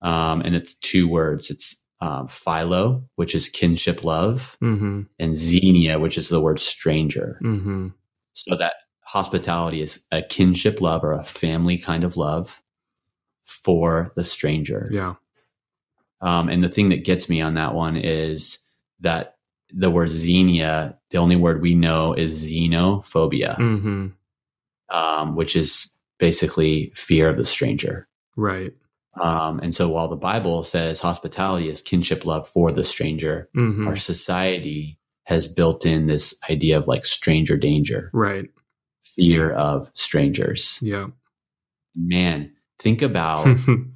um, 0.02 0.42
and 0.42 0.56
it's 0.56 0.76
two 0.76 1.08
words. 1.08 1.50
It's 1.50 1.82
um, 2.02 2.28
philo, 2.28 3.04
which 3.16 3.34
is 3.34 3.50
kinship 3.50 4.04
love, 4.04 4.58
Mm-hmm. 4.62 5.04
and 5.20 5.36
xenia, 5.36 6.00
which 6.00 6.18
is 6.18 6.30
the 6.30 6.42
word 6.42 6.60
stranger. 6.60 7.40
Mm-hmm. 7.42 7.88
So 8.34 8.56
that 8.58 8.74
hospitality 9.02 9.82
is 9.82 10.06
a 10.12 10.22
kinship 10.22 10.82
love 10.82 11.04
or 11.04 11.14
a 11.14 11.24
family 11.24 11.78
kind 11.78 12.04
of 12.04 12.18
love 12.18 12.62
for 13.44 14.12
the 14.16 14.24
stranger. 14.24 14.90
Yeah. 14.92 15.16
Um, 16.24 16.50
and 16.50 16.64
the 16.64 16.70
thing 16.70 16.90
that 16.90 17.04
gets 17.06 17.30
me 17.30 17.42
on 17.42 17.56
that 17.56 17.74
one 17.74 17.98
is 17.98 18.60
that 19.02 19.36
the 19.74 19.90
word 19.92 20.10
xenia, 20.10 20.98
the 21.10 21.18
only 21.18 21.36
word 21.36 21.62
we 21.62 21.76
know 21.76 22.14
is 22.14 22.50
xenophobia, 22.52 23.58
Mm-hmm. 23.58 24.96
um, 24.96 25.36
which 25.36 25.56
is 25.56 25.92
basically 26.20 26.92
fear 26.96 27.28
of 27.30 27.38
the 27.38 27.46
stranger. 27.46 28.08
Right. 28.38 28.72
Um, 29.22 29.60
and 29.60 29.76
so 29.76 29.90
while 29.90 30.08
the 30.08 30.16
Bible 30.16 30.64
says 30.64 31.00
hospitality 31.02 31.70
is 31.70 31.82
kinship 31.82 32.26
love 32.26 32.48
for 32.48 32.72
the 32.72 32.84
stranger, 32.84 33.50
Mm-hmm. 33.56 33.88
our 33.88 33.96
society 33.96 34.98
has 35.26 35.48
built 35.48 35.86
in 35.86 36.06
this 36.08 36.40
idea 36.50 36.78
of 36.78 36.88
like 36.88 37.06
stranger 37.06 37.58
danger, 37.58 38.10
Right. 38.14 38.50
fear 39.04 39.52
of 39.52 39.90
strangers. 39.94 40.80
Yeah. 40.82 41.08
Man, 41.96 42.52
think 42.80 43.02
about 43.02 43.48
a 43.68 43.88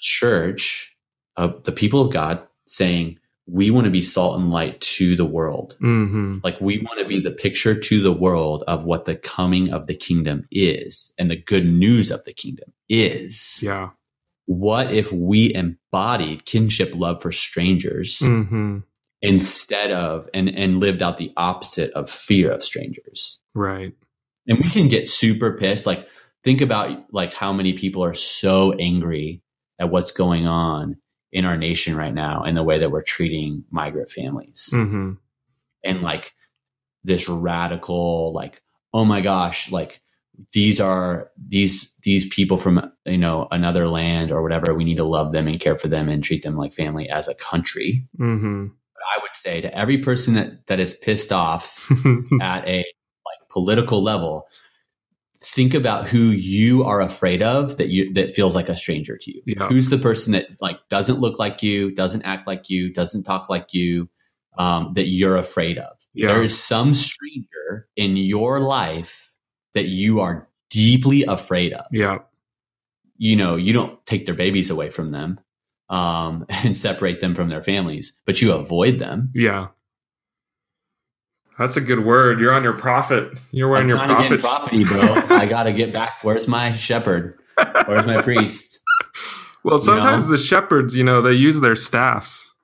church 0.00 0.94
of 1.38 1.64
the 1.64 1.72
people 1.72 2.02
of 2.02 2.12
God 2.12 2.42
saying, 2.66 3.18
we 3.46 3.70
want 3.70 3.86
to 3.86 3.90
be 3.90 4.02
salt 4.02 4.38
and 4.38 4.50
light 4.50 4.78
to 4.82 5.16
the 5.16 5.24
world. 5.24 5.74
mm-hmm. 5.80 6.40
Like 6.44 6.60
we 6.60 6.80
want 6.80 7.00
to 7.00 7.06
be 7.06 7.18
the 7.18 7.30
picture 7.30 7.74
to 7.74 8.02
the 8.02 8.12
world 8.12 8.62
of 8.68 8.84
what 8.84 9.06
the 9.06 9.16
coming 9.16 9.72
of 9.72 9.86
the 9.86 9.94
kingdom 9.94 10.46
is 10.50 11.14
and 11.18 11.30
the 11.30 11.36
good 11.42 11.64
news 11.64 12.10
of 12.10 12.22
the 12.24 12.34
kingdom 12.34 12.74
is. 12.90 13.62
Yeah. 13.62 13.90
What 14.44 14.92
if 14.92 15.10
we 15.12 15.54
embodied 15.54 16.44
kinship 16.44 16.94
love 16.94 17.22
for 17.22 17.32
strangers 17.32 18.18
Mm-hmm. 18.20 18.80
instead 19.22 19.92
of 19.92 20.28
and 20.34 20.48
and 20.50 20.78
lived 20.80 21.02
out 21.02 21.16
the 21.16 21.32
opposite 21.36 21.90
of 21.92 22.10
fear 22.10 22.50
of 22.52 22.62
strangers? 22.62 23.40
Right. 23.54 23.94
and 24.46 24.58
we 24.58 24.68
can 24.68 24.88
get 24.88 25.06
super 25.08 25.56
pissed 25.56 25.86
like 25.86 26.06
think 26.44 26.60
about 26.60 27.12
like 27.12 27.32
how 27.32 27.52
many 27.52 27.72
people 27.72 28.04
are 28.04 28.14
so 28.14 28.72
angry 28.74 29.42
at 29.80 29.90
what's 29.90 30.10
going 30.12 30.46
on 30.46 30.96
in 31.32 31.44
our 31.44 31.56
nation 31.56 31.96
right 31.96 32.14
now 32.14 32.42
and 32.42 32.56
the 32.56 32.62
way 32.62 32.78
that 32.78 32.90
we're 32.90 33.02
treating 33.02 33.64
migrant 33.70 34.10
families 34.10 34.70
Mm-hmm. 34.72 35.12
and 35.84 36.02
like 36.02 36.32
this 37.04 37.28
radical 37.28 38.32
like 38.32 38.62
oh 38.94 39.04
my 39.04 39.20
gosh 39.20 39.70
like 39.70 40.00
these 40.52 40.80
are 40.80 41.30
these 41.36 41.94
these 42.02 42.28
people 42.28 42.56
from 42.56 42.90
you 43.04 43.18
know 43.18 43.46
another 43.50 43.88
land 43.88 44.30
or 44.30 44.42
whatever 44.42 44.72
we 44.74 44.84
need 44.84 44.96
to 44.96 45.04
love 45.04 45.32
them 45.32 45.46
and 45.48 45.60
care 45.60 45.76
for 45.76 45.88
them 45.88 46.08
and 46.08 46.22
treat 46.24 46.42
them 46.42 46.56
like 46.56 46.72
family 46.72 47.08
as 47.08 47.28
a 47.28 47.34
country 47.34 48.06
Mm-hmm. 48.18 48.66
i 49.16 49.18
would 49.20 49.34
say 49.34 49.60
to 49.60 49.76
every 49.76 49.98
person 49.98 50.34
that 50.34 50.66
that 50.66 50.80
is 50.80 50.94
pissed 50.94 51.32
off 51.32 51.90
at 52.40 52.66
a 52.66 52.76
like 52.78 53.48
political 53.50 54.02
level 54.02 54.46
think 55.40 55.72
about 55.74 56.08
who 56.08 56.18
you 56.30 56.82
are 56.84 57.00
afraid 57.00 57.42
of 57.42 57.76
that 57.78 57.90
you 57.90 58.12
that 58.14 58.30
feels 58.32 58.54
like 58.56 58.68
a 58.68 58.76
stranger 58.76 59.16
to 59.16 59.30
you 59.32 59.42
Yeah. 59.46 59.68
who's 59.68 59.88
the 59.88 59.98
person 59.98 60.32
that 60.32 60.46
like 60.60 60.76
doesn't 60.88 61.20
look 61.20 61.38
like 61.38 61.62
you 61.62 61.94
doesn't 61.94 62.22
act 62.22 62.46
like 62.46 62.68
you 62.68 62.92
doesn't 62.92 63.22
talk 63.22 63.48
like 63.48 63.72
you 63.72 64.08
um, 64.58 64.92
that 64.94 65.06
you're 65.08 65.36
afraid 65.36 65.78
of 65.78 65.96
Yeah. 66.14 66.28
there 66.32 66.42
is 66.42 66.60
some 66.60 66.92
stranger 66.92 67.88
in 67.96 68.16
your 68.16 68.58
life 68.60 69.32
that 69.74 69.86
you 69.86 70.18
are 70.20 70.48
deeply 70.70 71.22
afraid 71.22 71.72
of 71.72 71.86
yeah. 71.92 72.18
you 73.16 73.36
know 73.36 73.54
you 73.54 73.72
don't 73.72 74.04
take 74.06 74.26
their 74.26 74.34
babies 74.34 74.70
away 74.70 74.90
from 74.90 75.12
them 75.12 75.38
um, 75.88 76.44
and 76.64 76.76
separate 76.76 77.20
them 77.20 77.34
from 77.36 77.48
their 77.48 77.62
families 77.62 78.18
but 78.26 78.42
you 78.42 78.52
avoid 78.52 78.98
them 78.98 79.30
Yeah. 79.34 79.68
That's 81.58 81.76
a 81.76 81.80
good 81.80 82.04
word. 82.04 82.38
You're 82.38 82.52
on 82.52 82.62
your 82.62 82.72
prophet. 82.72 83.40
You're 83.50 83.68
wearing 83.68 83.84
I'm 83.84 83.88
your 83.88 83.98
kinda 83.98 84.14
prophet. 84.14 84.28
getting 84.28 84.44
prophety, 84.44 84.84
bro. 84.84 85.00
I'm 85.00 85.06
your 85.06 85.14
kinda 85.14 85.22
getting 85.22 85.24
prophety, 85.24 85.28
bro. 85.28 85.36
I 85.36 85.46
gotta 85.46 85.72
get 85.72 85.92
back. 85.92 86.12
Where's 86.22 86.46
my 86.46 86.72
shepherd? 86.72 87.38
Where's 87.86 88.06
my 88.06 88.22
priest? 88.22 88.80
Well, 89.64 89.78
sometimes 89.78 90.26
know? 90.26 90.36
the 90.36 90.38
shepherds, 90.38 90.94
you 90.94 91.02
know, 91.02 91.20
they 91.20 91.32
use 91.32 91.60
their 91.60 91.76
staffs. 91.76 92.54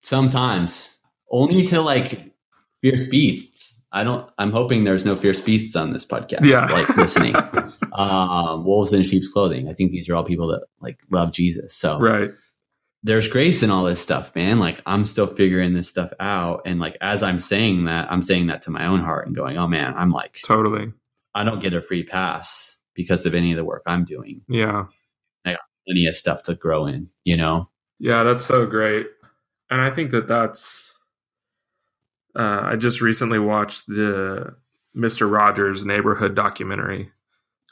Sometimes 0.00 0.98
only 1.30 1.66
to 1.68 1.80
like 1.80 2.32
fierce 2.80 3.06
beasts. 3.08 3.84
I 3.92 4.04
don't. 4.04 4.28
I'm 4.38 4.50
hoping 4.50 4.84
there's 4.84 5.04
no 5.04 5.14
fierce 5.14 5.40
beasts 5.40 5.76
on 5.76 5.92
this 5.92 6.06
podcast. 6.06 6.44
Yeah. 6.44 6.64
like 6.66 6.88
listening. 6.96 7.36
um, 7.92 8.64
wolves 8.64 8.92
in 8.92 9.02
sheep's 9.02 9.30
clothing. 9.30 9.68
I 9.68 9.74
think 9.74 9.90
these 9.90 10.08
are 10.08 10.16
all 10.16 10.24
people 10.24 10.48
that 10.48 10.62
like 10.80 10.98
love 11.10 11.32
Jesus. 11.32 11.74
So 11.74 11.98
right. 12.00 12.30
There's 13.02 13.28
grace 13.28 13.62
in 13.62 13.70
all 13.70 13.84
this 13.84 14.00
stuff, 14.00 14.34
man. 14.34 14.58
Like 14.58 14.80
I'm 14.86 15.04
still 15.04 15.26
figuring 15.26 15.74
this 15.74 15.88
stuff 15.88 16.12
out, 16.20 16.62
and 16.64 16.78
like 16.78 16.96
as 17.00 17.22
I'm 17.22 17.38
saying 17.38 17.84
that, 17.86 18.10
I'm 18.10 18.22
saying 18.22 18.46
that 18.46 18.62
to 18.62 18.70
my 18.70 18.86
own 18.86 19.00
heart 19.00 19.26
and 19.26 19.34
going, 19.34 19.58
"Oh 19.58 19.66
man, 19.66 19.94
I'm 19.96 20.10
like, 20.10 20.38
Totally. 20.44 20.92
I 21.34 21.44
don't 21.44 21.60
get 21.60 21.74
a 21.74 21.82
free 21.82 22.04
pass 22.04 22.78
because 22.94 23.26
of 23.26 23.34
any 23.34 23.52
of 23.52 23.56
the 23.56 23.64
work 23.64 23.82
I'm 23.86 24.04
doing. 24.04 24.42
Yeah. 24.48 24.84
I 25.44 25.52
got 25.52 25.60
plenty 25.86 26.06
of 26.06 26.14
stuff 26.14 26.42
to 26.44 26.54
grow 26.54 26.86
in, 26.86 27.08
you 27.24 27.36
know." 27.36 27.68
Yeah, 27.98 28.22
that's 28.22 28.44
so 28.44 28.66
great. 28.66 29.06
And 29.70 29.80
I 29.80 29.90
think 29.90 30.10
that 30.12 30.28
that's. 30.28 30.94
Uh, 32.34 32.62
I 32.62 32.76
just 32.76 33.00
recently 33.00 33.38
watched 33.38 33.86
the 33.88 34.56
Mr. 34.96 35.30
Rogers 35.30 35.84
neighborhood 35.84 36.34
documentary. 36.34 37.10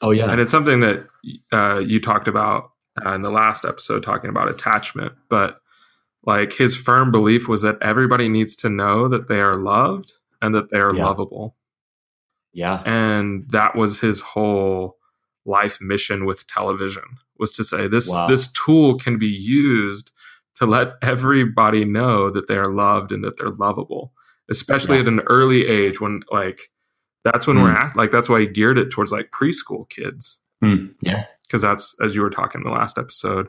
Oh 0.03 0.11
yeah, 0.11 0.31
And 0.31 0.41
it's 0.41 0.51
something 0.51 0.81
that 0.81 1.07
uh, 1.53 1.78
you 1.78 2.01
talked 2.01 2.26
about 2.28 2.72
uh, 3.05 3.12
in 3.14 3.22
the 3.22 3.30
last 3.30 3.64
episode, 3.64 4.03
talking 4.03 4.30
about 4.30 4.49
attachment. 4.49 5.12
But 5.28 5.61
like 6.24 6.55
his 6.55 6.76
firm 6.76 7.11
belief 7.11 7.49
was 7.49 7.62
that 7.62 7.78
everybody 7.80 8.28
needs 8.28 8.55
to 8.57 8.68
know 8.68 9.09
that 9.09 9.28
they 9.28 9.41
are 9.41 9.55
loved 9.55 10.12
and 10.43 10.55
that 10.55 10.70
they 10.70 10.78
are 10.78 10.95
Yeah. 10.95 11.07
lovable. 11.07 11.57
yeah, 12.53 12.82
and 12.84 13.49
that 13.51 13.76
was 13.76 14.01
his 14.01 14.20
whole 14.20 14.97
life 15.47 15.80
mission 15.80 16.24
with 16.26 16.47
television 16.49 17.05
was 17.38 17.53
to 17.53 17.64
say 17.64 17.86
this 17.88 18.09
Wow. 18.11 18.26
this 18.26 18.51
tool 18.53 18.99
can 18.99 19.18
be 19.18 19.28
used 19.28 20.11
to 20.57 20.66
let 20.66 20.95
everybody 21.01 21.84
know 21.84 22.28
that 22.30 22.47
they 22.49 22.57
are 22.59 22.70
loved 22.72 23.12
and 23.12 23.22
that 23.24 23.36
they're 23.38 23.49
lovable 23.49 24.12
especially 24.51 24.97
Yeah. 24.97 25.03
at 25.03 25.09
an 25.09 25.20
early 25.28 25.66
age 25.66 26.01
when 26.01 26.22
like 26.30 26.70
that's 27.24 27.47
when 27.47 27.57
Mm. 27.57 27.62
we're 27.62 27.70
at 27.70 27.97
like 27.97 28.11
that's 28.11 28.28
why 28.28 28.41
he 28.41 28.47
geared 28.47 28.76
it 28.78 28.91
towards 28.91 29.12
like 29.12 29.30
preschool 29.30 29.88
kids 29.88 30.41
Hmm. 30.61 30.86
yeah, 31.01 31.24
because 31.51 31.63
that's 31.63 31.97
as 32.01 32.15
you 32.15 32.23
were 32.23 32.31
talking 32.31 32.61
in 32.61 32.65
the 32.65 32.77
last 32.77 32.97
episode 32.97 33.49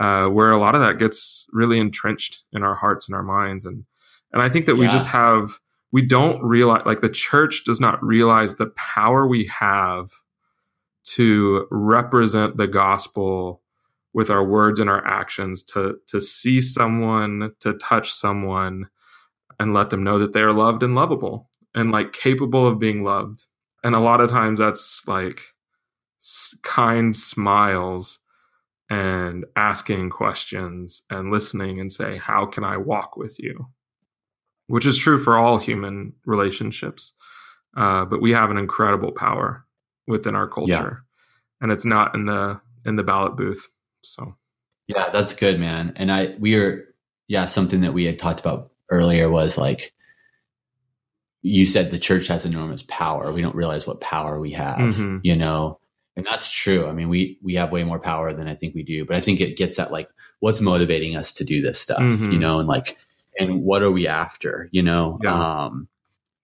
uh, 0.00 0.26
where 0.26 0.50
a 0.50 0.58
lot 0.58 0.74
of 0.74 0.80
that 0.80 0.98
gets 0.98 1.46
really 1.52 1.78
entrenched 1.78 2.42
in 2.52 2.62
our 2.62 2.74
hearts 2.74 3.08
and 3.08 3.14
our 3.14 3.22
minds. 3.22 3.64
And 3.64 3.84
and 4.32 4.42
i 4.42 4.48
think 4.48 4.66
that 4.66 4.76
we 4.76 4.88
just 4.88 5.06
have 5.06 5.60
we 5.92 6.02
don't 6.02 6.42
realize 6.42 6.82
like 6.84 7.00
the 7.00 7.08
church 7.08 7.64
does 7.64 7.80
not 7.80 8.02
realize 8.04 8.56
the 8.56 8.66
power 8.76 9.26
we 9.26 9.46
have 9.46 10.10
to 11.04 11.66
represent 11.70 12.56
the 12.56 12.66
gospel 12.66 13.62
with 14.12 14.28
our 14.28 14.44
words 14.44 14.80
and 14.80 14.90
our 14.90 15.06
actions 15.06 15.62
to 15.62 15.96
to 16.06 16.20
see 16.20 16.60
someone 16.60 17.52
to 17.60 17.72
touch 17.74 18.12
someone 18.12 18.88
and 19.58 19.72
let 19.72 19.90
them 19.90 20.02
know 20.02 20.18
that 20.18 20.32
they 20.32 20.42
are 20.42 20.52
loved 20.52 20.82
and 20.82 20.94
lovable 20.94 21.48
and 21.74 21.92
like 21.92 22.12
capable 22.12 22.66
of 22.66 22.78
being 22.78 23.04
loved. 23.04 23.44
And 23.84 23.94
a 23.94 24.00
lot 24.00 24.20
of 24.20 24.30
times 24.30 24.58
that's 24.58 25.06
like 25.06 25.42
kind 26.62 27.14
smiles 27.16 28.20
and 28.88 29.44
asking 29.56 30.10
questions 30.10 31.02
and 31.10 31.30
listening 31.30 31.80
and 31.80 31.92
say 31.92 32.16
how 32.18 32.46
can 32.46 32.64
i 32.64 32.76
walk 32.76 33.16
with 33.16 33.36
you 33.38 33.66
which 34.68 34.86
is 34.86 34.98
true 34.98 35.18
for 35.18 35.36
all 35.36 35.58
human 35.58 36.12
relationships 36.24 37.14
uh, 37.76 38.04
but 38.04 38.22
we 38.22 38.32
have 38.32 38.50
an 38.50 38.56
incredible 38.56 39.12
power 39.12 39.64
within 40.06 40.34
our 40.34 40.48
culture 40.48 41.04
and 41.60 41.70
it's 41.72 41.84
not 41.84 42.14
in 42.14 42.24
the 42.24 42.60
in 42.84 42.96
the 42.96 43.02
ballot 43.02 43.36
booth 43.36 43.68
so 44.02 44.36
yeah. 44.88 45.08
That's 45.12 45.34
good, 45.34 45.58
man. 45.58 45.94
And 45.96 46.12
I 46.12 46.36
we 46.38 46.54
are 46.54 46.84
yeah 47.26 47.46
something 47.46 47.80
that 47.80 47.92
we 47.92 48.04
had 48.04 48.20
talked 48.20 48.38
about 48.38 48.70
earlier 48.88 49.28
was 49.28 49.58
like 49.58 49.92
you 51.42 51.66
said 51.66 51.90
the 51.90 51.98
church 51.98 52.28
has 52.28 52.46
enormous 52.46 52.84
power. 52.84 53.32
We 53.32 53.42
don't 53.42 53.56
realize 53.56 53.84
what 53.84 54.00
power 54.00 54.38
we 54.40 54.52
have, 54.52 54.78
Mhm. 54.78 55.20
you 55.24 55.34
know. 55.36 55.80
And 56.16 56.24
that's 56.26 56.50
true. 56.50 56.86
I 56.86 56.92
mean, 56.92 57.08
we 57.08 57.38
we 57.42 57.54
have 57.54 57.70
way 57.72 57.84
more 57.84 57.98
power 57.98 58.32
than 58.32 58.48
I 58.48 58.54
think 58.54 58.74
we 58.74 58.82
do. 58.82 59.04
But 59.04 59.16
I 59.16 59.20
think 59.20 59.40
it 59.40 59.56
gets 59.56 59.78
at 59.78 59.92
like 59.92 60.08
what's 60.40 60.60
motivating 60.60 61.14
us 61.16 61.32
to 61.34 61.44
do 61.44 61.60
this 61.62 61.78
stuff, 61.78 62.00
Mhm. 62.00 62.32
you 62.32 62.38
know, 62.38 62.58
and 62.58 62.68
like 62.68 62.96
and 63.38 63.62
what 63.62 63.82
are 63.82 63.90
we 63.92 64.06
after, 64.06 64.68
you 64.72 64.82
know? 64.82 65.18
Yeah. 65.22 65.64
Um 65.66 65.88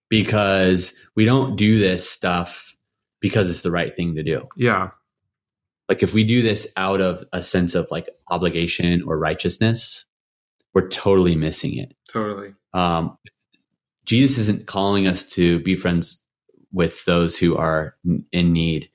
because 0.09 0.95
we 1.15 1.25
don't 1.25 1.55
do 1.55 1.79
this 1.79 2.07
stuff 2.07 2.75
because 3.19 3.49
it's 3.49 3.63
the 3.63 3.71
right 3.71 3.95
thing 3.95 4.13
to 4.15 4.21
do. 4.23 4.47
yeah 4.57 4.89
Like 5.89 6.03
if 6.03 6.13
we 6.13 6.23
do 6.23 6.41
this 6.43 6.71
out 6.77 7.01
of 7.01 7.23
a 7.33 7.41
sense 7.41 7.73
of 7.73 7.87
like 7.89 8.09
obligation 8.29 9.01
or 9.03 9.17
righteousness, 9.17 10.05
we're 10.73 10.87
totally 10.89 11.35
missing 11.35 11.77
it. 11.77 11.95
totally 12.07 12.53
Um, 12.73 13.17
Jesus 14.05 14.37
isn't 14.39 14.67
calling 14.67 15.07
us 15.07 15.27
to 15.33 15.59
be 15.61 15.75
friends 15.75 16.21
with 16.71 17.05
those 17.05 17.39
who 17.39 17.55
are 17.55 17.95
in 18.31 18.51
need 18.53 18.89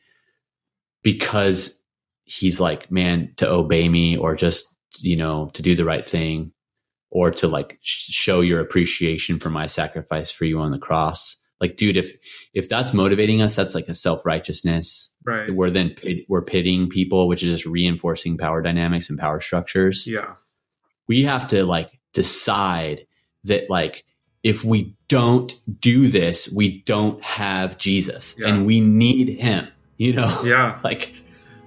because 1.03 1.79
he's 2.25 2.61
like, 2.61 2.91
man, 2.91 3.33
to 3.37 3.49
obey 3.49 3.89
me 3.89 4.17
or 4.17 4.35
just, 4.35 4.75
you 5.01 5.17
know, 5.17 5.51
to 5.55 5.63
do 5.63 5.75
the 5.75 5.85
right 5.85 6.07
thing 6.07 6.53
or 7.11 7.31
to 7.31 7.49
like 7.49 7.79
sh- 7.83 8.11
show 8.13 8.41
your 8.41 8.61
appreciation 8.61 9.39
for 9.39 9.51
my 9.51 9.67
sacrifice 9.67 10.31
for 10.31 10.45
you 10.45 10.59
on 10.61 10.71
the 10.73 10.79
cross. 10.79 11.37
Like, 11.61 11.77
dude, 11.77 11.97
if, 11.97 12.13
if 12.55 12.69
that's 12.69 12.93
motivating 12.95 13.43
us, 13.43 13.57
that's 13.57 13.75
like 13.75 13.89
a 13.89 13.95
self 13.95 14.25
righteousness. 14.27 15.15
right 15.25 15.51
We're 15.51 15.71
then 15.71 15.91
pit- 15.91 16.25
we're 16.29 16.43
pitting 16.43 16.89
people, 16.89 17.27
which 17.29 17.43
is 17.43 17.51
just 17.53 17.67
reinforcing 17.67 18.37
power 18.39 18.63
dynamics 18.63 19.09
and 19.11 19.19
power 19.19 19.41
structures 19.41 20.07
yeah 20.11 20.35
we 21.09 21.23
have 21.25 21.49
to 21.49 21.65
like 21.65 21.99
decide 22.13 23.07
that 23.45 23.71
like 23.71 24.05
if 24.43 24.63
we 24.65 24.95
don't 25.09 25.59
do 25.81 26.09
this 26.09 26.53
we 26.55 26.83
don't 26.83 27.23
have 27.25 27.79
jesus 27.79 28.37
Yeah. 28.39 28.49
and 28.49 28.67
we 28.67 28.81
need 28.81 29.41
him 29.41 29.69
you 29.99 30.15
know? 30.15 30.41
Yeah. 30.45 30.79
Like 30.83 31.15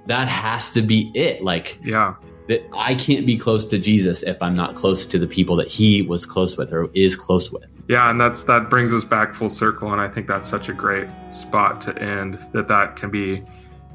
that 0.07 0.27
has 0.27 0.71
to 0.71 0.81
be 0.81 1.11
it. 1.13 1.43
Like 1.43 1.79
yeah. 1.83 2.15
that 2.47 2.67
i 2.73 2.95
can't 2.95 3.25
be 3.25 3.37
close 3.37 3.67
to 3.67 3.77
jesus 3.77 4.23
if 4.23 4.41
i'm 4.41 4.55
not 4.55 4.75
close 4.75 5.05
to 5.05 5.19
the 5.19 5.27
people 5.27 5.55
that 5.55 5.67
he 5.67 6.01
was 6.01 6.25
close 6.25 6.57
with 6.57 6.73
or 6.73 6.89
is 6.95 7.15
close 7.15 7.51
with. 7.51 7.69
Yeah 7.87 8.09
and 8.09 8.19
that's 8.19 8.43
that 8.45 8.69
brings 8.69 8.93
us 8.93 9.03
back 9.03 9.35
full 9.35 9.49
circle 9.49 9.91
and 9.91 10.01
i 10.01 10.07
think 10.07 10.27
that's 10.27 10.49
such 10.49 10.69
a 10.69 10.73
great 10.73 11.07
spot 11.27 11.79
to 11.81 11.97
end 11.99 12.39
that 12.53 12.67
that 12.67 12.95
can 12.95 13.11
be 13.11 13.43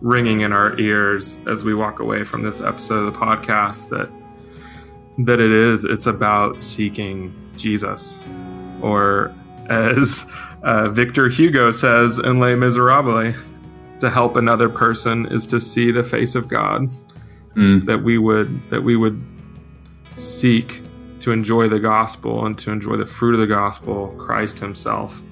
ringing 0.01 0.41
in 0.41 0.53
our 0.53 0.79
ears 0.79 1.41
as 1.49 1.65
we 1.65 1.75
walk 1.75 2.01
away 2.01 2.23
from 2.23 2.43
this 2.43 2.61
episode 2.61 3.07
of 3.07 3.15
the 3.15 3.19
podcast 3.19 3.89
that 3.89 4.11
that 5.25 5.41
it 5.41 5.51
is 5.51 5.85
it's 5.85 6.07
about 6.07 6.61
seeking 6.61 7.35
jesus. 7.57 8.25
Or 8.83 9.35
as 9.69 10.31
uh, 10.63 10.91
victor 10.91 11.29
hugo 11.29 11.71
says 11.71 12.19
in 12.19 12.39
les 12.39 12.55
miserables 12.57 13.35
to 14.01 14.11
help 14.11 14.37
another 14.37 14.69
person 14.69 15.27
is 15.31 15.47
to 15.47 15.59
see 15.61 15.91
the 15.91 16.03
face 16.03 16.35
of 16.35 16.49
god 16.49 16.91
that 17.87 18.01
we 18.05 18.19
would 18.19 18.61
that 18.71 18.83
we 18.83 18.97
would 18.97 19.23
seek 20.15 20.83
to 21.21 21.33
enjoy 21.33 21.69
the 21.69 21.79
gospel 21.81 22.47
and 22.47 22.57
to 22.59 22.71
enjoy 22.71 22.97
the 22.97 23.07
fruit 23.07 23.35
of 23.35 23.41
the 23.41 23.47
gospel 23.47 24.09
christ 24.19 24.59
himself 24.59 25.23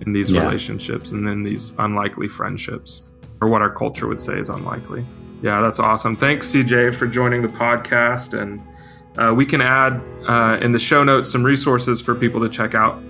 in 0.00 0.12
these 0.12 0.30
Yeah. 0.30 0.42
relationships 0.44 1.10
and 1.12 1.28
in 1.28 1.42
these 1.42 1.74
unlikely 1.78 2.28
friendships 2.28 3.08
or 3.40 3.48
what 3.48 3.62
our 3.62 3.70
culture 3.72 4.06
would 4.08 4.20
say 4.20 4.38
is 4.38 4.48
unlikely. 4.48 5.06
Yeah 5.42 5.60
that's 5.60 5.78
awesome. 5.80 6.16
Thanks 6.16 6.50
cj 6.52 6.94
for 6.94 7.06
joining 7.06 7.42
the 7.42 7.48
podcast 7.48 8.38
and 8.40 8.60
uh, 9.16 9.32
we 9.34 9.44
can 9.46 9.60
add 9.60 10.00
uh, 10.28 10.58
in 10.60 10.70
the 10.72 10.78
show 10.78 11.02
notes 11.02 11.30
some 11.30 11.42
resources 11.44 12.00
for 12.00 12.14
people 12.14 12.40
to 12.40 12.48
check 12.48 12.74
out. 12.74 13.00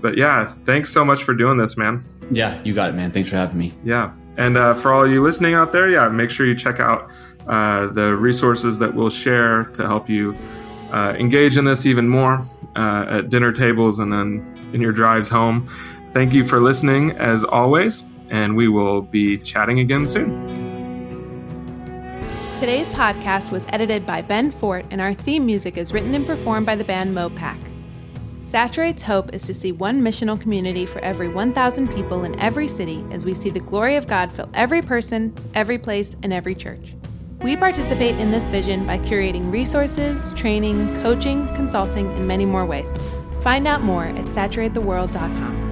But 0.00 0.16
yeah 0.16 0.46
thanks 0.46 0.90
so 0.92 1.04
much 1.04 1.22
for 1.24 1.34
doing 1.34 1.56
this 1.58 1.76
man. 1.76 2.04
Yeah 2.30 2.60
you 2.64 2.74
got 2.74 2.90
it 2.90 2.94
man. 2.94 3.10
Thanks 3.12 3.30
for 3.30 3.36
having 3.36 3.58
me. 3.58 3.72
Yeah. 3.84 4.12
And 4.38 4.56
uh, 4.56 4.74
for 4.74 4.92
all 4.92 5.06
you 5.06 5.22
listening 5.22 5.54
out 5.54 5.72
there, 5.72 5.90
yeah, 5.90 6.08
make 6.08 6.30
sure 6.30 6.46
you 6.46 6.54
check 6.54 6.78
out 6.78 7.10
uh, 7.48 7.88
the 7.88 8.14
resources 8.14 8.78
that 8.78 8.94
we'll 8.94 9.10
share 9.10 9.64
to 9.64 9.86
help 9.86 10.08
you 10.08 10.34
uh, 10.92 11.14
engage 11.18 11.58
in 11.58 11.64
this 11.64 11.84
even 11.84 12.08
more 12.08 12.46
uh, 12.76 13.06
at 13.08 13.30
dinner 13.30 13.52
tables 13.52 13.98
and 13.98 14.12
then 14.12 14.70
in 14.72 14.80
your 14.80 14.92
drives 14.92 15.28
home. 15.28 15.68
Thank 16.12 16.32
you 16.32 16.44
for 16.44 16.60
listening 16.60 17.10
as 17.12 17.42
always, 17.42 18.06
and 18.30 18.56
we 18.56 18.68
will 18.68 19.02
be 19.02 19.36
chatting 19.38 19.80
again 19.80 20.06
soon. 20.06 20.56
Today's 22.60 22.88
podcast 22.90 23.50
was 23.50 23.66
edited 23.68 24.06
by 24.06 24.22
Ben 24.22 24.50
Fort, 24.50 24.84
and 24.90 25.00
our 25.00 25.14
theme 25.14 25.46
music 25.46 25.76
is 25.76 25.92
written 25.92 26.14
and 26.14 26.26
performed 26.26 26.64
by 26.64 26.76
the 26.76 26.84
band 26.84 27.14
Mopac. 27.14 27.56
Saturate's 28.48 29.02
hope 29.02 29.34
is 29.34 29.42
to 29.42 29.52
see 29.52 29.72
one 29.72 30.00
missional 30.00 30.40
community 30.40 30.86
for 30.86 31.00
every 31.00 31.28
1,000 31.28 31.86
people 31.94 32.24
in 32.24 32.40
every 32.40 32.66
city 32.66 33.04
as 33.10 33.22
we 33.22 33.34
see 33.34 33.50
the 33.50 33.60
glory 33.60 33.96
of 33.96 34.06
God 34.06 34.32
fill 34.32 34.48
every 34.54 34.80
person, 34.80 35.34
every 35.54 35.76
place, 35.76 36.16
and 36.22 36.32
every 36.32 36.54
church. 36.54 36.94
We 37.42 37.58
participate 37.58 38.18
in 38.18 38.30
this 38.30 38.48
vision 38.48 38.86
by 38.86 39.00
curating 39.00 39.52
resources, 39.52 40.32
training, 40.32 41.02
coaching, 41.02 41.46
consulting, 41.56 42.10
and 42.12 42.26
many 42.26 42.46
more 42.46 42.64
ways. 42.64 42.88
Find 43.42 43.68
out 43.68 43.82
more 43.82 44.06
at 44.06 44.24
saturatetheworld.com. 44.24 45.67